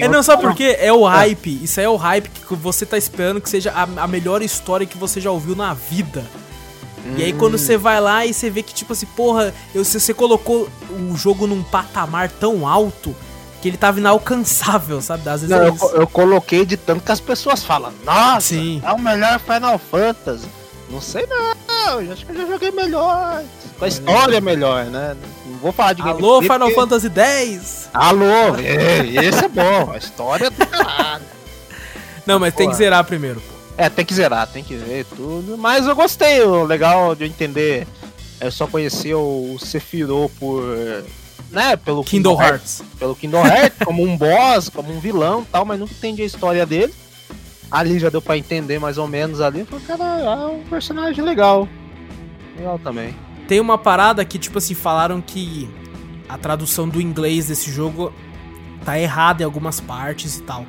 É, 0.00 0.08
não, 0.08 0.22
sabe 0.22 0.40
por 0.40 0.54
quê? 0.54 0.74
É 0.80 0.90
o 0.90 1.04
hype. 1.04 1.62
Isso 1.62 1.78
aí 1.78 1.84
é 1.84 1.88
o 1.88 1.96
hype 1.96 2.30
que 2.30 2.54
você 2.54 2.86
tá 2.86 2.96
esperando 2.96 3.42
que 3.42 3.48
seja 3.50 3.70
a, 3.72 3.82
a 3.82 4.06
melhor 4.06 4.40
história 4.40 4.86
que 4.86 4.96
você 4.96 5.20
já 5.20 5.30
ouviu 5.30 5.54
na 5.54 5.74
vida. 5.74 6.24
E 7.16 7.22
aí 7.22 7.32
quando 7.32 7.56
você 7.58 7.76
vai 7.76 8.00
lá 8.00 8.24
e 8.26 8.32
você 8.34 8.50
vê 8.50 8.62
que, 8.62 8.74
tipo 8.74 8.92
assim, 8.92 9.06
porra, 9.06 9.54
eu, 9.74 9.84
você, 9.84 10.12
colocou 10.14 10.68
o 10.90 11.16
jogo 11.16 11.46
num 11.46 11.62
patamar 11.62 12.30
tão 12.30 12.66
alto 12.66 13.14
que 13.62 13.68
ele 13.68 13.76
tava 13.76 13.98
inalcançável, 13.98 15.00
sabe? 15.00 15.28
Às 15.28 15.42
vezes 15.42 15.56
Não, 15.56 15.62
é 15.64 15.68
eu, 15.68 16.00
eu 16.00 16.06
coloquei 16.06 16.64
de 16.66 16.76
tanto 16.76 17.02
que 17.04 17.12
as 17.12 17.20
pessoas 17.20 17.62
falam, 17.62 17.92
nossa, 18.04 18.48
Sim. 18.54 18.82
é 18.84 18.92
o 18.92 18.98
melhor 18.98 19.38
Final 19.40 19.78
Fantasy. 19.78 20.46
Não 20.90 21.00
sei 21.00 21.26
não, 21.26 22.00
eu 22.00 22.12
acho 22.12 22.24
que 22.24 22.32
eu 22.32 22.36
já 22.36 22.46
joguei 22.46 22.70
melhor. 22.70 23.42
Com 23.78 23.84
a 23.84 23.88
história 23.88 24.40
melhor, 24.40 24.84
né? 24.86 25.16
Não 25.46 25.58
vou 25.58 25.72
falar 25.72 25.94
de 25.94 26.02
Alô, 26.02 26.40
Final 26.42 26.58
porque- 26.60 26.74
Fantasy 26.74 27.10
X! 27.14 27.88
Alô, 27.92 28.54
é, 28.58 29.06
esse 29.26 29.44
é 29.44 29.48
bom, 29.48 29.90
a 29.92 29.96
história 29.98 30.46
é 30.46 30.50
do 30.50 30.66
caralho. 30.66 31.24
Não, 32.24 32.38
mas 32.38 32.54
tem 32.54 32.66
que 32.66 32.72
Porra. 32.72 32.78
zerar 32.78 33.04
primeiro. 33.04 33.40
pô. 33.40 33.55
É, 33.78 33.88
tem 33.90 34.04
que 34.04 34.14
zerar, 34.14 34.46
tem 34.46 34.64
que 34.64 34.74
ver 34.74 35.04
tudo. 35.04 35.56
Mas 35.58 35.86
eu 35.86 35.94
gostei, 35.94 36.42
o 36.42 36.64
legal 36.64 37.14
de 37.14 37.24
eu 37.24 37.28
entender. 37.28 37.86
Eu 38.40 38.50
só 38.50 38.66
conheci 38.66 39.14
o 39.14 39.56
Sephiroth 39.58 40.32
por. 40.38 40.62
Né, 41.50 41.76
pelo 41.76 42.02
Kingdom 42.02 42.40
Hearts. 42.40 42.82
Pelo 42.98 43.14
Kingdom 43.14 43.46
Hearts, 43.46 43.78
como 43.84 44.02
um 44.02 44.16
boss, 44.16 44.68
como 44.68 44.92
um 44.92 44.98
vilão 44.98 45.42
e 45.42 45.44
tal, 45.46 45.64
mas 45.64 45.78
nunca 45.78 45.92
entendi 45.92 46.22
a 46.22 46.26
história 46.26 46.66
dele. 46.66 46.92
Ali 47.70 47.98
já 47.98 48.08
deu 48.08 48.20
pra 48.20 48.36
entender 48.36 48.78
mais 48.78 48.98
ou 48.98 49.06
menos 49.06 49.40
ali. 49.40 49.60
Eu 49.60 49.66
falei, 49.66 49.84
cara, 49.86 50.04
é 50.04 50.46
um 50.46 50.62
personagem 50.64 51.24
legal. 51.24 51.68
Legal 52.56 52.78
também. 52.78 53.14
Tem 53.46 53.60
uma 53.60 53.78
parada 53.78 54.24
que, 54.24 54.38
tipo 54.38 54.58
assim, 54.58 54.74
falaram 54.74 55.20
que 55.20 55.68
a 56.28 56.36
tradução 56.36 56.88
do 56.88 57.00
inglês 57.00 57.46
desse 57.46 57.70
jogo 57.70 58.12
tá 58.84 58.98
errada 58.98 59.42
em 59.42 59.44
algumas 59.44 59.80
partes 59.80 60.38
e 60.38 60.42
tal. 60.42 60.66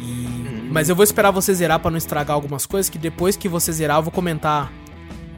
E... 0.00 0.41
Mas 0.72 0.88
eu 0.88 0.96
vou 0.96 1.04
esperar 1.04 1.30
você 1.30 1.52
zerar 1.54 1.78
pra 1.78 1.90
não 1.90 1.98
estragar 1.98 2.34
algumas 2.34 2.66
coisas, 2.66 2.88
que 2.88 2.98
depois 2.98 3.36
que 3.36 3.48
você 3.48 3.70
zerar 3.72 3.98
eu 3.98 4.02
vou 4.02 4.12
comentar 4.12 4.72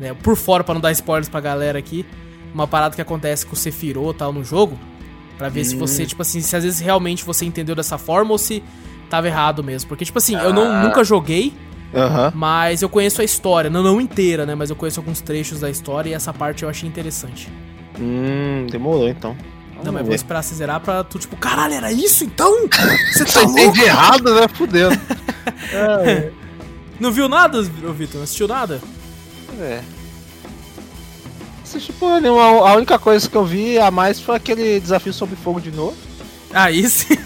né, 0.00 0.14
por 0.22 0.36
fora 0.36 0.62
pra 0.64 0.74
não 0.74 0.80
dar 0.80 0.92
spoilers 0.92 1.28
pra 1.28 1.40
galera 1.40 1.78
aqui. 1.78 2.04
Uma 2.54 2.66
parada 2.68 2.94
que 2.94 3.02
acontece 3.02 3.44
com 3.44 3.54
o 3.54 3.56
Sephiroth 3.56 4.16
tal 4.16 4.32
no 4.32 4.44
jogo. 4.44 4.78
Pra 5.36 5.48
ver 5.48 5.64
se 5.64 5.74
você, 5.74 6.06
tipo 6.06 6.22
assim, 6.22 6.40
se 6.40 6.54
às 6.54 6.62
vezes 6.62 6.78
realmente 6.78 7.24
você 7.24 7.44
entendeu 7.44 7.74
dessa 7.74 7.98
forma 7.98 8.30
ou 8.30 8.38
se 8.38 8.62
tava 9.10 9.26
errado 9.26 9.64
mesmo. 9.64 9.88
Porque, 9.88 10.04
tipo 10.04 10.18
assim, 10.18 10.36
eu 10.36 10.52
não, 10.52 10.70
Ah. 10.70 10.82
nunca 10.84 11.02
joguei, 11.02 11.52
mas 12.34 12.82
eu 12.82 12.88
conheço 12.88 13.20
a 13.20 13.24
história. 13.24 13.68
Não, 13.68 13.82
não 13.82 14.00
inteira, 14.00 14.46
né? 14.46 14.54
Mas 14.54 14.70
eu 14.70 14.76
conheço 14.76 15.00
alguns 15.00 15.20
trechos 15.20 15.58
da 15.60 15.68
história 15.68 16.10
e 16.10 16.12
essa 16.12 16.32
parte 16.32 16.62
eu 16.62 16.68
achei 16.68 16.88
interessante. 16.88 17.50
Hum, 17.98 18.66
demorou 18.70 19.08
então. 19.08 19.36
Não, 19.82 19.92
mas 19.92 20.04
vou 20.06 20.14
esperar 20.14 20.42
você 20.42 20.54
zerar 20.54 20.80
pra 20.80 21.02
tu, 21.04 21.18
tipo, 21.18 21.37
caralho, 21.37 21.74
era 21.74 21.90
isso 21.92 22.24
então? 22.24 22.68
Você 23.12 23.24
tá 23.24 23.40
louco? 23.46 23.78
errado, 23.78 24.34
né? 24.34 24.46
Fudeu. 24.54 24.90
é, 25.72 26.30
Não 27.00 27.10
viu 27.10 27.28
nada, 27.28 27.60
Vitor? 27.62 28.16
Não 28.16 28.22
assistiu 28.22 28.46
nada? 28.48 28.80
é. 29.60 29.80
Assisti 31.62 31.92
porra 31.92 32.20
nenhuma. 32.20 32.42
A 32.42 32.74
única 32.76 32.98
coisa 32.98 33.28
que 33.28 33.37
eu 33.37 33.44
vi 33.44 33.78
a 33.78 33.90
mais 33.90 34.20
foi 34.20 34.37
aquele 34.37 34.78
desafio 34.80 35.12
sobre 35.12 35.34
fogo 35.37 35.60
de 35.60 35.70
novo. 35.72 35.96
Aí 36.52 36.88
sim. 36.88 37.16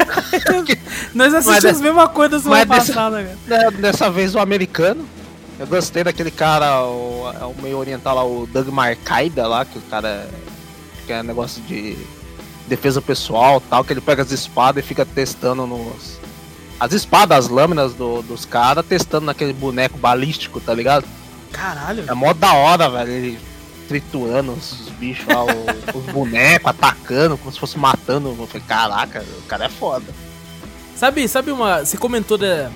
Nós 1.14 1.34
assistimos 1.34 1.64
Mas 1.64 1.80
a 1.80 1.82
mesma 1.82 2.08
coisa 2.08 2.30
da 2.36 2.40
semana 2.42 2.64
mas 2.64 2.78
dessa- 2.86 2.92
passada, 2.94 3.22
cara. 3.46 3.62
Né, 3.70 3.70
Dessa 3.78 4.10
vez 4.10 4.34
o 4.34 4.38
americano. 4.38 5.06
Eu 5.60 5.66
gostei 5.66 6.02
daquele 6.04 6.30
cara, 6.30 6.82
o, 6.84 7.30
é 7.38 7.44
o 7.44 7.54
meio 7.60 7.76
oriental 7.78 8.14
lá, 8.14 8.24
o 8.24 8.46
Doug 8.50 8.68
Marcaida 8.68 9.46
lá, 9.46 9.64
que 9.64 9.76
o 9.76 9.82
cara 9.82 10.26
que 11.04 11.12
é 11.12 11.20
negócio 11.22 11.60
de 11.62 11.98
defesa 12.68 13.00
pessoal 13.02 13.60
tal, 13.60 13.82
que 13.82 13.92
ele 13.92 14.00
pega 14.00 14.22
as 14.22 14.30
espadas 14.30 14.84
e 14.84 14.86
fica 14.86 15.04
testando 15.04 15.66
nos. 15.66 16.18
As 16.78 16.92
espadas, 16.92 17.46
as 17.46 17.48
lâminas 17.50 17.94
do- 17.94 18.22
dos 18.22 18.44
caras, 18.44 18.86
testando 18.86 19.26
naquele 19.26 19.52
boneco 19.52 19.98
balístico, 19.98 20.60
tá 20.60 20.72
ligado? 20.72 21.04
Caralho. 21.50 22.04
É 22.08 22.14
mó 22.14 22.32
da 22.32 22.52
hora, 22.52 22.88
velho. 22.88 23.10
Ele 23.10 23.38
triturando 23.88 24.52
os, 24.52 24.72
os 24.82 24.88
bichos 24.90 25.26
lá, 25.26 25.42
o- 25.44 25.48
os 25.98 26.04
bonecos, 26.12 26.68
atacando, 26.70 27.36
como 27.38 27.50
se 27.52 27.58
fosse 27.58 27.76
matando. 27.78 28.28
Eu 28.38 28.46
falei, 28.46 28.64
caraca, 28.68 29.24
o 29.38 29.42
cara 29.48 29.64
é 29.64 29.68
foda. 29.68 30.06
Sabe, 30.94 31.26
sabe 31.26 31.50
uma. 31.50 31.84
Você 31.84 31.96
comentou 31.96 32.38
de- 32.38 32.68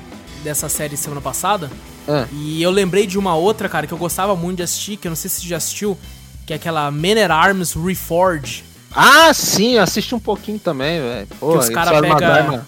dessa 0.42 0.68
série 0.68 0.96
semana 0.96 1.20
passada? 1.20 1.70
Ah. 2.08 2.26
E 2.32 2.60
eu 2.60 2.70
lembrei 2.72 3.06
de 3.06 3.16
uma 3.18 3.36
outra, 3.36 3.68
cara, 3.68 3.86
que 3.86 3.92
eu 3.94 3.98
gostava 3.98 4.34
muito 4.34 4.56
de 4.56 4.62
assistir, 4.64 4.96
que 4.96 5.06
eu 5.06 5.10
não 5.10 5.16
sei 5.16 5.30
se 5.30 5.42
você 5.42 5.46
já 5.46 5.56
assistiu, 5.58 5.96
que 6.44 6.52
é 6.52 6.56
aquela 6.56 6.90
Man 6.90 7.22
at 7.24 7.30
Arms 7.30 7.74
Reforged. 7.74 8.64
Ah, 8.94 9.32
sim, 9.32 9.78
assisti 9.78 10.14
um 10.14 10.20
pouquinho 10.20 10.58
também, 10.58 11.00
velho. 11.00 11.28
Os 11.40 11.64
eles 11.66 11.74
cara 11.74 11.90
fazem 11.92 12.10
uma 12.10 12.16
pega- 12.18 12.34
arma 12.34 12.66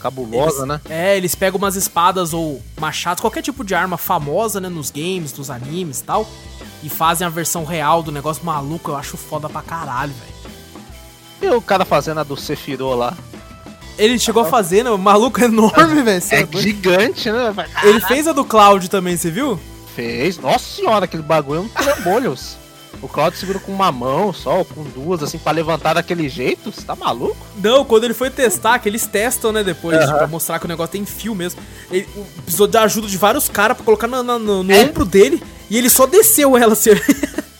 Cabulosa, 0.00 0.58
Eles- 0.58 0.68
né? 0.68 0.80
É, 0.88 1.16
eles 1.16 1.34
pegam 1.34 1.58
umas 1.58 1.74
espadas 1.74 2.32
ou 2.32 2.62
machados, 2.80 3.20
qualquer 3.20 3.42
tipo 3.42 3.64
de 3.64 3.74
arma 3.74 3.96
famosa, 3.96 4.60
né, 4.60 4.68
nos 4.68 4.90
games, 4.92 5.32
nos 5.36 5.50
animes 5.50 6.00
e 6.00 6.04
tal, 6.04 6.28
e 6.84 6.88
fazem 6.88 7.26
a 7.26 7.30
versão 7.30 7.64
real 7.64 8.02
do 8.02 8.12
negócio 8.12 8.44
maluco, 8.44 8.92
eu 8.92 8.96
acho 8.96 9.16
foda 9.16 9.48
pra 9.48 9.60
caralho, 9.62 10.12
velho. 10.12 10.38
E 11.40 11.56
o 11.56 11.60
cara 11.62 11.84
fazendo 11.84 12.20
a 12.20 12.22
do 12.22 12.36
Sephiroth 12.36 12.96
lá. 12.96 13.14
Ele 13.96 14.16
chegou 14.18 14.42
a 14.42 14.46
fazer, 14.46 14.84
né, 14.84 14.90
o 14.90 14.98
maluco 14.98 15.40
é 15.40 15.44
enorme, 15.46 16.02
velho. 16.02 16.22
é 16.30 16.40
É 16.42 16.46
gigante, 16.60 17.30
né? 17.32 17.52
Ele 17.82 18.00
fez 18.02 18.28
a 18.28 18.32
do 18.32 18.44
Cloud 18.44 18.88
também, 18.88 19.16
você 19.16 19.30
viu? 19.30 19.58
Fez. 19.96 20.38
Nossa 20.38 20.76
senhora, 20.76 21.06
aquele 21.06 21.24
bagulho 21.24 21.58
é 21.58 21.62
um 21.62 21.68
trambolhos. 21.68 22.56
O 23.00 23.06
Claudio 23.08 23.38
segura 23.38 23.58
com 23.60 23.70
uma 23.72 23.92
mão 23.92 24.32
só, 24.32 24.58
ou 24.58 24.64
com 24.64 24.82
duas, 24.82 25.22
assim, 25.22 25.38
pra 25.38 25.52
levantar 25.52 25.94
daquele 25.94 26.28
jeito? 26.28 26.72
Você 26.72 26.82
tá 26.82 26.96
maluco? 26.96 27.36
Não, 27.62 27.84
quando 27.84 28.04
ele 28.04 28.14
foi 28.14 28.28
testar, 28.28 28.78
que 28.80 28.88
eles 28.88 29.06
testam, 29.06 29.52
né, 29.52 29.62
depois, 29.62 29.96
Aham. 29.98 30.16
pra 30.18 30.26
mostrar 30.26 30.58
que 30.58 30.64
o 30.64 30.68
negócio 30.68 30.92
tem 30.92 31.04
fio 31.04 31.34
mesmo. 31.34 31.60
Ele 31.90 32.08
precisou 32.42 32.66
de 32.66 32.76
ajuda 32.76 33.06
de 33.06 33.16
vários 33.16 33.48
caras 33.48 33.76
pra 33.76 33.84
colocar 33.84 34.08
na- 34.08 34.22
no, 34.22 34.38
no 34.64 34.72
É? 34.72 34.82
ombro 34.82 35.04
dele, 35.04 35.40
e 35.70 35.78
ele 35.78 35.88
só 35.88 36.06
desceu 36.06 36.56
ela, 36.56 36.72
assim. 36.72 36.90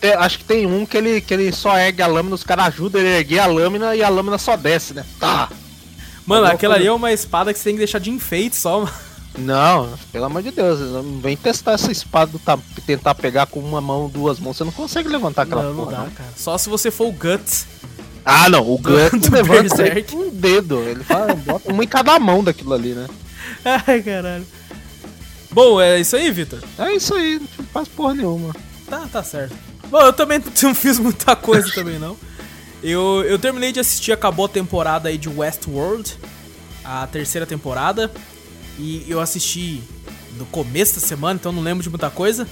Tem- 0.01 0.11
acho 0.19 0.39
que 0.39 0.43
tem 0.43 0.65
um 0.65 0.85
que 0.85 0.97
ele, 0.97 1.21
que 1.21 1.33
ele 1.33 1.51
só 1.53 1.77
ergue 1.77 2.01
a 2.01 2.07
lâmina, 2.07 2.35
os 2.35 2.43
caras 2.43 2.65
ajudam 2.67 2.99
ele 2.99 3.09
a 3.09 3.17
erguer 3.19 3.39
a 3.39 3.45
lâmina 3.45 3.95
e 3.95 4.03
a 4.03 4.09
lâmina 4.09 4.37
só 4.37 4.57
desce, 4.57 4.93
né? 4.93 5.05
Tá. 5.19 5.47
Mano, 6.25 6.41
Alguma 6.41 6.53
aquela 6.53 6.75
ali 6.75 6.83
coisa- 6.83 6.93
é 6.93 6.95
uma 6.95 7.11
espada 7.13 7.53
que 7.53 7.59
você 7.59 7.63
tem 7.65 7.73
que 7.75 7.79
deixar 7.79 7.99
de 7.99 8.09
enfeite 8.11 8.55
só, 8.57 8.79
mano. 8.81 8.91
Não, 9.37 9.93
pelo 10.11 10.25
amor 10.25 10.41
de 10.43 10.51
Deus, 10.51 10.79
não 10.79 11.19
vem 11.19 11.37
testar 11.37 11.73
essa 11.73 11.91
espada 11.91 12.31
do 12.31 12.39
tam- 12.39 12.61
tentar 12.85 13.15
pegar 13.15 13.45
com 13.45 13.59
uma 13.59 13.79
mão, 13.79 14.09
duas 14.09 14.39
mãos, 14.39 14.57
você 14.57 14.63
não 14.63 14.71
consegue 14.71 15.07
levantar 15.07 15.43
aquela 15.43 15.63
Não, 15.63 15.73
não 15.73 15.83
porra. 15.85 15.97
dá, 15.97 16.03
não. 16.03 16.09
cara. 16.11 16.29
Só 16.35 16.57
se 16.57 16.67
você 16.69 16.91
for 16.91 17.07
o 17.07 17.11
Guts. 17.11 17.65
Ah, 18.25 18.49
não, 18.49 18.67
o 18.69 18.77
Guts 18.81 19.29
levanta 19.29 20.01
com 20.03 20.17
um 20.17 20.29
dedo, 20.29 20.79
ele 20.79 21.03
fala, 21.03 21.33
bota 21.45 21.71
uma 21.71 21.83
em 21.83 21.87
cada 21.87 22.19
mão 22.19 22.43
daquilo 22.43 22.73
ali, 22.73 22.93
né? 22.93 23.07
Ai, 23.63 24.01
caralho. 24.01 24.45
Bom, 25.51 25.79
é 25.79 25.99
isso 25.99 26.15
aí, 26.15 26.29
Vitor? 26.31 26.59
É 26.77 26.93
isso 26.93 27.13
aí, 27.13 27.39
não 27.57 27.65
faz 27.67 27.87
porra 27.87 28.13
nenhuma. 28.15 28.53
Tá, 28.87 29.07
tá 29.11 29.23
certo. 29.23 29.55
Bom, 29.89 30.01
eu 30.01 30.13
também 30.13 30.41
não 30.63 30.75
fiz 30.75 30.99
muita 30.99 31.35
coisa 31.35 31.71
também, 31.73 31.97
não. 31.97 32.17
Eu, 32.83 33.23
eu 33.27 33.37
terminei 33.39 33.71
de 33.71 33.79
assistir, 33.79 34.11
acabou 34.11 34.45
a 34.45 34.49
temporada 34.49 35.09
aí 35.09 35.17
de 35.17 35.29
Westworld, 35.29 36.17
a 36.83 37.07
terceira 37.07 37.45
temporada. 37.45 38.11
E 38.79 39.05
eu 39.07 39.19
assisti 39.19 39.81
no 40.37 40.45
começo 40.45 40.95
da 40.95 41.01
semana, 41.05 41.37
então 41.39 41.51
não 41.51 41.61
lembro 41.61 41.83
de 41.83 41.89
muita 41.89 42.09
coisa. 42.09 42.47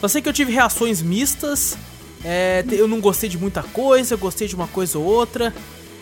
Só 0.00 0.08
sei 0.08 0.20
que 0.20 0.28
eu 0.28 0.32
tive 0.32 0.52
reações 0.52 1.00
mistas. 1.00 1.76
é, 2.22 2.64
eu 2.70 2.86
não 2.86 3.00
gostei 3.00 3.28
de 3.28 3.38
muita 3.38 3.62
coisa, 3.62 4.14
eu 4.14 4.18
gostei 4.18 4.46
de 4.46 4.54
uma 4.54 4.68
coisa 4.68 4.98
ou 4.98 5.04
outra. 5.04 5.52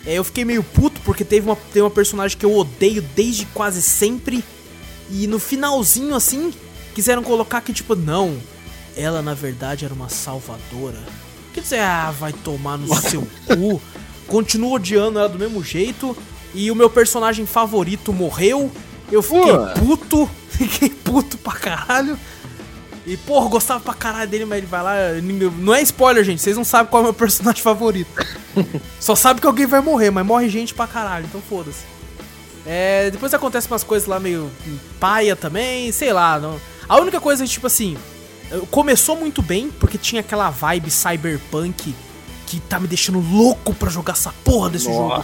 É, 0.05 0.15
eu 0.15 0.23
fiquei 0.23 0.43
meio 0.43 0.61
puto 0.61 0.99
porque 1.05 1.23
teve 1.23 1.47
uma, 1.47 1.55
tem 1.71 1.81
uma 1.81 1.89
personagem 1.89 2.37
que 2.37 2.45
eu 2.45 2.53
odeio 2.53 3.01
desde 3.15 3.45
quase 3.47 3.81
sempre. 3.81 4.43
E 5.09 5.27
no 5.27 5.39
finalzinho, 5.39 6.15
assim, 6.15 6.53
quiseram 6.93 7.23
colocar 7.23 7.61
que, 7.61 7.71
tipo, 7.71 7.95
não, 7.95 8.37
ela 8.95 9.21
na 9.21 9.33
verdade 9.33 9.85
era 9.85 9.93
uma 9.93 10.09
salvadora. 10.09 10.99
Quer 11.53 11.61
dizer, 11.61 11.79
ah, 11.79 12.11
vai 12.11 12.33
tomar 12.33 12.77
no 12.77 12.93
seu 12.99 13.25
cu. 13.47 13.81
Continuo 14.27 14.73
odiando 14.73 15.19
ela 15.19 15.29
do 15.29 15.39
mesmo 15.39 15.63
jeito. 15.63 16.17
E 16.53 16.69
o 16.69 16.75
meu 16.75 16.89
personagem 16.89 17.45
favorito 17.45 18.11
morreu. 18.11 18.71
Eu 19.11 19.21
fiquei 19.21 19.51
Ué. 19.51 19.73
puto. 19.73 20.29
Fiquei 20.53 20.89
puto 20.89 21.35
pra 21.39 21.53
caralho. 21.53 22.17
E, 23.05 23.17
porra, 23.17 23.49
gostava 23.49 23.79
pra 23.79 23.93
caralho 23.93 24.29
dele, 24.29 24.45
mas 24.45 24.59
ele 24.59 24.67
vai 24.67 24.83
lá. 24.83 24.93
Não 25.57 25.73
é 25.73 25.81
spoiler, 25.81 26.23
gente. 26.23 26.41
Vocês 26.41 26.55
não 26.55 26.63
sabem 26.63 26.89
qual 26.89 27.01
é 27.01 27.03
o 27.03 27.05
meu 27.05 27.13
personagem 27.15 27.61
favorito. 27.61 28.09
Só 28.99 29.15
sabe 29.15 29.41
que 29.41 29.47
alguém 29.47 29.65
vai 29.65 29.81
morrer, 29.81 30.11
mas 30.11 30.25
morre 30.25 30.47
gente 30.49 30.73
pra 30.73 30.85
caralho, 30.87 31.25
então 31.25 31.41
foda-se. 31.41 31.83
É, 32.65 33.09
depois 33.11 33.33
acontece 33.33 33.67
umas 33.67 33.83
coisas 33.83 34.07
lá 34.07 34.19
meio 34.19 34.49
paia 34.99 35.35
também, 35.35 35.91
sei 35.91 36.13
lá. 36.13 36.39
Não. 36.39 36.61
A 36.87 36.97
única 36.99 37.19
coisa 37.19 37.43
é, 37.43 37.47
tipo 37.47 37.67
assim, 37.67 37.97
começou 38.71 39.17
muito 39.17 39.41
bem, 39.41 39.69
porque 39.79 39.97
tinha 39.97 40.21
aquela 40.21 40.49
vibe 40.49 40.89
cyberpunk 40.89 41.93
que 42.45 42.59
tá 42.61 42.79
me 42.79 42.87
deixando 42.87 43.19
louco 43.19 43.73
pra 43.73 43.89
jogar 43.89 44.13
essa 44.13 44.33
porra 44.45 44.69
desse 44.69 44.85
jogo. 44.85 45.23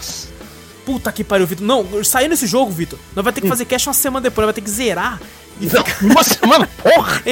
Puta 0.90 1.12
que 1.12 1.22
pariu, 1.22 1.46
Vitor. 1.46 1.64
Não, 1.64 2.02
saindo 2.02 2.34
esse 2.34 2.48
jogo, 2.48 2.72
Vitor, 2.72 2.98
nós 3.14 3.22
vai 3.22 3.32
ter 3.32 3.40
que 3.40 3.48
fazer 3.48 3.64
cast 3.64 3.88
uma 3.88 3.94
semana 3.94 4.24
depois, 4.24 4.44
nós 4.44 4.46
vai 4.46 4.54
ter 4.54 4.60
que 4.60 4.70
zerar. 4.70 5.20
E 5.60 5.66
Não, 5.66 5.84
uma 6.10 6.24
semana, 6.24 6.68
porra! 6.82 7.22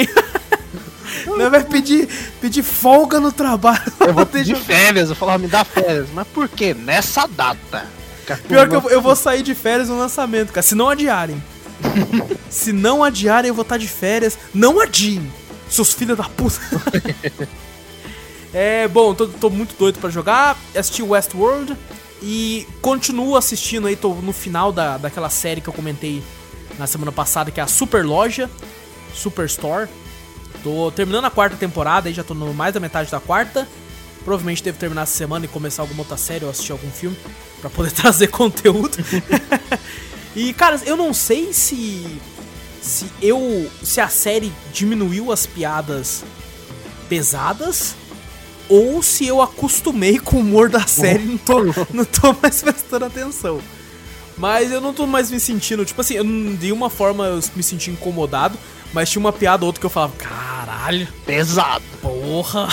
nós 1.26 1.50
vai 1.50 1.64
pedir, 1.64 2.08
pedir 2.40 2.62
folga 2.62 3.18
no 3.18 3.32
trabalho. 3.32 3.82
Eu 4.00 4.14
vou 4.14 4.24
pedir 4.26 4.54
jogo. 4.54 4.64
férias, 4.64 5.10
eu 5.10 5.16
falar, 5.16 5.38
me 5.38 5.48
dá 5.48 5.64
férias. 5.64 6.06
Mas 6.14 6.26
por 6.28 6.48
quê? 6.48 6.72
Nessa 6.72 7.26
data. 7.26 7.86
Pior 8.46 8.68
que 8.68 8.76
eu, 8.76 8.90
eu 8.90 9.00
vou 9.00 9.16
sair 9.16 9.42
de 9.42 9.54
férias 9.56 9.88
no 9.88 9.98
lançamento, 9.98 10.52
cara. 10.52 10.62
Se 10.62 10.76
não 10.76 10.88
adiarem. 10.88 11.42
Se 12.48 12.72
não 12.72 13.02
adiarem, 13.02 13.48
eu 13.48 13.54
vou 13.54 13.62
estar 13.62 13.76
de 13.76 13.88
férias. 13.88 14.38
Não 14.54 14.80
adiem, 14.80 15.32
seus 15.68 15.92
filhos 15.92 16.16
da 16.16 16.24
puta. 16.24 16.60
é, 18.52 18.86
bom, 18.86 19.14
tô, 19.14 19.26
tô 19.26 19.50
muito 19.50 19.74
doido 19.76 19.98
pra 19.98 20.10
jogar. 20.10 20.56
Assisti 20.76 21.02
Westworld 21.02 21.76
e 22.22 22.66
continuo 22.80 23.36
assistindo 23.36 23.86
aí, 23.86 23.96
tô 23.96 24.14
no 24.14 24.32
final 24.32 24.72
da, 24.72 24.98
daquela 24.98 25.30
série 25.30 25.60
que 25.60 25.68
eu 25.68 25.72
comentei 25.72 26.22
na 26.78 26.86
semana 26.86 27.12
passada, 27.12 27.50
que 27.50 27.60
é 27.60 27.62
a 27.62 27.66
Super 27.66 28.04
Loja, 28.04 28.50
Super 29.14 29.46
Store. 29.46 29.88
Tô 30.62 30.90
terminando 30.90 31.26
a 31.26 31.30
quarta 31.30 31.56
temporada, 31.56 32.08
aí 32.08 32.14
já 32.14 32.24
tô 32.24 32.34
no 32.34 32.52
mais 32.52 32.74
da 32.74 32.80
metade 32.80 33.10
da 33.10 33.20
quarta. 33.20 33.68
Provavelmente 34.24 34.62
devo 34.62 34.78
terminar 34.78 35.02
essa 35.02 35.16
semana 35.16 35.44
e 35.44 35.48
começar 35.48 35.82
alguma 35.82 36.00
outra 36.00 36.16
série 36.16 36.44
ou 36.44 36.50
assistir 36.50 36.72
algum 36.72 36.90
filme 36.90 37.16
pra 37.60 37.70
poder 37.70 37.92
trazer 37.94 38.28
conteúdo. 38.28 38.98
e 40.34 40.52
cara, 40.52 40.80
eu 40.84 40.96
não 40.96 41.14
sei 41.14 41.52
se 41.52 42.20
se 42.82 43.06
eu 43.20 43.70
se 43.82 44.00
a 44.00 44.08
série 44.08 44.52
diminuiu 44.72 45.32
as 45.32 45.46
piadas 45.46 46.24
pesadas 47.08 47.94
ou 48.68 49.02
se 49.02 49.26
eu 49.26 49.40
acostumei 49.40 50.18
com 50.18 50.36
o 50.36 50.40
humor 50.40 50.68
da 50.68 50.86
série 50.86 51.24
e 51.24 51.26
não 51.26 51.38
tô, 51.38 51.64
não 51.92 52.04
tô 52.04 52.36
mais 52.40 52.62
prestando 52.62 53.04
atenção. 53.04 53.60
Mas 54.36 54.70
eu 54.70 54.80
não 54.80 54.94
tô 54.94 55.06
mais 55.06 55.30
me 55.30 55.40
sentindo, 55.40 55.84
tipo 55.84 56.00
assim, 56.00 56.14
eu 56.14 56.24
de 56.56 56.70
uma 56.70 56.88
forma 56.88 57.26
eu 57.26 57.40
me 57.56 57.62
senti 57.62 57.90
incomodado, 57.90 58.56
mas 58.92 59.10
tinha 59.10 59.20
uma 59.20 59.32
piada 59.32 59.64
ou 59.64 59.66
outra 59.66 59.80
que 59.80 59.86
eu 59.86 59.90
falava, 59.90 60.12
caralho, 60.16 61.08
Pesado. 61.26 61.84
Porra! 62.00 62.68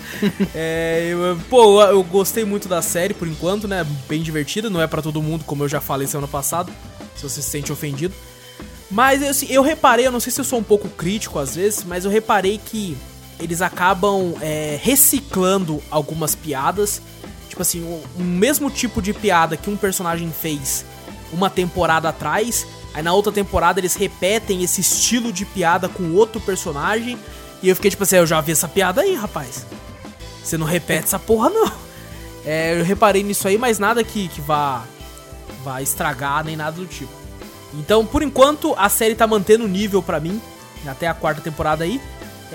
é, 0.54 1.08
eu, 1.10 1.38
pô, 1.48 1.82
eu 1.82 2.02
gostei 2.02 2.44
muito 2.44 2.68
da 2.68 2.82
série 2.82 3.14
por 3.14 3.26
enquanto, 3.26 3.66
né? 3.66 3.86
Bem 4.06 4.22
divertida, 4.22 4.68
não 4.68 4.80
é 4.80 4.86
pra 4.86 5.00
todo 5.00 5.22
mundo, 5.22 5.44
como 5.44 5.64
eu 5.64 5.68
já 5.68 5.80
falei 5.80 6.06
semana 6.06 6.28
passada, 6.28 6.70
se 7.16 7.22
você 7.22 7.40
se 7.40 7.50
sente 7.50 7.72
ofendido. 7.72 8.14
Mas 8.90 9.22
assim, 9.22 9.46
eu 9.50 9.62
reparei, 9.62 10.06
eu 10.06 10.12
não 10.12 10.20
sei 10.20 10.30
se 10.30 10.40
eu 10.40 10.44
sou 10.44 10.58
um 10.58 10.62
pouco 10.62 10.88
crítico 10.88 11.38
às 11.38 11.56
vezes, 11.56 11.82
mas 11.82 12.04
eu 12.04 12.10
reparei 12.10 12.60
que 12.62 12.96
eles 13.38 13.60
acabam 13.60 14.34
é, 14.40 14.78
reciclando 14.82 15.82
algumas 15.90 16.34
piadas. 16.34 17.02
Tipo 17.48 17.62
assim, 17.62 17.80
o, 17.82 18.02
o 18.18 18.22
mesmo 18.22 18.70
tipo 18.70 19.00
de 19.00 19.12
piada 19.12 19.56
que 19.56 19.70
um 19.70 19.76
personagem 19.76 20.30
fez 20.30 20.84
uma 21.32 21.50
temporada 21.50 22.08
atrás, 22.08 22.66
aí 22.94 23.02
na 23.02 23.12
outra 23.12 23.32
temporada 23.32 23.80
eles 23.80 23.94
repetem 23.94 24.62
esse 24.62 24.80
estilo 24.80 25.32
de 25.32 25.44
piada 25.44 25.88
com 25.88 26.14
outro 26.14 26.40
personagem. 26.40 27.18
E 27.62 27.68
eu 27.68 27.74
fiquei 27.74 27.90
tipo 27.90 28.02
assim, 28.02 28.16
eu 28.16 28.26
já 28.26 28.40
vi 28.40 28.52
essa 28.52 28.68
piada 28.68 29.00
aí, 29.00 29.14
rapaz. 29.14 29.66
Você 30.42 30.56
não 30.56 30.66
repete 30.66 31.04
essa 31.04 31.18
porra, 31.18 31.50
não. 31.50 31.72
É, 32.44 32.78
eu 32.78 32.84
reparei 32.84 33.22
nisso 33.24 33.48
aí, 33.48 33.58
mas 33.58 33.78
nada 33.78 34.04
que, 34.04 34.28
que 34.28 34.40
vá, 34.40 34.84
vá 35.64 35.82
estragar 35.82 36.44
nem 36.44 36.56
nada 36.56 36.76
do 36.76 36.86
tipo. 36.86 37.10
Então, 37.74 38.06
por 38.06 38.22
enquanto, 38.22 38.74
a 38.78 38.88
série 38.88 39.14
tá 39.14 39.26
mantendo 39.26 39.64
o 39.64 39.68
nível 39.68 40.02
pra 40.02 40.20
mim, 40.20 40.40
até 40.86 41.08
a 41.08 41.14
quarta 41.14 41.40
temporada 41.40 41.82
aí. 41.82 42.00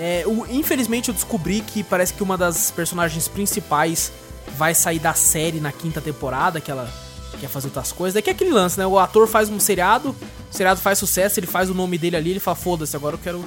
É, 0.04 0.24
infelizmente, 0.50 1.10
eu 1.10 1.14
descobri 1.14 1.60
que 1.60 1.84
parece 1.84 2.12
que 2.12 2.24
uma 2.24 2.36
das 2.36 2.72
personagens 2.72 3.28
principais 3.28 4.10
vai 4.56 4.74
sair 4.74 4.98
da 4.98 5.14
série 5.14 5.60
na 5.60 5.70
quinta 5.70 6.00
temporada, 6.00 6.60
que 6.60 6.72
ela 6.72 6.92
quer 7.38 7.48
fazer 7.48 7.68
outras 7.68 7.92
coisas. 7.92 8.16
É 8.16 8.20
que 8.20 8.28
é 8.28 8.32
aquele 8.32 8.50
lance, 8.50 8.76
né? 8.76 8.84
O 8.84 8.98
ator 8.98 9.28
faz 9.28 9.48
um 9.48 9.60
seriado, 9.60 10.08
o 10.10 10.16
seriado 10.52 10.80
faz 10.80 10.98
sucesso, 10.98 11.38
ele 11.38 11.46
faz 11.46 11.70
o 11.70 11.74
nome 11.74 11.96
dele 11.98 12.16
ali, 12.16 12.30
ele 12.30 12.40
fala, 12.40 12.56
foda-se, 12.56 12.96
agora 12.96 13.14
eu 13.14 13.20
quero 13.20 13.44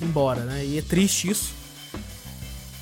ir 0.00 0.04
embora, 0.04 0.42
né? 0.42 0.64
E 0.64 0.78
é 0.78 0.82
triste 0.82 1.30
isso. 1.30 1.52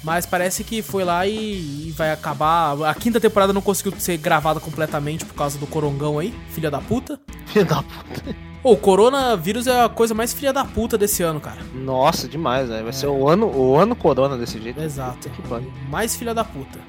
Mas 0.04 0.26
parece 0.26 0.62
que 0.62 0.82
foi 0.82 1.02
lá 1.02 1.26
e, 1.26 1.88
e 1.88 1.94
vai 1.96 2.12
acabar. 2.12 2.76
A 2.82 2.94
quinta 2.94 3.18
temporada 3.18 3.50
não 3.50 3.62
conseguiu 3.62 3.98
ser 3.98 4.18
gravada 4.18 4.60
completamente 4.60 5.24
por 5.24 5.34
causa 5.34 5.56
do 5.56 5.66
corongão 5.66 6.18
aí, 6.18 6.34
filha 6.50 6.70
da 6.70 6.82
puta. 6.82 7.18
Filho 7.46 7.64
da 7.64 7.82
puta. 7.82 8.36
O 8.66 8.76
coronavírus 8.76 9.68
é 9.68 9.84
a 9.84 9.88
coisa 9.88 10.12
mais 10.12 10.34
filha 10.34 10.52
da 10.52 10.64
puta 10.64 10.98
desse 10.98 11.22
ano, 11.22 11.38
cara. 11.38 11.58
Nossa, 11.72 12.26
demais, 12.26 12.68
velho. 12.68 12.82
Vai 12.82 12.92
ser 12.92 13.06
o 13.06 13.28
ano, 13.28 13.46
o 13.46 13.76
ano 13.76 13.94
corona 13.94 14.36
desse 14.36 14.60
jeito. 14.60 14.82
Exato. 14.82 15.30
Que 15.30 15.40
pariu. 15.42 15.72
Mais 15.88 16.16
filha 16.16 16.34
da 16.34 16.42
puta. 16.42 16.80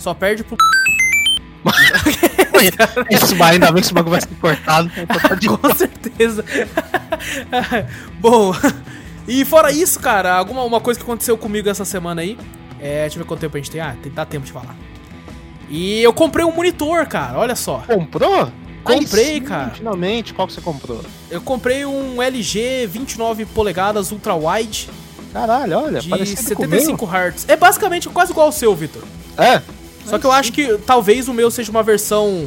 Só 0.00 0.12
perde 0.14 0.42
pro. 0.42 0.56
Isso 3.08 3.36
vai, 3.36 3.52
ainda 3.52 3.66
bem 3.66 3.74
que 3.74 3.86
esse 3.86 3.94
bagulho 3.94 4.10
vai 4.10 4.20
ser 4.20 4.34
cortado. 4.40 4.90
Com 5.62 5.74
certeza. 5.76 6.44
Bom, 8.18 8.52
e 9.28 9.44
fora 9.44 9.70
isso, 9.70 10.00
cara, 10.00 10.34
alguma 10.34 10.64
uma 10.64 10.80
coisa 10.80 10.98
que 10.98 11.04
aconteceu 11.04 11.38
comigo 11.38 11.68
essa 11.68 11.84
semana 11.84 12.22
aí. 12.22 12.36
É, 12.80 13.02
deixa 13.02 13.14
eu 13.14 13.22
ver 13.22 13.28
quanto 13.28 13.38
tempo 13.38 13.56
a 13.56 13.60
gente 13.60 13.70
tem. 13.70 13.80
Ah, 13.80 13.94
tem, 14.02 14.10
dá 14.10 14.26
tempo 14.26 14.44
de 14.44 14.50
falar. 14.50 14.74
E 15.70 16.02
eu 16.02 16.12
comprei 16.12 16.44
um 16.44 16.52
monitor, 16.52 17.06
cara, 17.06 17.38
olha 17.38 17.54
só. 17.54 17.78
Comprou? 17.86 18.50
Comprei, 18.82 19.24
Aí 19.24 19.34
sim, 19.34 19.42
cara. 19.42 19.70
Finalmente, 19.70 20.34
qual 20.34 20.46
que 20.48 20.54
você 20.54 20.60
comprou? 20.60 21.00
Eu 21.30 21.40
comprei 21.40 21.84
um 21.84 22.20
LG 22.20 22.86
29 22.86 23.46
polegadas 23.46 24.10
ultra 24.10 24.34
wide 24.34 24.88
Caralho, 25.32 25.78
olha, 25.78 26.00
de 26.00 26.08
parecido 26.08 26.54
com 26.54 26.62
o 26.62 26.68
75 26.68 27.06
Hz. 27.06 27.44
É 27.48 27.56
basicamente 27.56 28.08
quase 28.10 28.32
igual 28.32 28.46
ao 28.46 28.52
seu, 28.52 28.74
Vitor. 28.74 29.02
É, 29.38 29.62
Só 30.04 30.18
que 30.18 30.26
eu 30.26 30.32
acho 30.32 30.52
que 30.52 30.76
talvez 30.78 31.26
o 31.26 31.32
meu 31.32 31.50
seja 31.50 31.70
uma 31.70 31.82
versão 31.82 32.46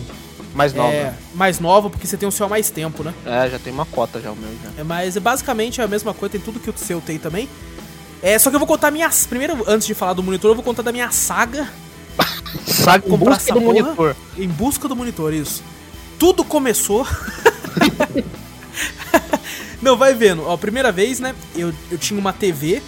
mais 0.53 0.71
nova. 0.71 0.93
é, 0.93 1.13
mais 1.33 1.59
nova, 1.59 1.89
porque 1.89 2.05
você 2.05 2.15
tem 2.15 2.29
o 2.29 2.31
seu 2.31 2.45
há 2.45 2.49
mais 2.49 2.69
tempo, 2.69 3.03
né? 3.03 3.11
É, 3.25 3.49
já 3.49 3.57
tem 3.57 3.73
uma 3.73 3.85
cota 3.87 4.21
já 4.21 4.31
o 4.31 4.35
meu 4.35 4.49
já. 4.63 4.81
É, 4.81 4.83
mas 4.83 5.17
é 5.17 5.19
basicamente 5.19 5.81
a 5.81 5.87
mesma 5.87 6.13
coisa, 6.13 6.33
tem 6.33 6.41
tudo 6.41 6.59
que 6.59 6.69
o 6.69 6.73
seu 6.77 7.01
tem 7.01 7.17
também. 7.17 7.49
É, 8.21 8.37
só 8.37 8.49
que 8.51 8.55
eu 8.55 8.59
vou 8.59 8.67
contar 8.67 8.91
minha. 8.91 9.09
Primeiro, 9.27 9.63
antes 9.67 9.87
de 9.87 9.95
falar 9.95 10.13
do 10.13 10.21
monitor, 10.21 10.51
eu 10.51 10.55
vou 10.55 10.63
contar 10.63 10.83
da 10.83 10.91
minha 10.91 11.09
saga 11.11 11.67
Sabe, 12.65 13.09
comprar 13.09 13.35
busca 13.35 13.53
do 13.53 13.61
porra? 13.61 13.73
monitor. 13.73 14.15
em 14.37 14.47
busca 14.47 14.87
do 14.87 14.95
monitor, 14.95 15.33
isso. 15.33 15.63
Tudo 16.17 16.43
começou. 16.43 17.07
Não, 19.81 19.97
vai 19.97 20.13
vendo. 20.13 20.43
Ó, 20.45 20.57
primeira 20.57 20.91
vez, 20.91 21.19
né? 21.19 21.35
Eu, 21.55 21.73
eu 21.91 21.97
tinha 21.97 22.19
uma 22.19 22.33
TV 22.33 22.81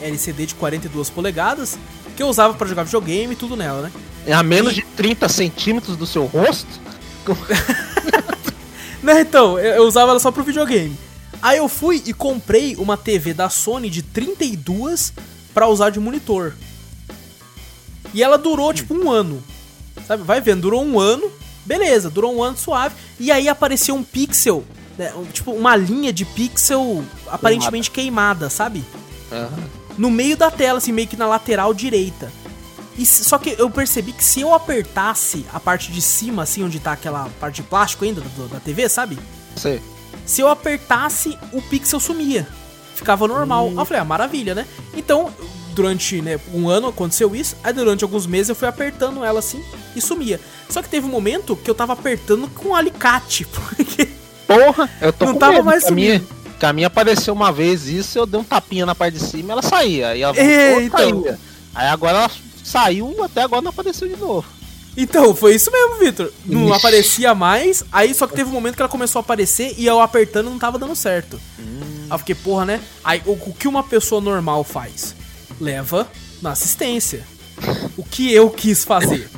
LCD 0.00 0.46
de 0.46 0.54
42 0.54 1.08
polegadas 1.10 1.78
que 2.16 2.22
eu 2.22 2.26
usava 2.28 2.54
pra 2.54 2.66
jogar 2.66 2.82
videogame 2.82 3.32
e 3.32 3.36
tudo 3.36 3.56
nela, 3.56 3.82
né? 3.82 3.92
É 4.26 4.32
a 4.32 4.42
menos 4.42 4.74
de 4.74 4.82
30 4.82 5.28
centímetros 5.28 5.96
do 5.96 6.06
seu 6.06 6.26
rosto? 6.26 6.80
Né, 9.02 9.20
então, 9.20 9.58
eu, 9.58 9.74
eu 9.74 9.82
usava 9.82 10.12
ela 10.12 10.20
só 10.20 10.30
pro 10.30 10.44
videogame. 10.44 10.96
Aí 11.42 11.58
eu 11.58 11.68
fui 11.68 12.00
e 12.06 12.12
comprei 12.12 12.76
uma 12.76 12.96
TV 12.96 13.34
da 13.34 13.50
Sony 13.50 13.90
de 13.90 14.00
32 14.00 15.12
pra 15.52 15.66
usar 15.66 15.90
de 15.90 15.98
monitor. 15.98 16.54
E 18.14 18.22
ela 18.22 18.38
durou 18.38 18.72
tipo 18.72 18.94
um 18.94 19.10
ano. 19.10 19.42
Sabe? 20.06 20.22
Vai 20.22 20.40
vendo, 20.40 20.62
durou 20.62 20.84
um 20.84 21.00
ano. 21.00 21.28
Beleza, 21.64 22.10
durou 22.10 22.34
um 22.34 22.42
ano 22.42 22.56
suave. 22.56 22.94
E 23.20 23.30
aí 23.30 23.48
apareceu 23.48 23.94
um 23.94 24.02
pixel, 24.02 24.64
né, 24.98 25.12
tipo 25.32 25.52
uma 25.52 25.76
linha 25.76 26.12
de 26.12 26.24
pixel 26.24 27.04
aparentemente 27.28 27.90
queimada, 27.90 28.48
sabe? 28.50 28.84
Aham. 29.30 29.48
no 29.98 30.10
meio 30.10 30.36
da 30.36 30.50
tela, 30.50 30.78
assim, 30.78 30.92
meio 30.92 31.06
que 31.08 31.16
na 31.16 31.26
lateral 31.26 31.72
direita. 31.74 32.30
E 32.98 33.06
só 33.06 33.38
que 33.38 33.54
eu 33.58 33.70
percebi 33.70 34.12
que 34.12 34.22
se 34.24 34.40
eu 34.42 34.52
apertasse 34.54 35.46
a 35.52 35.58
parte 35.60 35.90
de 35.92 36.02
cima, 36.02 36.42
assim, 36.42 36.62
onde 36.62 36.78
tá 36.80 36.92
aquela 36.92 37.28
parte 37.40 37.56
de 37.56 37.62
plástico 37.62 38.04
ainda 38.04 38.20
do- 38.20 38.48
da 38.48 38.60
TV, 38.60 38.88
sabe? 38.88 39.18
Sei. 39.56 39.80
Se 40.26 40.40
eu 40.42 40.48
apertasse, 40.48 41.38
o 41.52 41.60
pixel 41.62 41.98
sumia. 42.00 42.46
Ficava 42.94 43.26
normal. 43.26 43.68
Aí 43.68 43.76
eu 43.76 43.84
falei, 43.86 44.00
ah, 44.02 44.04
maravilha, 44.04 44.54
né? 44.54 44.66
Então, 44.94 45.32
durante 45.74 46.20
né, 46.20 46.38
um 46.52 46.68
ano 46.68 46.88
aconteceu 46.88 47.34
isso. 47.34 47.56
Aí 47.64 47.72
durante 47.72 48.04
alguns 48.04 48.26
meses 48.26 48.50
eu 48.50 48.54
fui 48.54 48.68
apertando 48.68 49.24
ela 49.24 49.38
assim 49.38 49.62
e 49.94 50.00
sumia. 50.00 50.40
Só 50.68 50.82
que 50.82 50.88
teve 50.88 51.06
um 51.06 51.10
momento 51.10 51.56
que 51.56 51.68
eu 51.70 51.74
tava 51.74 51.92
apertando 51.92 52.48
com 52.48 52.70
um 52.70 52.74
alicate. 52.74 53.44
Porque 53.52 54.08
Porra, 54.46 54.90
eu 55.00 55.12
tô 55.12 55.24
Não 55.26 55.32
com 55.34 55.38
tava 55.38 55.52
medo, 55.54 55.64
mais 55.64 55.84
que 55.84 55.90
a 55.90 55.94
minha, 55.94 56.18
subindo. 56.20 56.34
que 56.58 56.66
a 56.66 56.72
minha 56.72 56.86
apareceu 56.88 57.32
uma 57.32 57.50
vez 57.52 57.86
isso, 57.88 58.18
eu 58.18 58.26
dei 58.26 58.38
um 58.40 58.44
tapinha 58.44 58.84
na 58.84 58.94
parte 58.94 59.18
de 59.18 59.24
cima 59.24 59.48
e 59.48 59.52
ela 59.52 59.62
saía. 59.62 60.08
Aí 60.08 60.22
ela 60.22 60.36
É, 60.36 60.82
então. 60.82 61.22
saía. 61.22 61.38
Aí 61.74 61.86
agora 61.88 62.18
ela 62.18 62.30
saiu, 62.62 63.22
até 63.24 63.42
agora 63.42 63.62
não 63.62 63.70
apareceu 63.70 64.06
de 64.08 64.16
novo. 64.16 64.44
Então, 64.94 65.34
foi 65.34 65.54
isso 65.54 65.70
mesmo, 65.70 65.94
Vitor. 66.00 66.30
Não 66.44 66.66
Ixi. 66.66 66.76
aparecia 66.76 67.34
mais, 67.34 67.82
aí 67.90 68.12
só 68.14 68.26
que 68.26 68.34
teve 68.34 68.50
um 68.50 68.52
momento 68.52 68.76
que 68.76 68.82
ela 68.82 68.90
começou 68.90 69.20
a 69.20 69.22
aparecer 69.22 69.74
e 69.78 69.86
eu 69.86 70.00
apertando 70.02 70.50
não 70.50 70.58
tava 70.58 70.78
dando 70.78 70.94
certo. 70.94 71.40
Hum. 71.58 71.80
Aí 72.10 72.14
eu 72.14 72.18
fiquei, 72.18 72.34
porra, 72.34 72.66
né? 72.66 72.80
Aí 73.02 73.22
o, 73.24 73.32
o 73.32 73.54
que 73.58 73.66
uma 73.66 73.82
pessoa 73.82 74.20
normal 74.20 74.62
faz? 74.64 75.14
Leva 75.58 76.06
na 76.42 76.50
assistência. 76.50 77.24
O 77.96 78.02
que 78.04 78.32
eu 78.32 78.50
quis 78.50 78.84
fazer? 78.84 79.28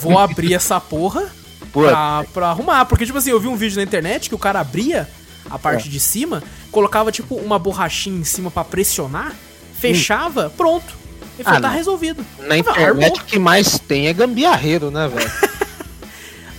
Vou 0.00 0.18
abrir 0.18 0.54
essa 0.54 0.80
porra 0.80 1.30
pra, 1.72 2.24
pra 2.32 2.48
arrumar. 2.50 2.84
Porque, 2.86 3.04
tipo 3.06 3.18
assim, 3.18 3.30
eu 3.30 3.40
vi 3.40 3.48
um 3.48 3.56
vídeo 3.56 3.76
na 3.76 3.82
internet 3.82 4.28
que 4.28 4.34
o 4.34 4.38
cara 4.38 4.60
abria 4.60 5.08
a 5.50 5.58
parte 5.58 5.88
É. 5.88 5.90
de 5.90 5.98
cima, 6.00 6.42
colocava, 6.70 7.10
tipo, 7.10 7.34
uma 7.36 7.58
borrachinha 7.58 8.18
em 8.20 8.24
cima 8.24 8.50
pra 8.50 8.64
pressionar, 8.64 9.32
fechava, 9.78 10.50
pronto. 10.56 10.94
Ele 11.34 11.44
falou, 11.44 11.58
Ah, 11.58 11.62
tá 11.62 11.68
não. 11.68 11.74
resolvido. 11.76 12.24
na 12.40 12.56
Eu 12.56 12.60
internet 12.60 13.20
o 13.20 13.24
que 13.24 13.38
mais 13.38 13.78
tem 13.78 14.06
é 14.06 14.12
gambiarreiro, 14.12 14.90
né, 14.90 15.08
velho? 15.08 15.30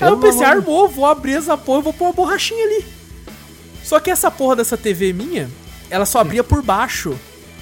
Aí 0.02 0.10
eu 0.10 0.18
pensei, 0.18 0.44
armou, 0.44 0.90
vou 0.90 1.06
abrir 1.06 1.34
essa 1.36 1.56
porra 1.58 1.80
e 1.80 1.84
vou 1.84 1.94
pôr 1.94 2.06
uma 2.06 2.14
borrachinha 2.14 2.64
ali. 2.66 2.86
Só 3.84 4.00
que 4.00 4.10
essa 4.12 4.30
porra 4.32 4.56
dessa 4.58 4.76
TV 4.76 5.14
minha, 5.14 5.50
ela 5.90 6.06
só 6.06 6.20
abria 6.20 6.44
por 6.44 6.62
baixo. 6.62 7.18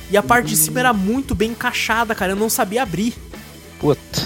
E 0.10 0.18
a 0.18 0.24
parte 0.24 0.48
de 0.48 0.58
cima 0.58 0.80
era 0.80 0.92
muito 0.94 1.36
bem 1.36 1.52
encaixada, 1.52 2.16
cara. 2.16 2.32
Eu 2.32 2.36
não 2.36 2.50
sabia 2.50 2.84
abrir. 2.84 3.14
Puta. 3.82 4.22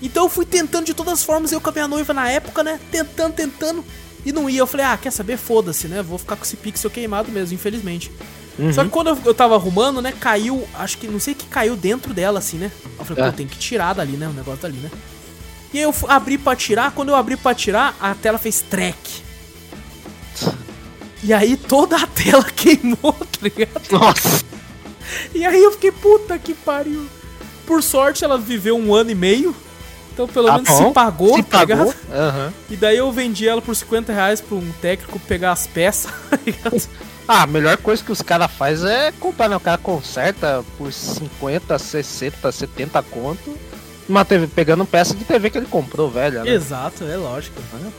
Então 0.00 0.24
eu 0.26 0.28
fui 0.28 0.44
tentando 0.44 0.84
de 0.84 0.94
todas 0.94 1.14
as 1.14 1.22
formas, 1.24 1.50
eu 1.50 1.60
com 1.60 1.70
a 1.70 1.72
minha 1.72 1.88
noiva 1.88 2.12
na 2.14 2.30
época, 2.30 2.62
né? 2.62 2.78
Tentando, 2.92 3.32
tentando. 3.32 3.84
E 4.24 4.30
não 4.32 4.48
ia. 4.48 4.60
Eu 4.60 4.66
falei, 4.66 4.86
ah, 4.86 4.96
quer 4.96 5.10
saber? 5.10 5.36
Foda-se, 5.38 5.88
né? 5.88 6.02
Vou 6.02 6.18
ficar 6.18 6.36
com 6.36 6.44
esse 6.44 6.56
pixel 6.56 6.90
queimado 6.90 7.32
mesmo, 7.32 7.54
infelizmente. 7.54 8.12
Só 8.74 8.82
que 8.84 8.90
quando 8.90 9.08
eu, 9.08 9.18
eu 9.24 9.32
tava 9.32 9.54
arrumando, 9.54 10.02
né? 10.02 10.12
Caiu, 10.18 10.66
acho 10.74 10.98
que, 10.98 11.06
não 11.06 11.20
sei 11.20 11.32
o 11.32 11.36
que 11.36 11.46
caiu 11.46 11.76
dentro 11.76 12.12
dela, 12.12 12.40
assim, 12.40 12.56
né? 12.58 12.70
Eu 12.98 13.04
falei, 13.04 13.24
É. 13.24 13.30
pô, 13.30 13.36
tem 13.36 13.46
que 13.46 13.56
tirar 13.56 13.94
dali, 13.94 14.16
né? 14.16 14.26
O 14.26 14.32
negócio 14.32 14.60
dali, 14.60 14.76
né? 14.78 14.90
E 15.72 15.78
aí 15.78 15.84
eu 15.84 15.94
abri 16.08 16.36
pra 16.36 16.54
tirar. 16.56 16.92
Quando 16.92 17.08
eu 17.10 17.16
abri 17.16 17.36
pra 17.36 17.54
tirar, 17.54 17.96
a 18.00 18.14
tela 18.14 18.36
fez 18.36 18.60
track. 18.60 19.22
E 21.22 21.32
aí 21.32 21.56
toda 21.56 21.96
a 21.96 22.06
tela 22.06 22.44
queimou, 22.50 23.12
tá 23.12 23.38
ligado? 23.42 23.82
Nossa. 23.90 24.44
E 25.34 25.44
aí 25.44 25.62
eu 25.62 25.72
fiquei, 25.72 25.92
puta 25.92 26.38
que 26.38 26.52
pariu. 26.54 27.06
Por 27.68 27.82
sorte, 27.82 28.24
ela 28.24 28.38
viveu 28.38 28.76
um 28.76 28.94
ano 28.94 29.10
e 29.10 29.14
meio. 29.14 29.54
Então 30.12 30.26
pelo 30.26 30.48
Tá 30.48 30.54
menos 30.54 30.68
bom. 30.68 30.88
se 30.88 30.92
pagou, 30.94 31.36
Se 31.36 31.42
tá 31.44 31.58
pagou. 31.58 31.76
ligado? 31.84 31.96
Aham. 32.12 32.52
E 32.68 32.74
daí 32.76 32.96
eu 32.96 33.12
vendi 33.12 33.46
ela 33.46 33.62
por 33.62 33.76
50 33.76 34.12
reais 34.12 34.40
pra 34.40 34.56
um 34.56 34.72
técnico 34.80 35.20
pegar 35.20 35.52
as 35.52 35.66
peças, 35.68 36.10
tá? 36.64 36.72
Ah, 37.28 37.42
a 37.42 37.46
melhor 37.46 37.76
coisa 37.76 38.02
que 38.02 38.10
os 38.10 38.22
caras 38.22 38.50
fazem 38.50 38.90
é 38.90 39.12
comprar, 39.12 39.48
né? 39.50 39.56
O 39.56 39.60
cara 39.60 39.76
conserta 39.78 40.64
por 40.76 40.90
50, 40.92 41.78
60, 41.78 42.50
70 42.50 43.02
conto. 43.02 43.56
Uma 44.08 44.24
TV, 44.24 44.46
pegando 44.46 44.86
peça 44.86 45.14
de 45.14 45.22
TV 45.24 45.50
que 45.50 45.58
ele 45.58 45.66
comprou, 45.66 46.10
velho. 46.10 46.42
Né? 46.42 46.50
Exato, 46.54 47.04
é 47.04 47.16
lógico. 47.16 47.60
É. 47.74 47.90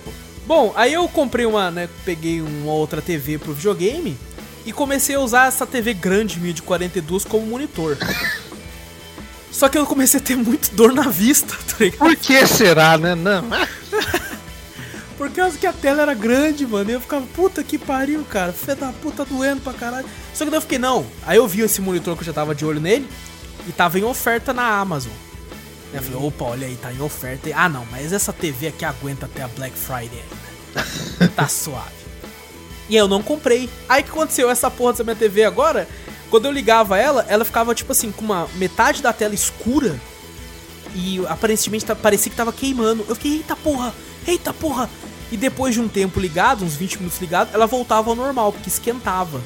Bom, 0.48 0.74
aí 0.76 0.92
eu 0.94 1.08
comprei 1.08 1.46
uma, 1.46 1.70
né? 1.70 1.88
Peguei 2.04 2.42
uma 2.42 2.74
outra 2.74 3.02
TV 3.04 3.38
pro 3.38 3.54
videogame 3.54 4.18
e 4.66 4.74
comecei 4.74 5.16
a 5.16 5.20
usar 5.20 5.48
essa 5.48 5.66
TV 5.68 5.94
grande 5.94 6.40
1042 6.40 7.24
como 7.24 7.46
monitor. 7.46 7.96
Só 9.52 9.68
que 9.68 9.78
eu 9.78 9.86
comecei 9.86 10.20
a 10.20 10.24
ter 10.24 10.36
muito 10.36 10.74
dor 10.74 10.94
na 10.94 11.10
vista, 11.10 11.56
tá 11.66 11.76
ligado? 11.80 12.00
Por 12.00 12.16
que 12.16 12.46
será, 12.48 12.98
né? 12.98 13.16
Não. 13.16 13.44
Por 15.18 15.30
causa 15.32 15.58
que 15.58 15.68
a 15.68 15.74
tela 15.74 16.04
era 16.04 16.14
grande, 16.14 16.66
mano. 16.66 16.90
E 16.90 16.94
eu 16.94 17.02
ficava, 17.02 17.26
puta 17.36 17.62
que 17.62 17.78
pariu, 17.78 18.24
cara. 18.24 18.54
Fé 18.54 18.74
da 18.74 18.94
puta 18.94 19.26
doendo 19.26 19.60
pra 19.60 19.74
caralho. 19.74 20.08
Só 20.34 20.46
que 20.46 20.50
daí 20.50 20.58
eu 20.58 20.62
fiquei, 20.62 20.80
não. 20.80 21.06
Aí 21.26 21.36
eu 21.36 21.46
vi 21.46 21.60
esse 21.60 21.82
monitor 21.82 22.16
que 22.16 22.22
eu 22.22 22.26
já 22.26 22.32
tava 22.32 22.56
de 22.56 22.66
olho 22.66 22.80
nele 22.80 23.06
e 23.68 23.72
tava 23.74 24.00
em 24.00 24.04
oferta 24.04 24.54
na 24.54 24.80
Amazon. 24.80 25.12
Aí 25.92 26.00
eu 26.00 26.04
falei, 26.04 26.26
opa, 26.26 26.46
olha 26.46 26.68
aí, 26.68 26.78
tá 26.78 26.94
em 26.94 27.02
oferta. 27.02 27.50
Ah, 27.54 27.68
não, 27.68 27.86
mas 27.92 28.14
essa 28.14 28.32
TV 28.32 28.68
aqui 28.68 28.86
aguenta 28.86 29.26
até 29.26 29.44
a 29.44 29.50
Black 29.50 29.78
Friday 29.78 30.24
ainda. 30.24 31.28
tá 31.36 31.50
suave. 31.50 32.00
E 32.88 32.96
aí 32.96 33.00
eu 33.00 33.08
não 33.08 33.22
comprei. 33.22 33.70
Aí 33.90 34.02
o 34.02 34.06
que 34.06 34.12
aconteceu? 34.12 34.50
Essa 34.50 34.72
porra 34.72 34.94
dessa 34.94 35.04
minha 35.04 35.18
TV 35.18 35.44
agora, 35.44 35.86
quando 36.30 36.46
eu 36.46 36.52
ligava 36.52 36.98
ela, 36.98 37.26
ela 37.28 37.44
ficava 37.46 37.74
tipo 37.76 37.92
assim, 37.92 38.12
com 38.12 38.24
uma 38.26 38.48
metade 38.56 39.02
da 39.02 39.12
tela 39.14 39.34
escura 39.34 40.00
e 40.96 41.24
aparentemente 41.28 41.86
tá- 41.86 41.96
parecia 41.96 42.30
que 42.30 42.36
tava 42.38 42.52
queimando. 42.54 43.06
Eu 43.08 43.16
fiquei, 43.16 43.34
eita 43.38 43.56
porra, 43.56 43.94
eita 44.28 44.54
porra. 44.54 44.90
E 45.32 45.38
depois 45.38 45.74
de 45.76 45.80
um 45.82 45.88
tempo 45.88 46.20
ligado, 46.20 46.66
uns 46.66 46.76
20 46.76 46.98
minutos 46.98 47.20
ligado, 47.22 47.50
ela 47.54 47.68
voltava 47.68 48.10
ao 48.10 48.16
normal, 48.16 48.52
porque 48.52 48.70
esquentava. 48.70 49.40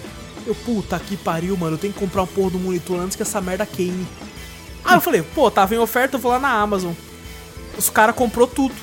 Eu, 0.46 0.56
puta 0.56 0.98
que 1.00 1.18
pariu, 1.18 1.56
mano, 1.58 1.74
eu 1.76 1.78
tenho 1.78 1.94
que 1.94 2.00
comprar 2.00 2.24
um 2.24 2.28
porra 2.28 2.52
do 2.52 2.60
monitor 2.60 3.00
antes 3.00 3.16
que 3.16 3.22
essa 3.22 3.42
merda 3.42 3.66
queime. 3.66 4.08
Aí 4.86 4.96
eu 4.96 5.02
falei, 5.02 5.22
pô, 5.22 5.50
tava 5.52 5.76
em 5.76 5.78
oferta, 5.78 6.16
eu 6.16 6.20
vou 6.22 6.32
lá 6.32 6.40
na 6.40 6.52
Amazon. 6.52 6.94
Os 7.78 7.90
caras 7.90 8.16
comprou 8.16 8.48
tudo. 8.48 8.74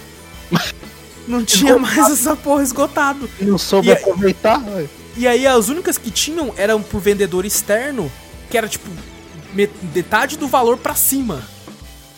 Não 1.29 1.45
tinha 1.45 1.79
mais 1.79 2.11
essa 2.11 2.35
porra 2.35 2.63
esgotado. 2.63 3.29
Não 3.41 3.57
soube 3.59 3.89
E- 3.89 3.93
aproveitar. 3.93 4.63
ué. 4.69 4.87
E 5.21 5.29
aí 5.29 5.47
as 5.47 5.69
únicas 5.69 5.99
que 5.99 6.11
tinham 6.11 6.55
eram 6.57 6.83
pro 6.83 6.99
vendedor 6.99 7.45
externo, 7.45 8.11
que 8.49 8.57
era 8.57 8.67
tipo 8.67 8.89
me- 9.53 9.69
metade 9.95 10.39
do 10.39 10.49
valor 10.49 10.79
pra 10.79 10.95
cima. 10.95 11.43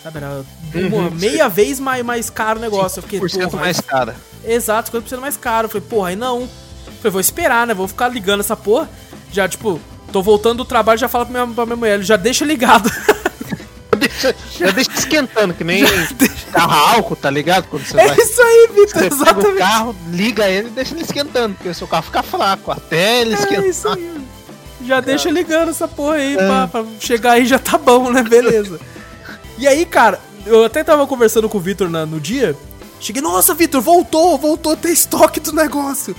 Sabe, 0.04 0.18
era 0.18 0.44
uma 0.72 1.08
Uhum, 1.08 1.10
meia 1.10 1.48
vez 1.48 1.80
mais, 1.80 2.04
mais 2.04 2.30
caro 2.30 2.60
o 2.60 2.62
negócio. 2.62 2.98
Eu 3.00 3.02
fiquei, 3.02 3.18
5% 3.18 3.50
porra, 3.50 3.60
mais 3.64 3.80
cara. 3.80 4.14
Exato, 4.44 4.92
50% 4.92 5.20
mais 5.20 5.36
caro. 5.36 5.66
Eu 5.66 5.68
falei, 5.70 5.86
porra, 5.88 6.08
aí 6.10 6.16
não. 6.16 6.42
Eu 6.42 6.48
falei, 6.98 7.10
vou 7.10 7.20
esperar, 7.20 7.66
né? 7.66 7.74
Vou 7.74 7.88
ficar 7.88 8.06
ligando 8.08 8.38
essa 8.38 8.54
porra. 8.56 8.88
Já, 9.32 9.48
tipo, 9.48 9.80
tô 10.12 10.22
voltando 10.22 10.58
do 10.58 10.64
trabalho, 10.64 10.98
já 11.00 11.08
falo 11.08 11.26
pra 11.26 11.44
minha, 11.44 11.54
pra 11.54 11.66
minha 11.66 11.76
mulher, 11.76 12.02
já 12.02 12.16
deixa 12.16 12.44
ligado. 12.44 12.88
Deixa, 14.08 14.34
já 14.58 14.70
deixa 14.70 14.90
esquentando, 14.92 15.54
que 15.54 15.64
nem 15.64 15.84
carro 16.52 16.72
álcool, 16.96 17.16
tá 17.16 17.30
ligado? 17.30 17.66
Quando 17.68 17.84
você 17.84 17.98
é 18.00 18.06
vai. 18.08 18.16
isso 18.18 18.42
aí, 18.42 18.68
Vitor, 18.74 18.86
Você 18.86 18.92
pega 19.00 19.14
o 19.14 19.22
exatamente. 19.22 19.58
carro, 19.58 19.96
liga 20.10 20.48
ele 20.48 20.68
e 20.68 20.70
deixa 20.70 20.94
ele 20.94 21.02
esquentando, 21.02 21.54
porque 21.54 21.68
o 21.68 21.74
seu 21.74 21.86
carro 21.86 22.02
fica 22.02 22.22
fraco 22.22 22.70
até 22.70 23.20
ele 23.20 23.34
É 23.34 23.38
esquentar. 23.38 23.64
isso 23.66 23.88
aí. 23.88 24.20
Já 24.84 25.00
deixa 25.00 25.30
ligando 25.30 25.70
essa 25.70 25.86
porra 25.86 26.16
aí 26.16 26.36
pra, 26.36 26.66
pra 26.66 26.84
chegar 26.98 27.32
aí 27.32 27.46
já 27.46 27.58
tá 27.58 27.78
bom, 27.78 28.10
né? 28.10 28.22
Beleza. 28.22 28.80
E 29.56 29.66
aí, 29.68 29.86
cara, 29.86 30.20
eu 30.44 30.64
até 30.64 30.82
tava 30.82 31.06
conversando 31.06 31.48
com 31.48 31.58
o 31.58 31.60
Vitor 31.60 31.88
no 31.88 32.18
dia. 32.20 32.56
Cheguei, 32.98 33.22
nossa, 33.22 33.54
Vitor, 33.54 33.80
voltou, 33.80 34.36
voltou 34.36 34.72
a 34.72 34.76
ter 34.76 34.90
estoque 34.90 35.38
do 35.38 35.52
negócio. 35.52 36.16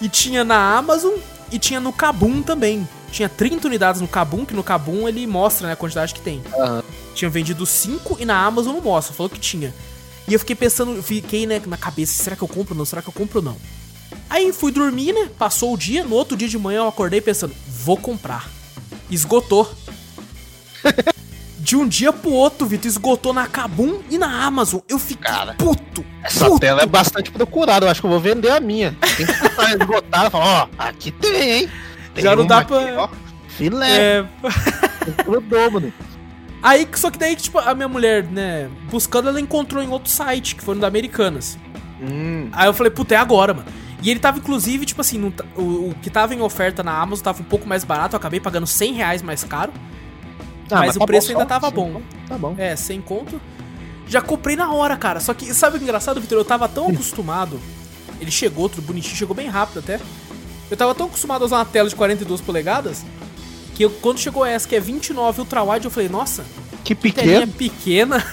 E 0.00 0.08
tinha 0.08 0.44
na 0.44 0.76
Amazon 0.76 1.14
e 1.50 1.58
tinha 1.58 1.80
no 1.80 1.92
Kabum 1.92 2.42
também. 2.42 2.88
Tinha 3.10 3.28
30 3.28 3.66
unidades 3.66 4.00
no 4.00 4.08
Kabum, 4.08 4.44
que 4.44 4.54
no 4.54 4.62
Kabum 4.62 5.08
ele 5.08 5.26
mostra 5.26 5.66
né, 5.66 5.72
a 5.72 5.76
quantidade 5.76 6.14
que 6.14 6.20
tem. 6.20 6.42
Aham. 6.58 6.82
Tinha 7.14 7.28
vendido 7.30 7.66
5 7.66 8.16
e 8.20 8.24
na 8.24 8.38
Amazon 8.44 8.74
não 8.74 8.80
mostra, 8.82 9.14
falou 9.14 9.28
que 9.28 9.40
tinha. 9.40 9.74
E 10.28 10.32
eu 10.32 10.38
fiquei 10.38 10.54
pensando, 10.54 11.02
fiquei 11.02 11.46
né, 11.46 11.60
na 11.66 11.76
cabeça, 11.76 12.22
será 12.22 12.36
que 12.36 12.42
eu 12.42 12.48
compro 12.48 12.74
ou 12.74 12.78
não? 12.78 12.84
Será 12.84 13.02
que 13.02 13.08
eu 13.08 13.12
compro 13.12 13.40
ou 13.40 13.44
não? 13.44 13.56
Aí 14.28 14.52
fui 14.52 14.70
dormir, 14.70 15.12
né? 15.12 15.28
Passou 15.36 15.74
o 15.74 15.76
dia, 15.76 16.04
no 16.04 16.14
outro 16.14 16.36
dia 16.36 16.48
de 16.48 16.56
manhã 16.56 16.78
eu 16.78 16.88
acordei 16.88 17.20
pensando, 17.20 17.52
vou 17.66 17.96
comprar. 17.96 18.48
Esgotou. 19.10 19.68
De 21.58 21.76
um 21.76 21.86
dia 21.86 22.12
pro 22.12 22.32
outro, 22.32 22.66
Vitor, 22.66 22.88
esgotou 22.88 23.34
na 23.34 23.46
Kabum 23.46 24.00
e 24.08 24.16
na 24.16 24.44
Amazon. 24.44 24.80
Eu 24.88 24.98
fiquei 24.98 25.30
Cara, 25.30 25.54
puto. 25.54 26.04
Essa 26.24 26.46
puto. 26.46 26.58
tela 26.58 26.82
é 26.82 26.86
bastante 26.86 27.30
procurada, 27.30 27.84
eu 27.86 27.90
acho 27.90 28.00
que 28.00 28.06
eu 28.06 28.10
vou 28.10 28.18
vender 28.18 28.50
a 28.50 28.58
minha. 28.58 28.96
Tem 29.16 29.26
que 29.26 29.32
estar 29.32 29.70
esgotada 29.78 30.28
e 30.28 30.30
falar, 30.30 30.62
ó, 30.64 30.68
aqui 30.78 31.12
tem, 31.12 31.50
hein? 31.50 31.70
Já 32.22 32.36
não 32.36 32.46
dá 32.46 32.64
pra- 32.64 33.08
filé, 33.48 34.18
É, 34.18 34.24
grudou, 35.24 35.70
mano. 35.70 35.92
Aí, 36.62 36.86
só 36.94 37.10
que 37.10 37.18
daí, 37.18 37.34
tipo, 37.36 37.58
a 37.58 37.74
minha 37.74 37.88
mulher, 37.88 38.24
né, 38.24 38.68
buscando, 38.90 39.28
ela 39.28 39.40
encontrou 39.40 39.82
em 39.82 39.88
outro 39.88 40.10
site, 40.10 40.54
que 40.54 40.62
foi 40.62 40.74
no 40.74 40.80
da 40.80 40.86
Americanas. 40.86 41.58
Hum, 42.00 42.48
Aí 42.52 42.66
eu 42.66 42.74
falei, 42.74 42.90
puta, 42.90 43.14
é 43.14 43.18
agora, 43.18 43.54
mano. 43.54 43.66
E 44.02 44.10
ele 44.10 44.20
tava, 44.20 44.38
inclusive, 44.38 44.84
tipo 44.86 45.00
assim, 45.00 45.30
tá- 45.30 45.44
o, 45.56 45.90
o 45.90 45.94
que 46.02 46.08
tava 46.10 46.34
em 46.34 46.40
oferta 46.40 46.82
na 46.82 46.98
Amazon 46.98 47.22
tava 47.24 47.40
um 47.40 47.44
pouco 47.44 47.66
mais 47.68 47.84
barato, 47.84 48.14
eu 48.14 48.18
acabei 48.18 48.40
pagando 48.40 48.66
100 48.66 48.92
reais 48.94 49.22
mais 49.22 49.42
caro. 49.44 49.72
ah, 50.70 50.76
mas 50.80 50.96
o 50.96 51.00
tá 51.00 51.06
preço 51.06 51.28
bom, 51.32 51.38
ainda 51.40 51.46
tava 51.46 51.68
sim, 51.68 51.74
bom. 51.74 52.02
Tá 52.28 52.38
bom. 52.38 52.54
É, 52.58 52.76
sem 52.76 53.00
conto. 53.00 53.40
Já 54.06 54.20
comprei 54.20 54.56
na 54.56 54.72
hora, 54.72 54.96
cara. 54.96 55.20
Só 55.20 55.32
que, 55.34 55.52
sabe 55.54 55.76
o 55.76 55.78
que 55.78 55.84
é 55.84 55.88
engraçado, 55.88 56.20
Vitor? 56.20 56.38
Eu 56.38 56.44
tava 56.44 56.68
tão 56.68 56.88
acostumado. 56.88 57.60
Ele 58.20 58.30
chegou, 58.30 58.68
tudo 58.68 58.82
bonitinho, 58.82 59.16
chegou 59.16 59.34
bem 59.36 59.48
rápido 59.48 59.78
até. 59.78 60.00
Eu 60.70 60.76
tava 60.76 60.94
tão 60.94 61.06
acostumado 61.06 61.42
a 61.42 61.46
usar 61.46 61.56
uma 61.58 61.64
tela 61.64 61.88
de 61.88 61.96
42 61.96 62.40
polegadas 62.40 63.04
que 63.74 63.84
eu, 63.84 63.90
quando 63.90 64.18
chegou 64.20 64.44
essa, 64.44 64.68
que 64.68 64.76
é 64.76 64.80
29 64.80 65.40
Ultra 65.40 65.62
Wide, 65.62 65.84
eu 65.86 65.90
falei, 65.90 66.08
nossa, 66.08 66.44
Que 66.84 66.94
pequeno. 66.94 67.46
pequena. 67.52 68.24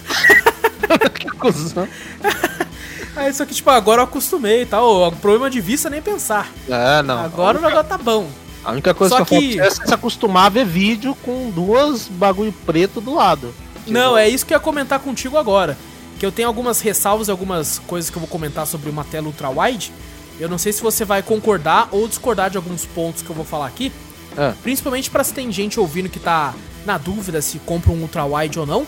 que 1.17 1.29
cuzão. 1.31 1.87
Aí, 3.15 3.33
só 3.33 3.45
que, 3.45 3.53
tipo, 3.55 3.69
agora 3.71 4.01
eu 4.01 4.03
acostumei 4.03 4.61
e 4.61 4.65
tal. 4.65 5.07
O 5.07 5.11
problema 5.13 5.49
de 5.49 5.59
vista 5.59 5.89
nem 5.89 6.01
pensar. 6.01 6.51
É, 6.69 7.01
não. 7.01 7.17
Agora 7.23 7.57
o 7.57 7.61
negócio 7.61 7.87
tá 7.87 7.97
bom. 7.97 8.29
A 8.63 8.71
única 8.71 8.93
coisa 8.93 9.17
Só 9.17 9.25
que 9.25 9.35
eu 9.35 9.39
que- 9.39 9.59
é 9.59 9.69
se 9.69 9.93
acostumar 9.93 10.45
a 10.47 10.49
ver 10.49 10.65
vídeo 10.65 11.15
com 11.23 11.49
duas 11.49 12.07
bagulho 12.07 12.53
preto 12.65 13.01
do 13.01 13.15
lado. 13.15 13.53
Não, 13.87 14.17
é 14.17 14.27
isso 14.29 14.45
que 14.45 14.53
eu 14.53 14.57
ia 14.57 14.59
comentar 14.59 14.99
contigo 14.99 15.37
agora. 15.37 15.77
Que 16.19 16.25
eu 16.25 16.31
tenho 16.31 16.47
algumas 16.47 16.81
ressalvas 16.81 17.27
e 17.27 17.31
algumas 17.31 17.79
coisas 17.87 18.09
que 18.11 18.17
eu 18.17 18.19
vou 18.19 18.27
comentar 18.29 18.67
sobre 18.67 18.89
uma 18.89 19.03
tela 19.05 19.27
ultra 19.27 19.49
wide. 19.49 19.91
Eu 20.39 20.47
não 20.47 20.57
sei 20.57 20.71
se 20.71 20.81
você 20.81 21.03
vai 21.03 21.23
concordar 21.23 21.89
ou 21.91 22.07
discordar 22.07 22.49
de 22.49 22.57
alguns 22.57 22.85
pontos 22.85 23.21
que 23.21 23.29
eu 23.29 23.35
vou 23.35 23.45
falar 23.45 23.67
aqui. 23.67 23.91
É. 24.37 24.53
Principalmente 24.61 25.09
pra 25.09 25.23
se 25.23 25.33
tem 25.33 25.51
gente 25.51 25.79
ouvindo 25.79 26.09
que 26.09 26.19
tá 26.19 26.53
na 26.85 26.97
dúvida 26.97 27.41
se 27.41 27.59
compra 27.59 27.91
um 27.91 28.01
ultra 28.01 28.23
wide 28.25 28.59
ou 28.59 28.65
não. 28.65 28.85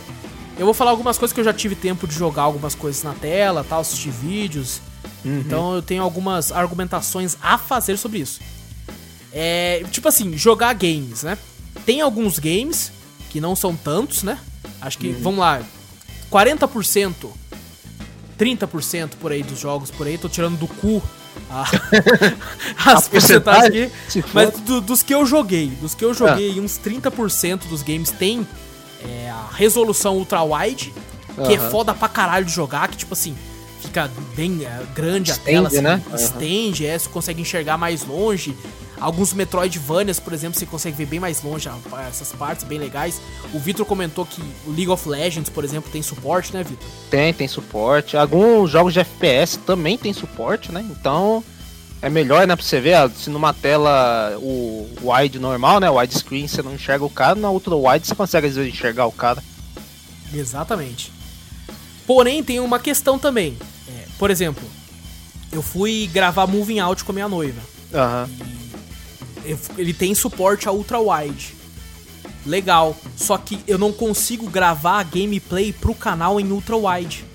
Eu 0.57 0.65
vou 0.65 0.73
falar 0.73 0.91
algumas 0.91 1.17
coisas 1.17 1.33
que 1.33 1.39
eu 1.39 1.43
já 1.43 1.53
tive 1.53 1.73
tempo 1.73 2.07
de 2.07 2.13
jogar 2.13 2.43
algumas 2.43 2.75
coisas 2.75 3.01
na 3.01 3.13
tela, 3.13 3.65
tal, 3.67 3.81
assistir 3.81 4.11
vídeos. 4.11 4.81
Uhum. 5.25 5.39
Então 5.39 5.73
eu 5.73 5.81
tenho 5.81 6.03
algumas 6.03 6.51
argumentações 6.51 7.35
a 7.41 7.57
fazer 7.57 7.97
sobre 7.97 8.19
isso. 8.19 8.41
É, 9.31 9.83
tipo 9.91 10.07
assim, 10.07 10.37
jogar 10.37 10.73
games, 10.73 11.23
né? 11.23 11.37
Tem 11.85 12.01
alguns 12.01 12.39
games 12.39 12.91
que 13.29 13.39
não 13.39 13.55
são 13.55 13.75
tantos, 13.75 14.23
né? 14.23 14.39
Acho 14.81 14.97
que, 14.97 15.11
vamos 15.11 15.39
lá, 15.39 15.61
40%, 16.31 17.13
30% 18.37 19.11
por 19.19 19.31
aí 19.31 19.43
dos 19.43 19.59
jogos 19.59 19.91
por 19.91 20.07
aí, 20.07 20.17
tô 20.17 20.29
tirando 20.29 20.57
do 20.57 20.67
cu 20.67 21.01
a- 21.49 21.65
as 22.93 23.07
A 23.07 23.09
porcentagens 23.09 23.91
aqui. 24.15 24.23
Mas 24.33 24.51
do- 24.61 24.81
dos 24.81 25.01
que 25.03 25.13
eu 25.13 25.25
joguei, 25.25 25.67
dos 25.81 25.93
que 25.95 26.03
eu 26.05 26.13
joguei, 26.13 26.59
uns 26.59 26.77
30% 26.79 27.67
dos 27.67 27.81
games 27.81 28.11
tem 28.11 28.47
é, 29.03 29.29
a 29.29 29.47
resolução 29.55 30.17
ultra-wide, 30.17 30.93
que 31.47 31.53
é 31.53 31.57
Aham. 31.57 31.69
foda 31.69 31.93
pra 31.93 32.09
caralho 32.09 32.45
de 32.45 32.51
jogar, 32.51 32.87
que 32.89 32.97
tipo 32.97 33.13
assim, 33.13 33.35
fica 33.81 34.11
bem 34.35 34.65
é, 34.65 34.81
grande 34.93 35.31
Estende, 35.31 35.49
a 35.49 35.53
tela, 35.53 35.67
assim, 35.69 35.81
né? 35.81 36.01
Estende, 36.13 36.85
é, 36.85 36.97
você 36.99 37.07
consegue 37.09 37.41
enxergar 37.41 37.77
mais 37.77 38.05
longe. 38.05 38.55
Alguns 38.99 39.31
Metroidvanias, 39.33 40.19
por 40.19 40.33
exemplo, 40.33 40.59
você 40.59 40.65
consegue 40.65 40.97
ver 40.97 41.05
bem 41.05 41.19
mais 41.19 41.41
longe 41.41 41.69
essas 42.09 42.33
partes 42.33 42.65
bem 42.65 42.77
legais. 42.77 43.21
O 43.53 43.59
Vitor 43.59 43.85
comentou 43.85 44.25
que 44.25 44.41
o 44.65 44.71
League 44.71 44.89
of 44.89 45.07
Legends, 45.07 45.49
por 45.49 45.63
exemplo, 45.63 45.89
tem 45.89 46.01
suporte, 46.01 46.53
né, 46.53 46.63
Vitor? 46.63 46.87
Tem, 47.09 47.33
tem 47.33 47.47
suporte. 47.47 48.17
Alguns 48.17 48.69
jogos 48.71 48.93
de 48.93 48.99
FPS 48.99 49.57
também 49.59 49.97
tem 49.97 50.11
suporte, 50.11 50.71
né? 50.71 50.85
Então 50.91 51.41
é 52.01 52.09
melhor, 52.09 52.45
né? 52.45 52.55
Pra 52.55 52.65
você 52.65 52.81
ver, 52.81 53.09
se 53.11 53.29
numa 53.29 53.53
tela 53.53 54.37
o 54.41 54.89
wide 55.01 55.39
normal, 55.39 55.79
né? 55.79 55.89
Widescreen 55.89 56.47
você 56.47 56.61
não 56.61 56.73
enxerga 56.73 57.05
o 57.05 57.09
cara, 57.09 57.35
na 57.35 57.49
ultra 57.49 57.75
wide 57.75 58.05
você 58.05 58.15
consegue 58.15 58.47
às 58.47 58.55
vezes 58.55 58.73
enxergar 58.73 59.05
o 59.05 59.11
cara. 59.13 59.41
Exatamente. 60.33 61.11
Porém, 62.05 62.43
tem 62.43 62.59
uma 62.59 62.79
questão 62.79 63.17
também. 63.17 63.57
É, 63.87 64.05
por 64.17 64.29
exemplo, 64.29 64.63
eu 65.51 65.61
fui 65.61 66.09
gravar 66.11 66.47
Moving 66.47 66.79
Out 66.79 67.03
com 67.03 67.11
a 67.11 67.15
minha 67.15 67.27
noiva. 67.29 67.61
Aham. 67.93 68.29
Eu- 68.39 68.58
Ele 69.77 69.93
tem 69.93 70.13
suporte 70.13 70.67
a 70.67 70.71
ultra 70.71 70.99
wide. 70.99 71.55
Legal. 72.45 72.95
Só 73.15 73.37
que 73.37 73.59
eu 73.67 73.77
não 73.77 73.91
consigo 73.91 74.49
gravar 74.49 74.99
a 74.99 75.03
gameplay 75.03 75.73
pro 75.73 75.93
canal 75.93 76.39
em 76.39 76.51
ultra 76.51 76.75
wide. 76.75 77.25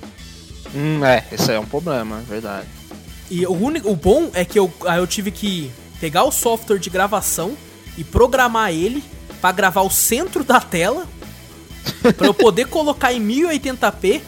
Hum, 0.75 1.05
é, 1.05 1.25
esse 1.31 1.51
aí 1.51 1.57
é 1.57 1.61
um 1.61 1.67
problema, 1.67 2.19
é 2.19 2.23
verdade. 2.23 2.67
E 3.31 3.47
o, 3.47 3.53
único, 3.53 3.91
o 3.91 3.97
bom 3.97 4.31
é 4.35 4.45
que 4.45 4.59
eu, 4.59 4.73
eu 4.97 5.07
tive 5.07 5.31
que 5.31 5.71
pegar 6.01 6.25
o 6.25 6.33
software 6.33 6.79
de 6.79 6.91
gravação 6.91 7.57
e 7.97 8.05
programar 8.05 8.73
ele 8.73 9.03
pra 9.41 9.53
gravar 9.53 9.83
o 9.83 9.91
centro 9.91 10.43
da 10.43 10.61
tela 10.61 11.07
pra 12.17 12.27
eu 12.27 12.35
poder 12.35 12.67
colocar 12.67 13.13
em 13.13 13.21
1080p 13.21 14.21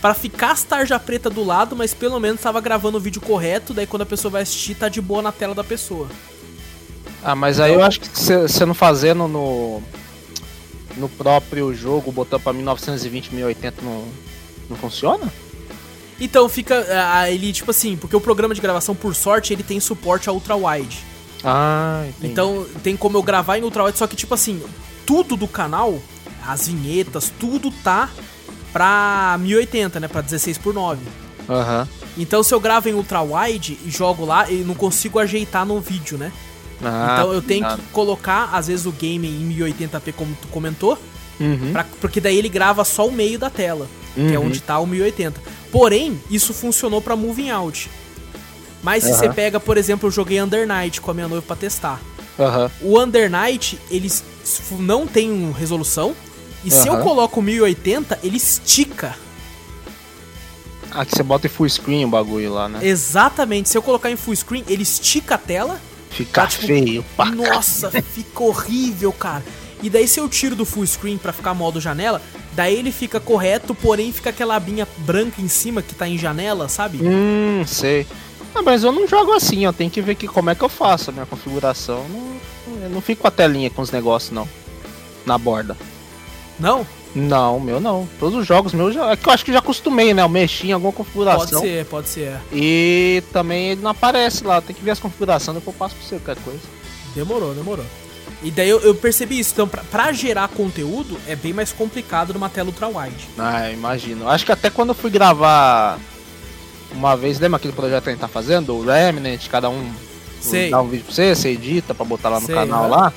pra 0.00 0.14
ficar 0.14 0.50
as 0.50 0.64
tarja 0.64 0.98
preta 0.98 1.30
do 1.30 1.44
lado, 1.44 1.76
mas 1.76 1.94
pelo 1.94 2.18
menos 2.18 2.40
tava 2.40 2.60
gravando 2.60 2.98
o 2.98 3.00
vídeo 3.00 3.20
correto, 3.20 3.72
daí 3.72 3.86
quando 3.86 4.02
a 4.02 4.06
pessoa 4.06 4.32
vai 4.32 4.42
assistir 4.42 4.74
tá 4.74 4.88
de 4.88 5.00
boa 5.00 5.22
na 5.22 5.30
tela 5.30 5.54
da 5.54 5.62
pessoa. 5.62 6.08
Ah, 7.22 7.34
mas 7.34 7.60
aí 7.60 7.72
eu 7.74 7.82
acho 7.82 8.00
que 8.00 8.08
você 8.08 8.66
não 8.66 8.74
fazendo 8.74 9.28
no 9.28 9.82
no 10.96 11.08
próprio 11.08 11.74
jogo, 11.74 12.12
botando 12.12 12.42
pra 12.42 12.52
1920, 12.52 13.34
1080 13.34 13.82
não, 13.82 14.04
não 14.68 14.76
funciona? 14.76 15.32
Então 16.20 16.48
fica 16.48 16.84
ele 17.28 17.52
tipo 17.52 17.70
assim, 17.70 17.96
porque 17.96 18.14
o 18.14 18.20
programa 18.20 18.54
de 18.54 18.60
gravação 18.60 18.94
por 18.94 19.14
sorte 19.14 19.52
ele 19.52 19.62
tem 19.62 19.80
suporte 19.80 20.28
a 20.28 20.32
ultra 20.32 20.54
wide. 20.54 20.98
Ah, 21.42 22.04
entendi. 22.08 22.32
Então 22.32 22.66
tem 22.82 22.96
como 22.96 23.16
eu 23.16 23.22
gravar 23.22 23.58
em 23.58 23.62
ultrawide, 23.62 23.98
só 23.98 24.06
que 24.06 24.14
tipo 24.14 24.34
assim, 24.34 24.62
tudo 25.06 25.36
do 25.36 25.48
canal, 25.48 26.00
as 26.46 26.68
vinhetas, 26.68 27.32
tudo 27.40 27.70
tá 27.82 28.10
pra 28.72 29.36
1080, 29.40 29.98
né, 30.00 30.08
pra 30.08 30.20
16 30.20 30.58
por 30.58 30.74
9. 30.74 31.00
Aham. 31.48 31.88
Então 32.16 32.42
se 32.42 32.54
eu 32.54 32.60
gravo 32.60 32.88
em 32.88 32.94
ultrawide 32.94 33.78
e 33.84 33.90
jogo 33.90 34.24
lá, 34.24 34.50
eu 34.50 34.64
não 34.66 34.74
consigo 34.74 35.18
ajeitar 35.18 35.64
no 35.66 35.80
vídeo, 35.80 36.18
né? 36.18 36.30
Ah, 36.82 37.16
então 37.18 37.32
eu 37.32 37.40
tenho 37.42 37.66
que 37.76 37.82
colocar 37.92 38.50
às 38.52 38.66
vezes 38.66 38.86
o 38.86 38.92
game 38.92 39.28
em 39.28 39.48
1080p 39.48 40.12
como 40.12 40.36
tu 40.40 40.48
comentou, 40.48 40.98
Uhum. 41.40 41.70
pra- 41.72 41.86
porque 42.00 42.20
daí 42.20 42.36
ele 42.36 42.48
grava 42.48 42.84
só 42.84 43.06
o 43.06 43.12
meio 43.12 43.38
da 43.38 43.48
tela, 43.50 43.88
que 44.14 44.34
é 44.34 44.38
Uhum. 44.38 44.46
onde 44.46 44.60
tá 44.60 44.78
o 44.78 44.86
1080. 44.86 45.40
Porém, 45.70 46.20
isso 46.30 46.52
funcionou 46.52 47.00
pra 47.00 47.16
moving 47.16 47.50
out. 47.50 47.90
Mas 48.82 49.04
se 49.04 49.12
você 49.14 49.28
pega, 49.28 49.60
por 49.60 49.76
exemplo, 49.78 50.08
eu 50.08 50.10
joguei 50.12 50.40
Under 50.42 50.66
Night 50.66 51.00
com 51.00 51.10
a 51.10 51.14
minha 51.14 51.28
noiva 51.28 51.44
pra 51.46 51.54
testar. 51.56 52.00
O 52.80 53.00
Under 53.00 53.30
Night, 53.30 53.78
ele 53.90 54.10
não 54.80 55.06
tem 55.06 55.30
um 55.30 55.52
resolução. 55.52 56.14
E 56.64 56.70
se 56.70 56.88
eu 56.88 56.98
coloco 56.98 57.40
1080, 57.40 58.18
ele 58.24 58.36
estica. 58.36 59.14
Ah, 60.90 61.04
que 61.06 61.16
você 61.16 61.22
bota 61.22 61.46
em 61.46 61.50
full 61.50 61.68
screen 61.68 62.04
o 62.04 62.08
bagulho 62.08 62.52
lá, 62.52 62.68
né? 62.68 62.80
Exatamente. 62.82 63.68
Se 63.68 63.78
eu 63.78 63.82
colocar 63.82 64.10
em 64.10 64.16
full 64.16 64.34
screen, 64.36 64.64
ele 64.68 64.82
estica 64.82 65.36
a 65.36 65.38
tela. 65.38 65.80
Fica 66.12 66.42
tá, 66.42 66.46
tipo, 66.46 66.66
feio. 66.66 67.04
pá. 67.16 67.26
Nossa, 67.26 67.90
fica 67.90 68.42
horrível, 68.42 69.12
cara. 69.12 69.42
E 69.82 69.90
daí 69.90 70.06
se 70.06 70.20
eu 70.20 70.28
tiro 70.28 70.54
do 70.54 70.64
full 70.64 70.86
screen 70.86 71.18
pra 71.18 71.32
ficar 71.32 71.54
modo 71.54 71.80
janela, 71.80 72.22
daí 72.52 72.76
ele 72.78 72.92
fica 72.92 73.18
correto, 73.18 73.74
porém 73.74 74.12
fica 74.12 74.30
aquela 74.30 74.54
abinha 74.54 74.86
branca 74.98 75.40
em 75.40 75.48
cima 75.48 75.82
que 75.82 75.94
tá 75.94 76.06
em 76.06 76.16
janela, 76.16 76.68
sabe? 76.68 76.98
Hum, 77.02 77.64
sei. 77.66 78.06
Ah, 78.54 78.62
mas 78.62 78.84
eu 78.84 78.92
não 78.92 79.08
jogo 79.08 79.32
assim, 79.32 79.66
ó. 79.66 79.72
Tem 79.72 79.90
que 79.90 80.00
ver 80.00 80.14
que, 80.14 80.28
como 80.28 80.50
é 80.50 80.54
que 80.54 80.62
eu 80.62 80.68
faço 80.68 81.10
a 81.10 81.12
minha 81.12 81.26
configuração. 81.26 82.06
Não, 82.08 82.82
eu 82.82 82.90
não 82.90 83.00
fico 83.00 83.22
com 83.22 83.28
a 83.28 83.30
telinha 83.30 83.70
com 83.70 83.82
os 83.82 83.90
negócios, 83.90 84.30
não. 84.30 84.48
Na 85.26 85.38
borda. 85.38 85.76
Não? 86.60 86.86
Não, 87.14 87.60
meu 87.60 87.78
não. 87.80 88.08
Todos 88.18 88.38
os 88.38 88.46
jogos 88.46 88.72
meus 88.72 88.94
já. 88.94 89.10
É 89.10 89.16
que 89.16 89.28
eu 89.28 89.32
acho 89.32 89.44
que 89.44 89.52
já 89.52 89.58
acostumei, 89.58 90.14
né? 90.14 90.22
Eu 90.22 90.28
mexi 90.28 90.68
em 90.68 90.72
alguma 90.72 90.92
Pode 90.92 91.04
configuração. 91.08 91.60
ser, 91.60 91.84
pode 91.86 92.08
ser. 92.08 92.38
E 92.52 93.22
também 93.32 93.70
ele 93.72 93.82
não 93.82 93.90
aparece 93.90 94.44
lá. 94.44 94.60
Tem 94.60 94.74
que 94.74 94.82
ver 94.82 94.92
as 94.92 94.98
configurações, 94.98 95.56
depois 95.56 95.74
eu 95.74 95.78
passo 95.78 95.94
pra 95.94 96.04
você 96.06 96.18
qualquer 96.18 96.42
coisa. 96.42 96.60
Demorou, 97.14 97.54
demorou. 97.54 97.84
E 98.42 98.50
daí 98.50 98.68
eu, 98.68 98.80
eu 98.80 98.94
percebi 98.94 99.38
isso. 99.38 99.52
Então, 99.52 99.68
pra, 99.68 99.82
pra 99.84 100.12
gerar 100.12 100.48
conteúdo, 100.48 101.16
é 101.28 101.36
bem 101.36 101.52
mais 101.52 101.70
complicado 101.72 102.32
numa 102.32 102.48
tela 102.48 102.68
ultra-wide. 102.68 103.28
Ah, 103.38 103.70
imagino. 103.70 104.28
Acho 104.28 104.44
que 104.46 104.52
até 104.52 104.70
quando 104.70 104.88
eu 104.90 104.94
fui 104.94 105.10
gravar 105.10 105.98
uma 106.94 107.16
vez, 107.16 107.38
lembra 107.38 107.58
aquele 107.58 107.72
projeto 107.72 108.02
que 108.04 108.08
a 108.10 108.12
gente 108.12 108.20
tá 108.20 108.28
fazendo? 108.28 108.74
O 108.74 108.84
Remnant, 108.84 109.48
cada 109.48 109.70
um 109.70 109.90
Sei. 110.40 110.70
dá 110.70 110.80
um 110.80 110.88
vídeo 110.88 111.04
pra 111.04 111.14
você, 111.14 111.34
você 111.34 111.50
edita 111.50 111.94
pra 111.94 112.04
botar 112.04 112.28
lá 112.28 112.40
no 112.40 112.46
Sei, 112.46 112.54
canal 112.54 112.88
lá. 112.88 113.12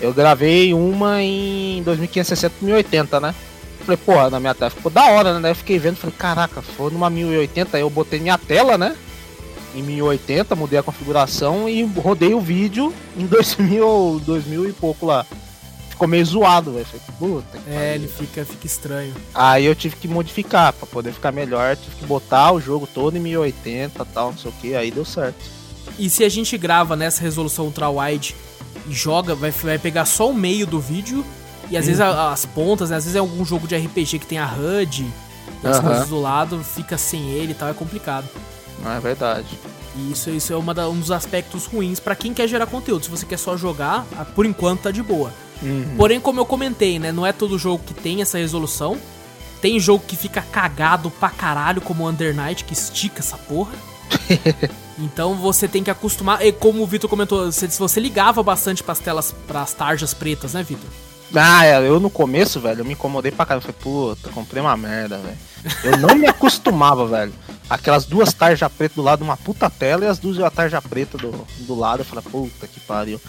Eu 0.00 0.12
gravei 0.12 0.74
uma 0.74 1.22
em 1.22 1.82
2560 1.82 2.54
por 2.58 2.64
1080, 2.66 3.20
né? 3.20 3.34
Falei, 3.80 3.96
porra, 3.98 4.30
na 4.30 4.40
minha 4.40 4.54
tela 4.54 4.70
ficou 4.70 4.90
da 4.90 5.04
hora, 5.10 5.34
né? 5.34 5.40
Daí 5.40 5.50
eu 5.52 5.56
fiquei 5.56 5.78
vendo, 5.78 5.96
falei, 5.96 6.14
caraca, 6.18 6.62
foi 6.62 6.90
numa 6.90 7.10
1080, 7.10 7.76
aí 7.76 7.82
eu 7.82 7.90
botei 7.90 8.18
minha 8.18 8.38
tela, 8.38 8.76
né? 8.78 8.96
Em 9.74 9.82
1080, 9.82 10.54
mudei 10.56 10.78
a 10.78 10.82
configuração 10.82 11.68
e 11.68 11.82
rodei 11.84 12.32
o 12.32 12.40
vídeo 12.40 12.94
em 13.16 13.26
2000, 13.26 14.22
2000 14.24 14.68
e 14.68 14.72
pouco 14.72 15.04
lá. 15.06 15.26
Ficou 15.90 16.08
meio 16.08 16.24
zoado, 16.24 16.72
velho. 16.72 16.86
Falei, 16.86 17.02
puta 17.18 17.58
que 17.58 17.70
É, 17.70 17.74
pariu. 17.74 17.94
ele 17.94 18.08
fica, 18.08 18.44
fica 18.44 18.66
estranho. 18.66 19.14
Aí 19.34 19.64
eu 19.64 19.74
tive 19.74 19.96
que 19.96 20.08
modificar 20.08 20.72
pra 20.72 20.86
poder 20.86 21.12
ficar 21.12 21.30
melhor, 21.32 21.76
tive 21.76 21.96
que 21.96 22.06
botar 22.06 22.52
o 22.52 22.60
jogo 22.60 22.86
todo 22.92 23.16
em 23.16 23.20
1080 23.20 24.02
e 24.02 24.06
tal, 24.14 24.30
não 24.32 24.38
sei 24.38 24.50
o 24.50 24.54
que, 24.60 24.74
aí 24.74 24.90
deu 24.90 25.04
certo. 25.04 25.36
E 25.98 26.08
se 26.08 26.24
a 26.24 26.28
gente 26.28 26.56
grava 26.58 26.96
nessa 26.96 27.20
resolução 27.20 27.66
ultra-wide 27.66 28.34
e 28.88 28.92
joga, 28.92 29.34
vai, 29.34 29.50
vai 29.50 29.78
pegar 29.78 30.04
só 30.04 30.30
o 30.30 30.34
meio 30.34 30.66
do 30.66 30.80
vídeo 30.80 31.24
e 31.70 31.76
às 31.76 31.86
vezes 31.86 32.00
a- 32.00 32.32
as 32.32 32.44
pontas, 32.44 32.90
né? 32.90 32.96
às 32.96 33.04
vezes 33.04 33.16
é 33.16 33.18
algum 33.20 33.44
jogo 33.44 33.66
de 33.66 33.74
RPG 33.76 34.18
que 34.18 34.26
tem 34.26 34.38
a 34.38 34.46
HUD 34.46 35.06
as 35.62 35.76
Aham. 35.78 35.88
coisas 35.88 36.08
do 36.08 36.20
lado, 36.20 36.62
fica 36.62 36.98
sem 36.98 37.30
ele 37.30 37.52
e 37.52 37.54
tal, 37.54 37.68
é 37.70 37.72
complicado. 37.74 38.28
Não 38.82 38.90
é 38.92 39.00
verdade. 39.00 39.58
E 39.96 40.12
isso, 40.12 40.28
isso 40.30 40.52
é 40.52 40.56
uma 40.56 40.74
da- 40.74 40.88
um 40.88 40.98
dos 41.00 41.10
aspectos 41.10 41.64
ruins 41.66 41.98
pra 42.00 42.14
quem 42.14 42.34
quer 42.34 42.46
gerar 42.48 42.66
conteúdo. 42.66 43.04
Se 43.04 43.10
você 43.10 43.24
quer 43.24 43.38
só 43.38 43.56
jogar, 43.56 44.04
ah, 44.18 44.24
por 44.26 44.44
enquanto 44.44 44.82
tá 44.82 44.90
de 44.90 45.02
boa. 45.02 45.32
Uhum. 45.62 45.94
Porém, 45.96 46.20
como 46.20 46.38
eu 46.40 46.44
comentei, 46.44 46.98
né? 46.98 47.12
Não 47.12 47.24
é 47.24 47.32
todo 47.32 47.58
jogo 47.58 47.82
que 47.86 47.94
tem 47.94 48.20
essa 48.20 48.36
resolução. 48.36 48.98
Tem 49.62 49.80
jogo 49.80 50.04
que 50.06 50.16
fica 50.16 50.42
cagado 50.42 51.10
pra 51.10 51.30
caralho, 51.30 51.80
como 51.80 52.04
o 52.04 52.08
Under 52.10 52.34
Night, 52.34 52.64
que 52.64 52.74
estica 52.74 53.20
essa 53.20 53.38
porra. 53.38 53.72
então 54.98 55.34
você 55.34 55.66
tem 55.68 55.82
que 55.82 55.90
acostumar. 55.90 56.44
E 56.44 56.52
como 56.52 56.82
o 56.82 56.86
Vitor 56.86 57.08
comentou, 57.08 57.50
se 57.52 57.66
você 57.78 58.00
ligava 58.00 58.42
bastante 58.42 58.82
pras 58.82 58.98
telas, 58.98 59.34
pras 59.46 59.72
tarjas 59.72 60.14
pretas, 60.14 60.54
né, 60.54 60.62
Vitor? 60.62 60.88
Ah, 61.34 61.66
é, 61.66 61.78
eu 61.88 61.98
no 61.98 62.10
começo, 62.10 62.60
velho, 62.60 62.80
eu 62.80 62.84
me 62.84 62.92
incomodei 62.92 63.32
pra 63.32 63.44
caramba. 63.44 63.66
Falei, 63.66 63.76
puta, 63.82 64.30
comprei 64.30 64.62
uma 64.62 64.76
merda, 64.76 65.18
velho. 65.18 65.36
Eu 65.82 65.98
não 65.98 66.14
me 66.14 66.26
acostumava, 66.28 67.06
velho. 67.06 67.32
Aquelas 67.68 68.04
duas 68.04 68.32
tarjas 68.32 68.70
pretas 68.70 68.94
do 68.94 69.02
lado 69.02 69.18
de 69.20 69.24
uma 69.24 69.36
puta 69.36 69.68
tela 69.68 70.04
e 70.04 70.08
as 70.08 70.18
duas 70.18 70.38
a 70.38 70.50
tarja 70.50 70.80
preta 70.80 71.18
do, 71.18 71.32
do 71.60 71.74
lado. 71.74 72.00
Eu 72.02 72.04
falei, 72.04 72.24
puta 72.30 72.68
que 72.68 72.78
pariu. 72.78 73.20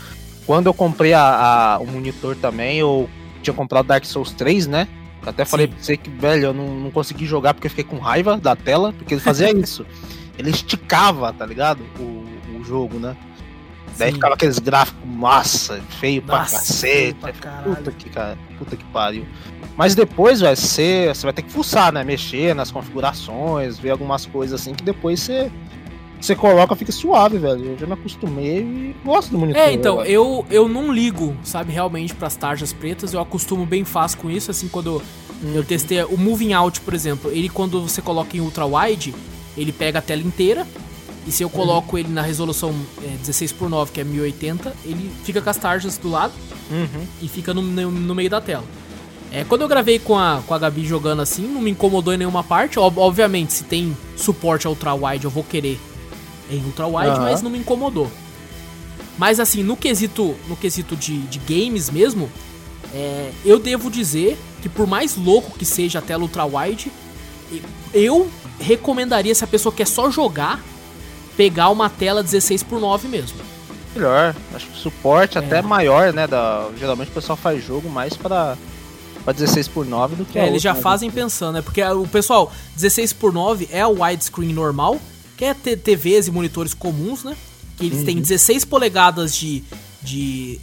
Quando 0.45 0.67
eu 0.67 0.73
comprei 0.73 1.13
a, 1.13 1.21
a- 1.75 1.79
o 1.79 1.87
monitor 1.87 2.35
também, 2.35 2.77
eu 2.77 3.09
tinha 3.41 3.53
comprado 3.53 3.87
Dark 3.87 4.05
Souls 4.05 4.31
3, 4.31 4.67
né? 4.67 4.87
Eu 5.23 5.29
até 5.29 5.43
falei 5.43 5.65
Sim. 5.65 5.73
pra 5.73 5.83
você 5.83 5.97
que, 5.97 6.09
velho, 6.11 6.45
eu 6.47 6.53
não, 6.53 6.67
não 6.75 6.91
consegui 6.91 7.25
jogar 7.25 7.55
porque 7.55 7.65
eu 7.65 7.71
fiquei 7.71 7.85
com 7.85 7.97
raiva 7.97 8.37
da 8.37 8.55
tela, 8.55 8.93
porque 8.93 9.15
ele 9.15 9.21
fazia 9.21 9.49
isso. 9.57 9.83
Ele 10.37 10.49
esticava, 10.49 11.31
tá 11.31 11.45
ligado? 11.45 11.83
O, 11.99 12.25
o 12.57 12.63
jogo, 12.63 12.99
né? 12.99 13.15
Daí 13.97 14.09
Sim. 14.09 14.15
ficava 14.15 14.33
aqueles 14.33 14.59
gráficos 14.59 15.07
massa, 15.07 15.81
feio 15.99 16.21
pra 16.21 16.39
Nossa, 16.39 16.57
cacete. 16.57 17.15
feio 17.21 17.33
pra 17.33 17.51
puta 17.63 17.91
que 17.91 18.09
cara, 18.09 18.37
puta 18.57 18.75
que 18.75 18.83
pariu. 18.85 19.25
Mas 19.77 19.95
depois, 19.95 20.41
velho, 20.41 20.55
você, 20.55 21.11
você 21.13 21.23
vai 21.25 21.33
ter 21.33 21.41
que 21.41 21.51
fuçar, 21.51 21.91
né? 21.93 22.03
Mexer 22.03 22.53
nas 22.53 22.71
configurações, 22.71 23.77
ver 23.77 23.91
algumas 23.91 24.25
coisas 24.25 24.59
assim 24.59 24.73
que 24.73 24.83
depois 24.83 25.21
você. 25.21 25.51
Você 26.19 26.33
coloca, 26.33 26.75
fica 26.75 26.91
suave, 26.91 27.37
velho. 27.37 27.65
Eu 27.65 27.77
já 27.77 27.85
me 27.85 27.93
acostumei 27.93 28.59
e 28.59 28.95
gosto 29.03 29.31
do 29.31 29.37
monitor. 29.37 29.61
É, 29.61 29.73
então, 29.73 29.97
velho. 29.97 30.09
eu, 30.09 30.45
eu 30.49 30.67
não 30.67 30.91
ligo, 30.91 31.35
sabe, 31.43 31.71
realmente 31.71 32.15
pras 32.15 32.35
tarjas 32.35 32.73
pretas, 32.73 33.13
eu 33.13 33.19
acostumo 33.19 33.65
bem 33.65 33.83
fácil 33.83 34.19
com 34.19 34.29
isso, 34.29 34.49
assim, 34.49 34.67
quando 34.67 35.01
eu, 35.43 35.53
eu 35.53 35.63
testei 35.63 36.03
o 36.03 36.17
Moving 36.17 36.53
Out, 36.53 36.81
por 36.81 36.93
exemplo, 36.93 37.29
ele 37.31 37.49
quando 37.49 37.81
você 37.81 38.01
coloca 38.01 38.35
em 38.35 38.39
ultra 38.39 38.65
wide, 38.65 39.13
ele 39.57 39.71
pega 39.71 39.99
a 39.99 40.01
tela 40.01 40.21
inteira, 40.21 40.65
e 41.27 41.31
se 41.31 41.41
eu 41.43 41.49
coloco 41.49 41.97
ele 41.97 42.09
na 42.09 42.21
resolução 42.21 42.73
é, 43.03 43.07
16 43.17 43.51
por 43.53 43.69
9, 43.69 43.91
que 43.91 43.99
é 44.01 44.03
1080, 44.03 44.75
ele 44.85 45.11
fica 45.23 45.41
com 45.41 45.49
as 45.49 45.57
tarjas 45.57 45.97
do 45.97 46.09
lado 46.09 46.33
Uhum. 46.69 47.05
e 47.21 47.27
fica 47.27 47.53
no, 47.53 47.61
no, 47.61 47.91
no 47.91 48.15
meio 48.15 48.29
da 48.29 48.41
tela. 48.41 48.63
É, 49.31 49.43
quando 49.43 49.61
eu 49.61 49.67
gravei 49.67 49.99
com 49.99 50.17
a, 50.17 50.41
com 50.47 50.53
a 50.53 50.57
Gabi 50.59 50.85
jogando 50.85 51.21
assim, 51.21 51.43
não 51.47 51.61
me 51.61 51.69
incomodou 51.71 52.13
em 52.13 52.17
nenhuma 52.17 52.43
parte. 52.43 52.79
Ob- 52.79 52.97
obviamente, 52.99 53.53
se 53.53 53.63
tem 53.65 53.95
suporte 54.15 54.65
a 54.65 54.69
ultra 54.69 54.93
wide, 54.93 55.25
eu 55.25 55.29
vou 55.31 55.43
querer 55.43 55.79
em 56.49 56.63
ultra 56.63 56.87
wide, 56.87 57.09
Aham. 57.09 57.21
mas 57.23 57.41
não 57.41 57.49
me 57.51 57.59
incomodou. 57.59 58.09
Mas 59.17 59.39
assim, 59.39 59.63
no 59.63 59.75
quesito, 59.77 60.35
no 60.47 60.55
quesito 60.55 60.95
de, 60.95 61.17
de 61.19 61.39
games 61.39 61.89
mesmo, 61.89 62.29
é, 62.93 63.31
eu 63.45 63.59
devo 63.59 63.89
dizer 63.89 64.37
que 64.61 64.69
por 64.69 64.85
mais 64.87 65.15
louco 65.15 65.57
que 65.57 65.65
seja 65.65 65.99
a 65.99 66.01
tela 66.01 66.23
ultra 66.23 66.45
wide, 66.45 66.91
e- 67.51 67.61
eu 67.93 68.29
recomendaria 68.59 69.33
se 69.35 69.43
a 69.43 69.47
pessoa 69.47 69.73
quer 69.73 69.87
só 69.87 70.09
jogar, 70.09 70.61
pegar 71.37 71.69
uma 71.69 71.89
tela 71.89 72.23
16 72.23 72.63
por 72.63 72.79
9 72.79 73.07
mesmo. 73.07 73.37
Melhor. 73.95 74.35
Acho 74.53 74.67
que 74.67 74.77
suporte 74.77 75.37
É. 75.37 75.41
até 75.41 75.61
maior, 75.61 76.11
né? 76.13 76.27
Da... 76.27 76.67
Geralmente 76.77 77.09
o 77.09 77.13
pessoal 77.13 77.35
faz 77.37 77.63
jogo 77.65 77.89
mais 77.89 78.15
pra, 78.15 78.57
pra 79.23 79.33
16 79.33 79.67
por 79.69 79.85
9 79.85 80.15
do 80.17 80.25
que 80.25 80.37
a 80.37 80.41
É, 80.43 80.47
eles 80.47 80.55
outra, 80.65 80.69
já 80.71 80.73
né? 80.73 80.81
fazem 80.81 81.09
pensando, 81.11 81.55
né? 81.55 81.61
Porque 81.61 81.81
o 81.83 82.07
pessoal, 82.07 82.51
16 82.75 83.13
por 83.13 83.31
9 83.33 83.69
é 83.71 83.85
o 83.85 84.01
widescreen 84.03 84.53
normal, 84.53 84.99
que 85.37 85.45
é 85.45 85.53
TVs 85.53 86.27
e 86.27 86.31
monitores 86.31 86.73
comuns, 86.73 87.23
né? 87.23 87.35
Que 87.77 87.85
eles 87.85 87.99
Uhum. 87.99 88.05
têm 88.05 88.17
16 88.21 88.63
polegadas 88.65 89.35
de, 89.35 89.63
de 90.01 90.59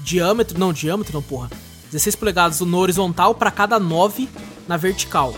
diâmetro, 0.00 0.58
não, 0.58 0.72
diâmetro 0.72 1.12
não, 1.14 1.22
porra. 1.22 1.50
16 1.92 2.16
polegadas 2.16 2.60
no 2.60 2.78
horizontal 2.78 3.34
para 3.34 3.50
cada 3.50 3.78
9 3.78 4.28
na 4.66 4.76
vertical. 4.76 5.34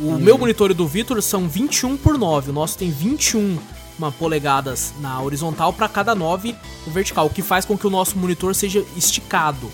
O 0.00 0.04
Uhum. 0.04 0.18
meu 0.18 0.36
monitor 0.36 0.70
e 0.70 0.74
do 0.74 0.86
Vitor 0.86 1.20
são 1.22 1.48
21 1.48 1.96
por 1.96 2.18
9, 2.18 2.50
o 2.50 2.54
nosso 2.54 2.76
tem 2.78 2.90
21 2.90 3.58
uma 3.98 4.10
polegadas 4.10 4.92
na 5.00 5.22
horizontal 5.22 5.72
para 5.72 5.88
cada 5.88 6.14
9 6.16 6.54
no 6.84 6.92
vertical, 6.92 7.26
o 7.26 7.30
que 7.30 7.42
faz 7.42 7.64
com 7.64 7.78
que 7.78 7.86
o 7.86 7.90
nosso 7.90 8.18
monitor 8.18 8.52
seja 8.54 8.84
esticado. 8.96 9.70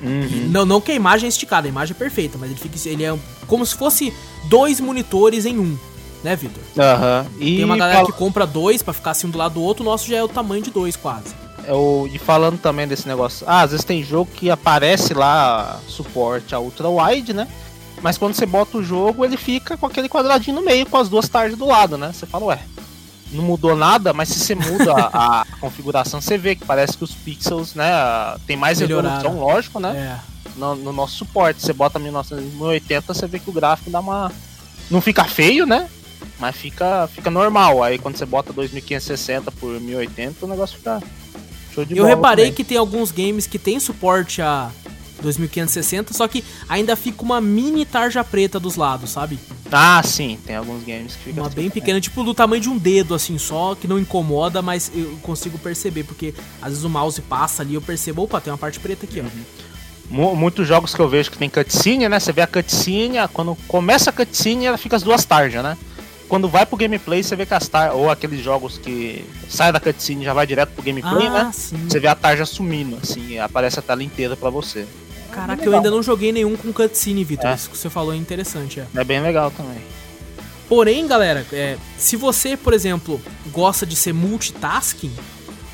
Uhum. 0.00 0.48
Não, 0.50 0.64
não 0.64 0.80
que 0.80 0.92
a 0.92 0.94
imagem 0.94 1.26
é 1.26 1.28
esticada, 1.28 1.66
a 1.66 1.70
imagem 1.70 1.94
é 1.94 1.98
perfeita, 1.98 2.38
mas 2.38 2.50
ele 2.50 2.58
fica 2.58 2.88
ele 2.88 3.04
é 3.04 3.14
como 3.46 3.66
se 3.66 3.74
fosse 3.74 4.12
dois 4.44 4.80
monitores 4.80 5.44
em 5.44 5.58
um, 5.58 5.76
né, 6.22 6.34
Vitor? 6.36 6.62
Aham. 6.78 7.26
E 7.38 7.56
Tem 7.56 7.64
uma 7.64 7.76
galera 7.76 8.06
que 8.06 8.12
compra 8.12 8.46
dois 8.46 8.82
pra 8.82 8.94
ficar 8.94 9.10
assim 9.10 9.26
um 9.26 9.30
do 9.30 9.38
lado 9.38 9.54
do 9.54 9.62
outro, 9.62 9.82
o 9.82 9.86
nosso 9.86 10.08
já 10.08 10.16
é 10.16 10.22
o 10.22 10.28
tamanho 10.28 10.62
de 10.62 10.70
dois 10.70 10.96
quase. 10.96 11.34
Eu, 11.66 12.08
e 12.10 12.18
falando 12.18 12.58
também 12.58 12.88
desse 12.88 13.06
negócio, 13.06 13.44
ah, 13.46 13.60
às 13.60 13.72
vezes 13.72 13.84
tem 13.84 14.02
jogo 14.02 14.30
que 14.34 14.48
aparece 14.48 15.12
lá 15.12 15.78
suporte 15.86 16.54
a 16.54 16.58
ultra 16.58 16.88
wide, 16.88 17.34
né? 17.34 17.46
Mas 18.02 18.16
quando 18.16 18.34
você 18.34 18.46
bota 18.46 18.78
o 18.78 18.82
jogo, 18.82 19.24
ele 19.24 19.36
fica 19.36 19.76
com 19.76 19.86
aquele 19.86 20.08
quadradinho 20.08 20.56
no 20.56 20.62
meio, 20.64 20.86
com 20.86 20.96
as 20.96 21.08
duas 21.08 21.28
tarjas 21.28 21.58
do 21.58 21.66
lado, 21.66 21.98
né? 21.98 22.12
Você 22.12 22.26
fala, 22.26 22.46
ué, 22.46 22.60
não 23.32 23.42
mudou 23.44 23.74
nada, 23.76 24.12
mas 24.12 24.28
se 24.28 24.38
você 24.38 24.54
muda 24.54 24.92
a, 25.12 25.40
a 25.42 25.46
configuração, 25.60 26.20
você 26.20 26.38
vê 26.38 26.54
que 26.54 26.64
parece 26.64 26.96
que 26.96 27.04
os 27.04 27.12
pixels, 27.12 27.74
né, 27.74 27.90
tem 28.46 28.56
mais 28.56 28.80
Melhoraram. 28.80 29.16
resolução, 29.16 29.40
lógico, 29.40 29.80
né? 29.80 30.20
É. 30.24 30.38
No, 30.56 30.74
no 30.74 30.92
nosso 30.92 31.16
suporte. 31.16 31.60
Você 31.62 31.72
bota 31.72 31.98
1980, 31.98 33.14
você 33.14 33.26
vê 33.26 33.38
que 33.38 33.50
o 33.50 33.52
gráfico 33.52 33.90
dá 33.90 34.00
uma. 34.00 34.32
Não 34.90 35.00
fica 35.00 35.24
feio, 35.24 35.66
né? 35.66 35.88
Mas 36.38 36.56
fica, 36.56 37.08
fica 37.12 37.30
normal. 37.30 37.82
Aí 37.82 37.98
quando 37.98 38.16
você 38.16 38.24
bota 38.26 38.52
2560 38.52 39.50
por 39.52 39.80
1080, 39.80 40.44
o 40.44 40.48
negócio 40.48 40.76
fica 40.78 41.00
show 41.74 41.84
de 41.84 41.92
Eu 41.96 42.04
bola. 42.04 42.08
reparei 42.16 42.46
também. 42.46 42.54
que 42.56 42.64
tem 42.64 42.78
alguns 42.78 43.10
games 43.12 43.46
que 43.46 43.58
tem 43.58 43.78
suporte 43.78 44.40
a 44.42 44.70
2560, 45.20 46.14
só 46.14 46.26
que 46.28 46.44
ainda 46.68 46.94
fica 46.96 47.22
uma 47.22 47.40
mini 47.40 47.84
tarja 47.84 48.22
preta 48.24 48.58
dos 48.60 48.76
lados, 48.76 49.10
sabe? 49.10 49.38
Ah, 49.70 50.02
sim, 50.04 50.38
tem 50.46 50.56
alguns 50.56 50.82
games 50.84 51.14
que 51.14 51.24
ficam 51.24 51.42
Uma 51.42 51.48
assim 51.48 51.56
bem 51.56 51.70
pequena, 51.70 52.00
tipo 52.00 52.22
do 52.24 52.32
tamanho 52.34 52.62
de 52.62 52.68
um 52.68 52.78
dedo, 52.78 53.14
assim, 53.14 53.36
só, 53.38 53.74
que 53.74 53.86
não 53.86 53.98
incomoda, 53.98 54.62
mas 54.62 54.90
eu 54.94 55.18
consigo 55.22 55.58
perceber, 55.58 56.04
porque 56.04 56.32
às 56.62 56.68
vezes 56.70 56.84
o 56.84 56.88
mouse 56.88 57.20
passa 57.22 57.62
ali, 57.62 57.74
eu 57.74 57.82
percebo, 57.82 58.22
opa, 58.22 58.40
tem 58.40 58.52
uma 58.52 58.58
parte 58.58 58.80
preta 58.80 59.04
aqui, 59.04 59.20
ó. 59.20 59.24
Mu- 60.10 60.34
Muitos 60.34 60.66
jogos 60.66 60.94
que 60.94 61.00
eu 61.00 61.08
vejo 61.08 61.30
que 61.30 61.36
tem 61.38 61.50
cutscene, 61.50 62.08
né? 62.08 62.18
Você 62.18 62.32
vê 62.32 62.40
a 62.40 62.46
cutscene, 62.46 63.16
quando 63.32 63.54
começa 63.68 64.08
a 64.10 64.12
cutscene, 64.12 64.64
ela 64.64 64.78
fica 64.78 64.96
as 64.96 65.02
duas 65.02 65.24
tarjas, 65.24 65.62
né? 65.62 65.76
Quando 66.28 66.48
vai 66.48 66.64
pro 66.66 66.76
gameplay, 66.76 67.22
você 67.22 67.34
vê 67.36 67.44
que 67.46 67.54
as 67.54 67.68
tarjas. 67.68 67.94
Ou 67.96 68.10
aqueles 68.10 68.42
jogos 68.42 68.78
que 68.78 69.24
sai 69.48 69.70
da 69.72 69.80
cutscene 69.80 70.22
e 70.22 70.24
já 70.24 70.32
vai 70.34 70.46
direto 70.46 70.70
pro 70.70 70.82
gameplay, 70.82 71.26
ah, 71.26 71.44
né? 71.44 71.50
sim. 71.54 71.76
Você 71.88 71.98
vê 72.00 72.06
a 72.06 72.14
tarja 72.14 72.44
sumindo, 72.46 72.98
assim, 73.02 73.38
aparece 73.38 73.78
a 73.78 73.82
tela 73.82 74.02
inteira 74.02 74.34
pra 74.36 74.48
você. 74.50 74.86
Caraca, 75.40 75.64
eu 75.64 75.74
ainda 75.74 75.90
não 75.90 76.02
joguei 76.02 76.32
nenhum 76.32 76.56
com 76.56 76.72
cutscene, 76.72 77.24
Vitor. 77.24 77.50
É. 77.50 77.54
Isso 77.54 77.70
que 77.70 77.78
você 77.78 77.88
falou 77.88 78.12
é 78.12 78.16
interessante, 78.16 78.80
é. 78.80 78.86
É 78.94 79.04
bem 79.04 79.20
legal 79.20 79.50
também. 79.50 79.78
Porém, 80.68 81.06
galera, 81.06 81.46
é, 81.52 81.78
se 81.96 82.16
você, 82.16 82.56
por 82.56 82.74
exemplo, 82.74 83.20
gosta 83.50 83.86
de 83.86 83.96
ser 83.96 84.12
multitasking, 84.12 85.12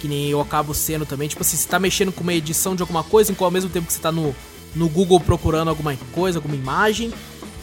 que 0.01 0.07
nem 0.07 0.29
eu 0.29 0.41
acabo 0.41 0.73
sendo 0.73 1.05
também, 1.05 1.29
tipo 1.29 1.43
assim, 1.43 1.57
você 1.57 1.67
tá 1.67 1.81
mexendo 1.81 2.12
com 2.12 2.23
uma 2.23 2.33
edição 2.33 2.77
de 2.77 2.83
alguma 2.83 3.03
coisa, 3.03 3.33
em 3.33 3.35
qual 3.35 3.47
ao 3.47 3.53
mesmo 3.53 3.71
tempo 3.71 3.87
que 3.87 3.93
você 3.93 4.01
tá 4.01 4.12
no, 4.12 4.35
no 4.75 4.89
Google 4.89 5.19
procurando 5.19 5.69
alguma 5.69 5.97
coisa, 6.12 6.39
alguma 6.39 6.55
imagem, 6.55 7.12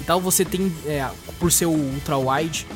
e 0.02 0.04
tal, 0.04 0.20
você 0.20 0.44
tem, 0.44 0.74
é, 0.86 1.08
por 1.40 1.52
ser 1.52 1.68
o 1.68 1.72
ultra 1.72 2.18
wide, 2.18 2.68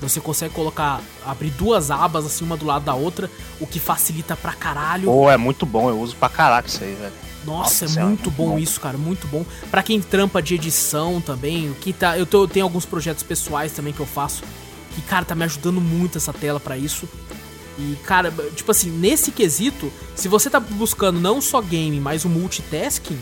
você 0.00 0.20
consegue 0.20 0.54
colocar, 0.54 1.00
abrir 1.24 1.50
duas 1.50 1.90
abas 1.90 2.24
assim, 2.26 2.44
uma 2.44 2.56
do 2.56 2.64
lado 2.66 2.84
da 2.84 2.94
outra, 2.94 3.30
o 3.60 3.66
que 3.66 3.78
facilita 3.78 4.34
pra 4.36 4.52
caralho. 4.52 5.04
Pô, 5.04 5.30
é 5.30 5.36
muito 5.36 5.66
bom, 5.66 5.88
eu 5.90 6.00
uso 6.00 6.16
pra 6.16 6.28
caraca 6.28 6.68
isso 6.68 6.82
aí, 6.82 6.94
velho. 6.94 7.12
Nossa, 7.44 7.84
Nossa 7.86 8.00
é 8.00 8.04
muito 8.04 8.22
muito 8.24 8.30
bom, 8.30 8.50
bom. 8.50 8.58
isso, 8.58 8.80
cara, 8.80 8.98
muito 8.98 9.26
bom. 9.26 9.44
Pra 9.70 9.82
quem 9.82 10.00
trampa 10.00 10.42
de 10.42 10.54
edição 10.54 11.20
também, 11.20 11.70
o 11.70 11.74
que 11.74 11.92
tá, 11.92 12.18
eu, 12.18 12.26
tô- 12.26 12.42
eu 12.44 12.48
tenho 12.48 12.66
alguns 12.66 12.84
projetos 12.84 13.22
pessoais 13.22 13.72
também 13.72 13.92
que 13.92 14.00
eu 14.00 14.06
faço, 14.06 14.42
que 14.94 15.00
cara 15.02 15.24
tá 15.24 15.34
me 15.34 15.44
ajudando 15.44 15.80
muito 15.80 16.18
essa 16.18 16.32
tela 16.32 16.60
pra 16.60 16.76
isso. 16.76 17.08
E 17.78 17.96
cara, 18.04 18.30
tipo 18.54 18.70
assim, 18.70 18.90
nesse 18.90 19.30
quesito, 19.30 19.90
se 20.14 20.28
você 20.28 20.50
tá 20.50 20.60
buscando 20.60 21.18
não 21.18 21.40
só 21.40 21.62
game, 21.62 21.98
mas 21.98 22.26
o 22.26 22.28
multitasking, 22.28 23.18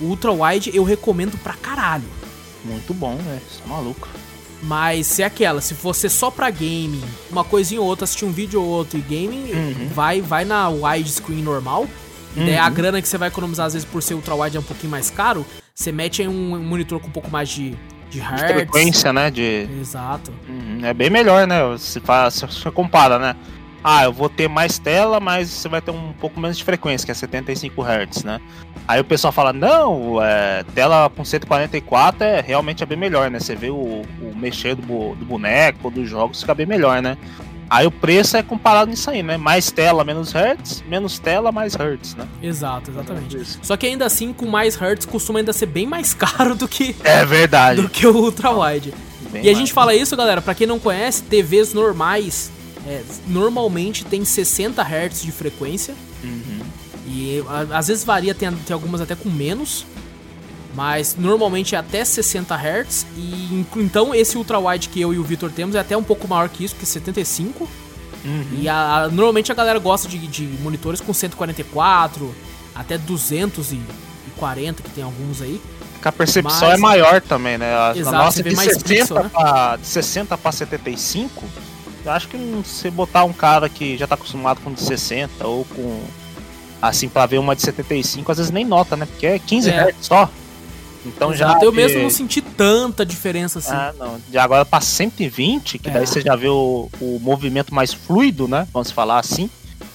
o 0.00 0.04
ultra 0.04 0.32
wide 0.32 0.70
eu 0.74 0.82
recomendo 0.84 1.36
pra 1.42 1.52
caralho. 1.52 2.08
Muito 2.64 2.94
bom, 2.94 3.16
velho. 3.16 3.42
Você 3.50 3.62
é 3.64 3.68
maluco. 3.68 4.08
Mas 4.62 5.06
se 5.06 5.22
é 5.22 5.26
aquela, 5.26 5.60
se 5.60 5.72
você 5.74 6.08
só 6.08 6.30
pra 6.30 6.50
gaming, 6.50 7.02
uma 7.30 7.44
coisinha 7.44 7.80
ou 7.80 7.86
outra, 7.86 8.04
assistir 8.04 8.24
um 8.24 8.32
vídeo 8.32 8.60
ou 8.60 8.66
outro 8.68 8.98
e 8.98 9.02
gaming, 9.02 9.52
Uhum. 9.52 9.88
vai, 9.94 10.20
vai 10.20 10.44
na 10.44 10.68
widescreen 10.68 11.42
normal. 11.42 11.86
Daí 12.34 12.56
a 12.58 12.66
Uhum. 12.66 12.74
grana 12.74 13.00
que 13.02 13.08
você 13.08 13.16
vai 13.18 13.28
economizar, 13.28 13.66
às 13.66 13.72
vezes, 13.74 13.88
por 13.88 14.02
ser 14.02 14.14
ultra 14.14 14.34
wide 14.34 14.56
é 14.56 14.60
um 14.60 14.64
pouquinho 14.64 14.90
mais 14.90 15.10
caro, 15.10 15.46
você 15.74 15.92
mete 15.92 16.22
em 16.22 16.28
um 16.28 16.58
monitor 16.62 16.98
com 17.00 17.06
um 17.08 17.10
pouco 17.12 17.30
mais 17.30 17.48
de, 17.48 17.70
de 17.70 17.76
De 18.10 18.20
hertz. 18.20 18.52
frequência, 18.52 19.12
né? 19.12 19.30
De... 19.30 19.68
Exato. 19.80 20.32
Uhum, 20.48 20.80
É 20.84 20.92
bem 20.92 21.08
melhor, 21.10 21.46
né? 21.46 21.58
Se, 21.78 22.00
faz, 22.00 22.34
se 22.34 22.46
você 22.46 22.70
compara, 22.70 23.18
né? 23.18 23.36
Ah, 23.82 24.04
eu 24.04 24.12
vou 24.12 24.28
ter 24.28 24.48
mais 24.48 24.78
tela, 24.78 25.20
mas 25.20 25.48
você 25.48 25.68
vai 25.68 25.80
ter 25.80 25.90
um 25.92 26.12
pouco 26.20 26.40
menos 26.40 26.58
de 26.58 26.64
frequência, 26.64 27.04
que 27.06 27.12
é 27.12 27.14
75 27.14 27.82
Hz, 27.82 28.24
né? 28.24 28.40
Aí 28.86 29.00
o 29.00 29.04
pessoal 29.04 29.32
fala, 29.32 29.52
não, 29.52 30.22
é, 30.22 30.64
tela 30.74 31.10
com 31.14 31.24
144 31.24 32.24
é 32.24 32.40
realmente 32.40 32.82
é 32.82 32.86
bem 32.86 32.98
melhor, 32.98 33.30
né? 33.30 33.38
Você 33.38 33.54
vê 33.54 33.70
o, 33.70 33.74
o 33.76 34.32
mexer 34.34 34.74
do, 34.74 35.14
do 35.14 35.24
boneco, 35.24 35.90
dos 35.90 36.08
jogos, 36.08 36.40
fica 36.40 36.54
bem 36.54 36.66
melhor, 36.66 37.00
né? 37.02 37.16
Aí 37.70 37.86
o 37.86 37.90
preço 37.90 38.34
é 38.36 38.42
comparado 38.42 38.90
nisso 38.90 39.10
aí, 39.10 39.22
né? 39.22 39.36
Mais 39.36 39.70
tela, 39.70 40.02
menos 40.02 40.32
Hz, 40.34 40.82
menos 40.88 41.18
tela, 41.18 41.52
mais 41.52 41.74
Hz, 41.74 42.14
né? 42.16 42.26
Exato, 42.42 42.90
exatamente. 42.90 43.36
Isso. 43.36 43.58
Só 43.62 43.76
que 43.76 43.86
ainda 43.86 44.06
assim, 44.06 44.32
com 44.32 44.46
mais 44.46 44.74
hertz, 44.74 45.04
costuma 45.04 45.38
ainda 45.38 45.52
ser 45.52 45.66
bem 45.66 45.86
mais 45.86 46.12
caro 46.14 46.54
do 46.54 46.66
que, 46.66 46.96
É 47.04 47.24
verdade. 47.26 47.82
do 47.82 47.88
que 47.88 48.06
o 48.06 48.16
ultra 48.16 48.50
wide. 48.50 48.92
Bem 49.30 49.42
E 49.42 49.48
a 49.48 49.52
mais. 49.52 49.58
gente 49.58 49.72
fala 49.72 49.94
isso, 49.94 50.16
galera, 50.16 50.40
pra 50.40 50.54
quem 50.54 50.66
não 50.66 50.78
conhece, 50.78 51.22
TVs 51.24 51.74
normais 51.74 52.50
é, 52.88 53.02
normalmente 53.26 54.04
tem 54.04 54.24
60 54.24 54.82
Hz 54.82 55.22
de 55.22 55.30
frequência. 55.32 55.94
Uhum. 56.24 56.60
E 57.06 57.44
a- 57.48 57.78
às 57.78 57.88
vezes 57.88 58.02
varia, 58.04 58.34
tem, 58.34 58.50
tem 58.52 58.74
algumas 58.74 59.00
até 59.00 59.14
com 59.14 59.28
menos. 59.28 59.84
Mas 60.74 61.16
normalmente 61.18 61.74
é 61.74 61.78
até 61.78 62.04
60 62.04 62.54
Hz. 62.54 63.06
E 63.16 63.64
então 63.76 64.14
esse 64.14 64.36
ultra 64.38 64.58
wide 64.58 64.88
que 64.88 65.00
eu 65.00 65.12
e 65.12 65.18
o 65.18 65.24
Vitor 65.24 65.50
temos 65.50 65.74
é 65.74 65.80
até 65.80 65.96
um 65.96 66.02
pouco 66.04 66.28
maior 66.28 66.48
que 66.48 66.64
isso, 66.64 66.74
que 66.76 66.82
é 66.82 66.86
75. 66.86 67.68
Uhum. 68.24 68.44
E 68.60 68.68
a- 68.68 69.04
a- 69.04 69.08
normalmente 69.08 69.50
a 69.50 69.54
galera 69.54 69.78
gosta 69.78 70.08
de, 70.08 70.18
de 70.26 70.42
monitores 70.62 71.00
com 71.00 71.12
144, 71.12 72.34
até 72.74 72.96
240, 72.98 74.82
que 74.82 74.90
tem 74.90 75.02
alguns 75.04 75.40
aí. 75.42 75.60
Porque 75.94 76.08
a 76.08 76.12
percepção 76.12 76.68
Mas- 76.68 76.78
é 76.78 76.80
maior 76.80 77.20
também, 77.20 77.58
né? 77.58 77.72
A, 77.74 77.90
a 77.92 77.96
Exato, 77.96 78.16
nossa 78.16 78.36
você 78.36 78.42
vê 78.44 78.50
de 78.50 78.56
mais 78.56 78.68
60, 78.74 78.88
pixel, 78.88 79.22
né? 79.24 79.30
pra, 79.32 79.76
de 79.76 79.86
60 79.86 80.38
para 80.38 80.52
75 80.52 81.44
Eu 82.04 82.12
acho 82.12 82.28
que 82.28 82.36
você 82.36 82.90
botar 82.90 83.24
um 83.24 83.32
cara 83.32 83.68
que 83.68 83.96
já 83.96 84.06
tá 84.06 84.14
acostumado 84.14 84.60
com 84.62 84.72
de 84.72 84.80
60 84.80 85.46
ou 85.46 85.64
com. 85.64 86.00
Assim, 86.80 87.08
pra 87.08 87.26
ver 87.26 87.38
uma 87.38 87.56
de 87.56 87.62
75, 87.62 88.30
às 88.30 88.38
vezes 88.38 88.52
nem 88.52 88.64
nota, 88.64 88.96
né? 88.96 89.04
Porque 89.04 89.26
é 89.26 89.38
15 89.38 89.68
É. 89.70 89.90
Hz 89.90 89.94
só. 90.00 90.30
Então 91.04 91.34
já. 91.34 91.58
Eu 91.62 91.72
mesmo 91.72 92.02
não 92.02 92.10
senti 92.10 92.40
tanta 92.40 93.04
diferença 93.04 93.58
assim. 93.58 93.72
Ah, 93.72 93.92
não. 93.98 94.20
De 94.28 94.38
agora 94.38 94.64
pra 94.64 94.80
120, 94.80 95.78
que 95.78 95.88
É. 95.88 95.92
daí 95.92 96.06
você 96.06 96.20
já 96.20 96.36
vê 96.36 96.48
o, 96.48 96.88
o 97.00 97.18
movimento 97.20 97.74
mais 97.74 97.92
fluido, 97.92 98.46
né? 98.46 98.66
Vamos 98.72 98.90
falar 98.90 99.18
assim. 99.18 99.50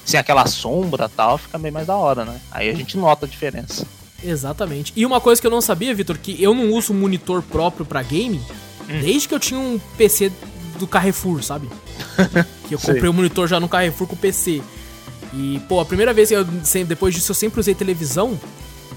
Sem 0.06 0.20
aquela 0.20 0.46
sombra 0.46 1.06
e 1.06 1.16
tal, 1.16 1.38
fica 1.38 1.58
bem 1.58 1.72
mais 1.72 1.88
da 1.88 1.96
hora, 1.96 2.26
né? 2.26 2.38
Aí 2.52 2.70
a 2.70 2.74
gente 2.74 2.98
nota 2.98 3.26
a 3.26 3.30
diferença. 3.30 3.86
Exatamente. 4.22 4.92
E 4.96 5.06
uma 5.06 5.22
coisa 5.22 5.40
que 5.40 5.48
eu 5.48 5.52
não 5.52 5.62
sabia, 5.62 5.94
Vitor, 5.96 6.18
que 6.18 6.42
eu 6.42 6.54
não 6.54 6.72
uso 6.72 6.94
monitor 6.94 7.42
próprio 7.42 7.86
pra 7.86 8.02
game 8.04 8.42
Hum. 8.90 9.00
desde 9.00 9.30
que 9.30 9.34
eu 9.34 9.40
tinha 9.40 9.58
um 9.58 9.80
PC 9.98 10.30
do 10.78 10.88
Carrefour, 10.88 11.44
sabe? 11.44 11.70
que 12.68 12.76
eu 12.76 12.80
comprei 12.80 13.10
o 13.10 13.14
monitor 13.14 13.48
já 13.48 13.60
no 13.60 13.68
Carrefour 13.70 14.08
com 14.08 14.16
o 14.16 14.18
PC. 14.18 14.62
E, 15.34 15.60
pô, 15.68 15.80
a 15.80 15.86
primeira 15.86 16.14
vez, 16.14 16.30
eu, 16.32 16.46
sempre- 16.64 16.90
depois 16.90 17.14
disso, 17.16 17.32
eu 17.32 17.36
sempre 17.36 17.60
usei 17.60 17.74
televisão. 17.74 18.40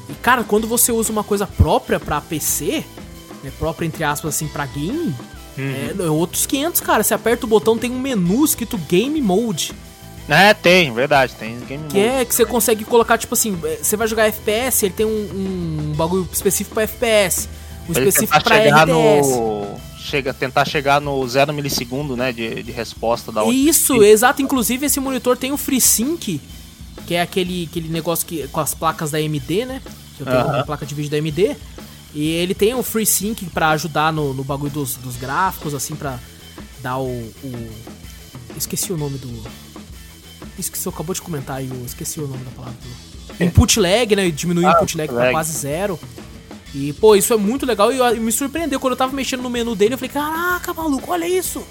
E, 0.08 0.12
cara, 0.14 0.44
quando 0.44 0.66
você 0.68 0.92
usa 0.92 1.10
uma 1.10 1.24
coisa 1.24 1.46
própria 1.46 1.98
pra 1.98 2.20
PC, 2.20 2.84
né, 3.42 3.50
própria 3.58 3.86
entre 3.86 4.04
aspas, 4.04 4.34
assim, 4.34 4.46
pra 4.48 4.66
game, 4.66 5.14
é, 5.58 5.94
é 5.98 6.10
outros 6.10 6.44
500, 6.46 6.80
cara. 6.82 7.02
Você 7.02 7.14
aperta 7.14 7.46
o 7.46 7.48
botão, 7.48 7.78
tem 7.78 7.90
um 7.90 7.98
menu 7.98 8.44
escrito 8.44 8.76
Game 8.76 9.20
Mode. 9.22 9.72
É, 10.28 10.52
tem, 10.52 10.92
verdade, 10.92 11.34
tem 11.36 11.56
game 11.60 11.84
Que 11.88 11.98
mode. 11.98 12.00
é 12.00 12.24
que 12.24 12.34
você 12.34 12.44
consegue 12.44 12.84
colocar, 12.84 13.16
tipo 13.16 13.32
assim, 13.32 13.56
é, 13.64 13.78
você 13.80 13.96
vai 13.96 14.06
jogar 14.08 14.26
FPS, 14.26 14.84
ele 14.84 14.94
tem 14.94 15.06
um, 15.06 15.10
um 15.90 15.92
bagulho 15.96 16.28
específico 16.32 16.74
pra 16.74 16.82
FPS, 16.82 17.48
um 17.88 17.92
ele 17.92 18.08
específico 18.08 18.42
pra 18.42 18.56
chegar 18.56 18.86
no. 18.88 19.75
Chega, 20.06 20.32
tentar 20.32 20.64
chegar 20.64 21.00
no 21.00 21.26
0 21.26 21.52
milissegundo, 21.52 22.16
né? 22.16 22.32
De, 22.32 22.62
de 22.62 22.70
resposta 22.70 23.32
da 23.32 23.44
Isso, 23.46 24.02
exato. 24.04 24.40
Inclusive, 24.40 24.86
esse 24.86 25.00
monitor 25.00 25.36
tem 25.36 25.50
o 25.52 25.56
FreeSync, 25.56 26.40
que 27.06 27.14
é 27.14 27.20
aquele, 27.20 27.68
aquele 27.70 27.88
negócio 27.88 28.24
que, 28.26 28.46
com 28.48 28.60
as 28.60 28.72
placas 28.74 29.10
da 29.10 29.18
AMD, 29.18 29.64
né? 29.64 29.82
Que 30.16 30.22
eu 30.22 30.26
tenho 30.26 30.38
Aham. 30.38 30.54
uma 30.54 30.64
placa 30.64 30.86
de 30.86 30.94
vídeo 30.94 31.10
da 31.10 31.16
AMD. 31.16 31.56
E 32.14 32.28
ele 32.30 32.54
tem 32.54 32.72
o 32.74 32.82
FreeSync 32.82 33.44
pra 33.52 33.70
ajudar 33.70 34.12
no, 34.12 34.32
no 34.32 34.44
bagulho 34.44 34.70
dos, 34.70 34.94
dos 34.96 35.16
gráficos, 35.16 35.74
assim, 35.74 35.94
pra 35.96 36.18
dar 36.82 36.98
o, 36.98 37.08
o- 37.08 37.70
Esqueci 38.56 38.92
o 38.92 38.96
nome 38.96 39.18
do. 39.18 39.28
Isso 40.58 40.70
que 40.72 40.78
você 40.78 40.88
acabou 40.88 41.14
de 41.14 41.20
comentar 41.20 41.56
aí, 41.58 41.68
eu 41.68 41.84
esqueci 41.84 42.20
o 42.20 42.26
nome 42.26 42.42
da 42.44 42.50
palavra. 42.52 42.76
do- 42.80 43.44
Input 43.44 43.78
lag, 43.80 44.16
né? 44.16 44.30
Diminuir 44.30 44.64
o 44.64 44.68
Ah, 44.68 44.72
input 44.76 44.96
lag 44.96 45.08
pra 45.08 45.16
lag. 45.24 45.32
quase 45.32 45.52
zero. 45.52 45.98
E, 46.78 46.92
pô, 46.92 47.16
isso 47.16 47.32
é 47.32 47.36
muito 47.38 47.64
legal 47.64 47.90
e, 47.90 47.96
eu- 47.96 48.20
me 48.20 48.30
surpreendeu. 48.30 48.78
Quando 48.78 48.92
eu 48.92 48.96
tava 48.98 49.14
mexendo 49.16 49.42
no 49.42 49.48
menu 49.48 49.74
dele, 49.74 49.94
eu 49.94 49.98
falei, 49.98 50.10
caraca, 50.12 50.74
maluco, 50.74 51.10
olha 51.10 51.26
isso. 51.26 51.62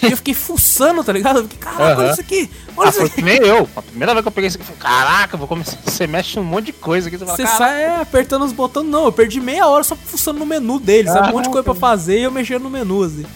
e 0.00 0.06
eu 0.12 0.16
fiquei 0.16 0.34
fuçando, 0.34 1.02
tá 1.02 1.12
ligado? 1.12 1.38
Eu 1.38 1.42
fiquei, 1.42 1.58
caraca, 1.58 1.82
olha 1.82 1.94
Aham. 2.04 2.10
isso 2.12 2.20
aqui. 2.20 2.48
Olha 2.76 2.86
Ah, 2.86 2.90
isso 2.90 3.02
aqui. 3.02 3.22
nem 3.22 3.38
eu. 3.38 3.68
A 3.74 3.82
primeira 3.82 4.12
vez 4.12 4.22
que 4.22 4.28
eu 4.28 4.32
peguei 4.32 4.46
isso 4.46 4.56
aqui, 4.56 4.70
eu 4.70 4.76
falei, 4.76 4.80
caraca, 4.80 5.36
vou 5.36 5.48
começar. 5.48 5.76
Você 5.84 6.06
mexe 6.06 6.38
um 6.38 6.44
monte 6.44 6.66
de 6.66 6.72
coisa 6.74 7.08
aqui. 7.08 7.16
Você 7.16 7.24
fala, 7.24 7.36
Você 7.36 7.46
sai 7.48 7.82
é, 7.82 7.96
apertando 8.00 8.44
os 8.44 8.52
botões. 8.52 8.86
Não, 8.86 9.06
eu 9.06 9.12
perdi 9.12 9.40
meia 9.40 9.66
hora 9.66 9.82
só 9.82 9.96
fuçando 9.96 10.38
no 10.38 10.46
menu 10.46 10.78
dele. 10.78 11.08
Sabe? 11.08 11.30
Um 11.30 11.32
monte 11.32 11.44
de 11.46 11.50
coisa 11.50 11.64
pra 11.64 11.74
fazer 11.74 12.20
e 12.20 12.22
eu 12.22 12.30
mexendo 12.30 12.62
no 12.62 12.70
menu, 12.70 13.02
assim. 13.02 13.26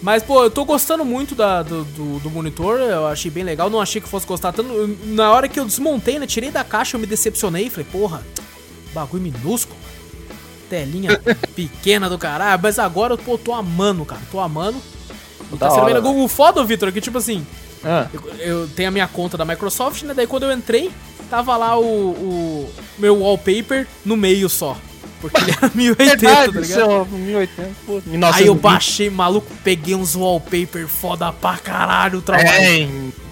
Mas, 0.00 0.22
pô, 0.22 0.42
eu 0.44 0.50
tô 0.50 0.64
gostando 0.64 1.04
muito 1.04 1.34
da, 1.34 1.62
do, 1.62 1.84
do, 1.84 2.18
do 2.20 2.30
monitor. 2.30 2.78
Eu 2.80 3.06
achei 3.06 3.30
bem 3.30 3.44
legal. 3.44 3.68
Não 3.68 3.80
achei 3.80 4.00
que 4.00 4.08
fosse 4.08 4.26
gostar 4.26 4.52
tanto. 4.52 4.70
Eu- 4.72 4.96
Na 5.06 5.30
hora 5.32 5.48
que 5.48 5.58
eu 5.60 5.64
desmontei, 5.66 6.18
né? 6.18 6.26
Tirei 6.26 6.50
da 6.50 6.64
caixa, 6.64 6.96
eu 6.96 7.00
me 7.00 7.06
decepcionei. 7.06 7.68
Falei, 7.68 7.86
porra, 7.92 8.22
bagulho 8.94 9.22
minúsculo. 9.22 9.76
Telinha 10.68 11.18
pequena 11.54 12.08
do 12.08 12.18
caralho. 12.18 12.60
Mas 12.62 12.78
agora 12.78 13.14
eu 13.14 13.18
pô, 13.18 13.36
tô 13.38 13.52
amando, 13.52 14.04
cara. 14.04 14.22
Tô 14.30 14.40
amando. 14.40 14.80
E 15.52 15.56
tá 15.56 15.70
sendo 15.70 15.82
hora. 15.84 16.00
O 16.02 16.28
foda, 16.28 16.64
Vitor, 16.64 16.92
que 16.92 17.00
tipo 17.00 17.18
assim. 17.18 17.46
Ah, 17.84 18.06
Eu, 18.12 18.34
eu 18.62 18.68
tenho 18.68 18.88
a 18.88 18.92
minha 18.92 19.06
conta 19.06 19.36
da 19.36 19.44
Microsoft, 19.44 20.02
né? 20.02 20.12
Daí 20.14 20.26
quando 20.26 20.42
eu 20.44 20.52
entrei, 20.52 20.90
tava 21.30 21.56
lá 21.56 21.78
o, 21.78 21.84
o 21.84 22.70
meu 22.98 23.20
wallpaper 23.20 23.86
no 24.04 24.16
meio 24.16 24.48
só. 24.48 24.76
Porque 25.20 25.40
ele 25.40 25.50
era 25.52 25.70
1080, 25.74 26.16
tá 26.16 26.36
verdade, 26.50 26.58
ligado? 26.58 26.66
seu 26.66 27.06
1080, 27.06 27.70
pô, 27.86 27.92
Aí 27.92 27.98
eu 27.98 28.10
1920. 28.10 28.60
baixei, 28.60 29.10
maluco, 29.10 29.46
peguei 29.64 29.94
uns 29.94 30.14
wallpaper 30.14 30.86
foda 30.88 31.32
pra 31.32 31.56
caralho 31.58 32.20
trabalho. 32.20 32.48
É? 32.50 32.88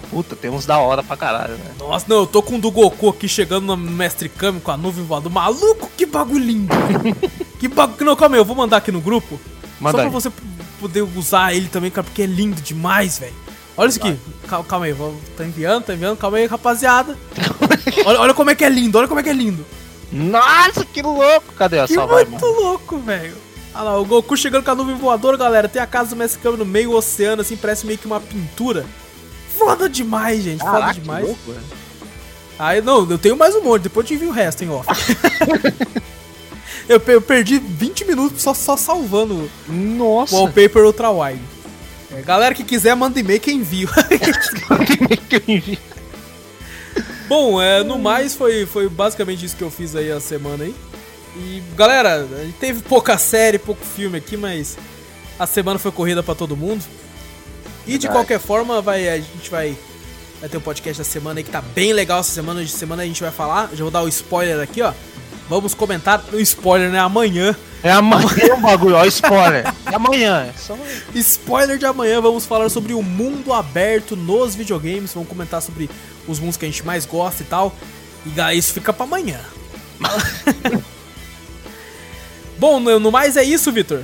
Puta, 0.09 0.35
tem 0.35 0.49
uns 0.51 0.65
da 0.65 0.77
hora 0.77 1.01
pra 1.03 1.17
caralho, 1.17 1.53
né? 1.55 1.71
Nossa, 1.79 2.05
não, 2.07 2.17
eu 2.17 2.27
tô 2.27 2.41
com 2.41 2.55
o 2.55 2.59
do 2.61 2.71
Goku 2.71 3.09
aqui 3.09 3.27
chegando 3.27 3.65
no 3.65 3.77
Mestre 3.77 4.29
Kami 4.29 4.59
com 4.59 4.71
a 4.71 4.77
nuvem 4.77 5.03
voadora. 5.05 5.33
Maluco, 5.33 5.89
que 5.97 6.05
bagulho 6.05 6.43
lindo. 6.45 6.73
que 7.59 7.67
bagulho. 7.67 8.05
Não, 8.05 8.15
calma 8.15 8.35
aí, 8.35 8.39
eu 8.41 8.45
vou 8.45 8.55
mandar 8.55 8.77
aqui 8.77 8.91
no 8.91 9.01
grupo. 9.01 9.39
Manda 9.79 9.97
só 9.97 10.03
pra 10.03 10.07
aí. 10.07 10.13
você 10.13 10.31
poder 10.79 11.01
usar 11.01 11.53
ele 11.53 11.67
também, 11.67 11.91
cara, 11.91 12.03
porque 12.05 12.21
é 12.21 12.25
lindo 12.25 12.61
demais, 12.61 13.19
velho. 13.19 13.33
Olha 13.77 13.89
isso 13.89 13.99
aqui. 13.99 14.17
Cal- 14.47 14.63
Calma 14.63 14.85
aí, 14.85 14.93
vou, 14.93 15.13
tá 15.35 15.43
enviando, 15.45 15.83
tá 15.83 15.93
enviando. 15.93 16.17
Calma 16.17 16.37
aí, 16.37 16.45
rapaziada. 16.45 17.17
olha, 18.05 18.19
olha 18.21 18.33
como 18.33 18.49
é 18.49 18.55
que 18.55 18.63
é 18.63 18.69
lindo, 18.69 18.97
olha 18.97 19.07
como 19.07 19.19
é 19.19 19.23
que 19.23 19.29
é 19.29 19.33
lindo. 19.33 19.65
Nossa, 20.11 20.85
que 20.85 21.01
louco! 21.01 21.53
Cadê 21.57 21.77
Que 21.85 21.93
essa 21.93 22.05
vai, 22.07 22.23
muito 22.25 22.45
mano? 22.45 22.61
louco, 22.61 22.97
velho. 22.99 23.35
Olha 23.73 23.83
lá, 23.83 23.99
o 23.99 24.05
Goku 24.05 24.37
chegando 24.37 24.63
com 24.63 24.71
a 24.71 24.75
nuvem 24.75 24.95
voadora, 24.95 25.35
galera. 25.35 25.67
Tem 25.67 25.81
a 25.81 25.87
casa 25.87 26.11
do 26.11 26.15
Mestre 26.15 26.39
Kami 26.41 26.55
no 26.57 26.63
meio 26.65 26.91
do 26.91 26.95
oceano, 26.95 27.41
assim, 27.41 27.57
parece 27.57 27.85
meio 27.85 27.99
que 27.99 28.05
uma 28.05 28.21
pintura. 28.21 28.85
Foda 29.57 29.89
demais, 29.89 30.43
gente. 30.43 30.59
Foda 30.59 30.71
Caraca, 30.71 30.93
que 30.93 30.99
demais. 31.01 31.25
louco. 31.25 31.53
Aí, 32.57 32.81
não, 32.81 33.09
eu 33.09 33.17
tenho 33.17 33.35
mais 33.35 33.53
um 33.55 33.61
monte, 33.61 33.83
depois 33.83 34.05
eu 34.05 34.07
te 34.07 34.13
envio 34.13 34.29
o 34.29 34.33
resto, 34.33 34.63
hein, 34.63 34.69
off. 34.69 34.87
eu, 36.87 37.01
eu 37.05 37.21
perdi 37.21 37.59
20 37.59 38.05
minutos 38.05 38.41
só, 38.41 38.53
só 38.53 38.77
salvando 38.77 39.49
o 39.67 39.71
Nossa! 39.71 40.35
wallpaper 40.35 40.85
ultra 40.85 41.11
wide. 41.11 41.41
É, 42.11 42.21
galera 42.21 42.55
que 42.55 42.63
quiser, 42.63 42.95
manda 42.95 43.19
e-mail 43.19 43.39
que 43.39 43.51
eu 43.51 43.55
envio. 43.55 43.89
que 45.29 45.35
eu 45.35 45.41
envio. 45.47 45.77
Bom, 47.27 47.61
é, 47.61 47.83
no 47.83 47.97
mais, 47.97 48.35
foi, 48.35 48.65
foi 48.65 48.87
basicamente 48.87 49.45
isso 49.45 49.55
que 49.55 49.63
eu 49.63 49.71
fiz 49.71 49.95
aí 49.95 50.11
a 50.11 50.19
semana 50.19 50.63
aí. 50.63 50.75
E, 51.35 51.61
galera, 51.75 52.25
teve 52.59 52.81
pouca 52.81 53.17
série, 53.17 53.57
pouco 53.57 53.83
filme 53.83 54.17
aqui, 54.17 54.37
mas 54.37 54.77
a 55.37 55.45
semana 55.45 55.77
foi 55.77 55.91
corrida 55.91 56.23
pra 56.23 56.35
todo 56.35 56.55
mundo. 56.55 56.83
E 57.87 57.97
de 57.97 58.07
qualquer 58.07 58.39
forma, 58.39 58.81
vai, 58.81 59.07
a 59.07 59.17
gente 59.17 59.49
vai, 59.49 59.77
vai 60.39 60.49
ter 60.49 60.57
um 60.57 60.61
podcast 60.61 60.97
da 60.97 61.03
semana 61.03 61.39
aí 61.39 61.43
que 61.43 61.51
tá 61.51 61.61
bem 61.61 61.93
legal 61.93 62.19
essa 62.19 62.31
semana. 62.31 62.63
De 62.63 62.71
semana 62.71 63.03
a 63.03 63.05
gente 63.05 63.21
vai 63.21 63.31
falar, 63.31 63.69
já 63.73 63.83
vou 63.83 63.91
dar 63.91 64.01
o 64.01 64.07
spoiler 64.07 64.59
aqui, 64.59 64.81
ó. 64.81 64.93
Vamos 65.47 65.75
comentar, 65.75 66.23
o 66.33 66.39
spoiler, 66.39 66.89
né, 66.89 66.99
amanhã. 66.99 67.55
É 67.83 67.91
amanhã 67.91 68.55
o 68.57 68.61
bagulho, 68.61 68.95
ó, 68.95 69.05
spoiler. 69.05 69.63
É 69.85 69.95
amanhã, 69.95 70.47
é 70.49 70.53
só 70.57 70.73
amanhã. 70.73 70.91
Spoiler 71.13 71.77
de 71.77 71.85
amanhã, 71.85 72.19
vamos 72.19 72.45
falar 72.45 72.67
sobre 72.69 72.93
o 72.93 73.03
mundo 73.03 73.53
aberto 73.53 74.15
nos 74.15 74.55
videogames. 74.55 75.13
Vamos 75.13 75.29
comentar 75.29 75.61
sobre 75.61 75.87
os 76.27 76.39
mundos 76.39 76.57
que 76.57 76.65
a 76.65 76.67
gente 76.67 76.83
mais 76.83 77.05
gosta 77.05 77.43
e 77.43 77.45
tal. 77.45 77.75
E 78.25 78.57
isso 78.57 78.73
fica 78.73 78.91
pra 78.91 79.05
amanhã. 79.05 79.39
Bom, 82.57 82.79
no, 82.79 82.99
no 82.99 83.11
mais 83.11 83.37
é 83.37 83.43
isso, 83.43 83.71
Vitor. 83.71 84.01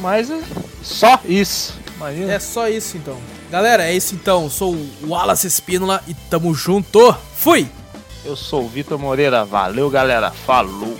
Mas 0.00 0.30
é 0.30 0.40
só 0.82 1.20
isso. 1.24 1.74
Imagina. 1.96 2.32
É 2.32 2.38
só 2.38 2.68
isso 2.68 2.96
então. 2.96 3.18
Galera, 3.50 3.84
é 3.84 3.94
isso 3.94 4.14
então. 4.14 4.48
Sou 4.50 4.74
o 4.74 5.08
Wallace 5.08 5.46
Espínola 5.46 6.02
e 6.06 6.14
tamo 6.14 6.54
junto. 6.54 7.14
Fui! 7.34 7.68
Eu 8.24 8.36
sou 8.36 8.64
o 8.64 8.68
Vitor 8.68 8.98
Moreira. 8.98 9.44
Valeu, 9.44 9.88
galera. 9.88 10.30
Falou. 10.30 10.96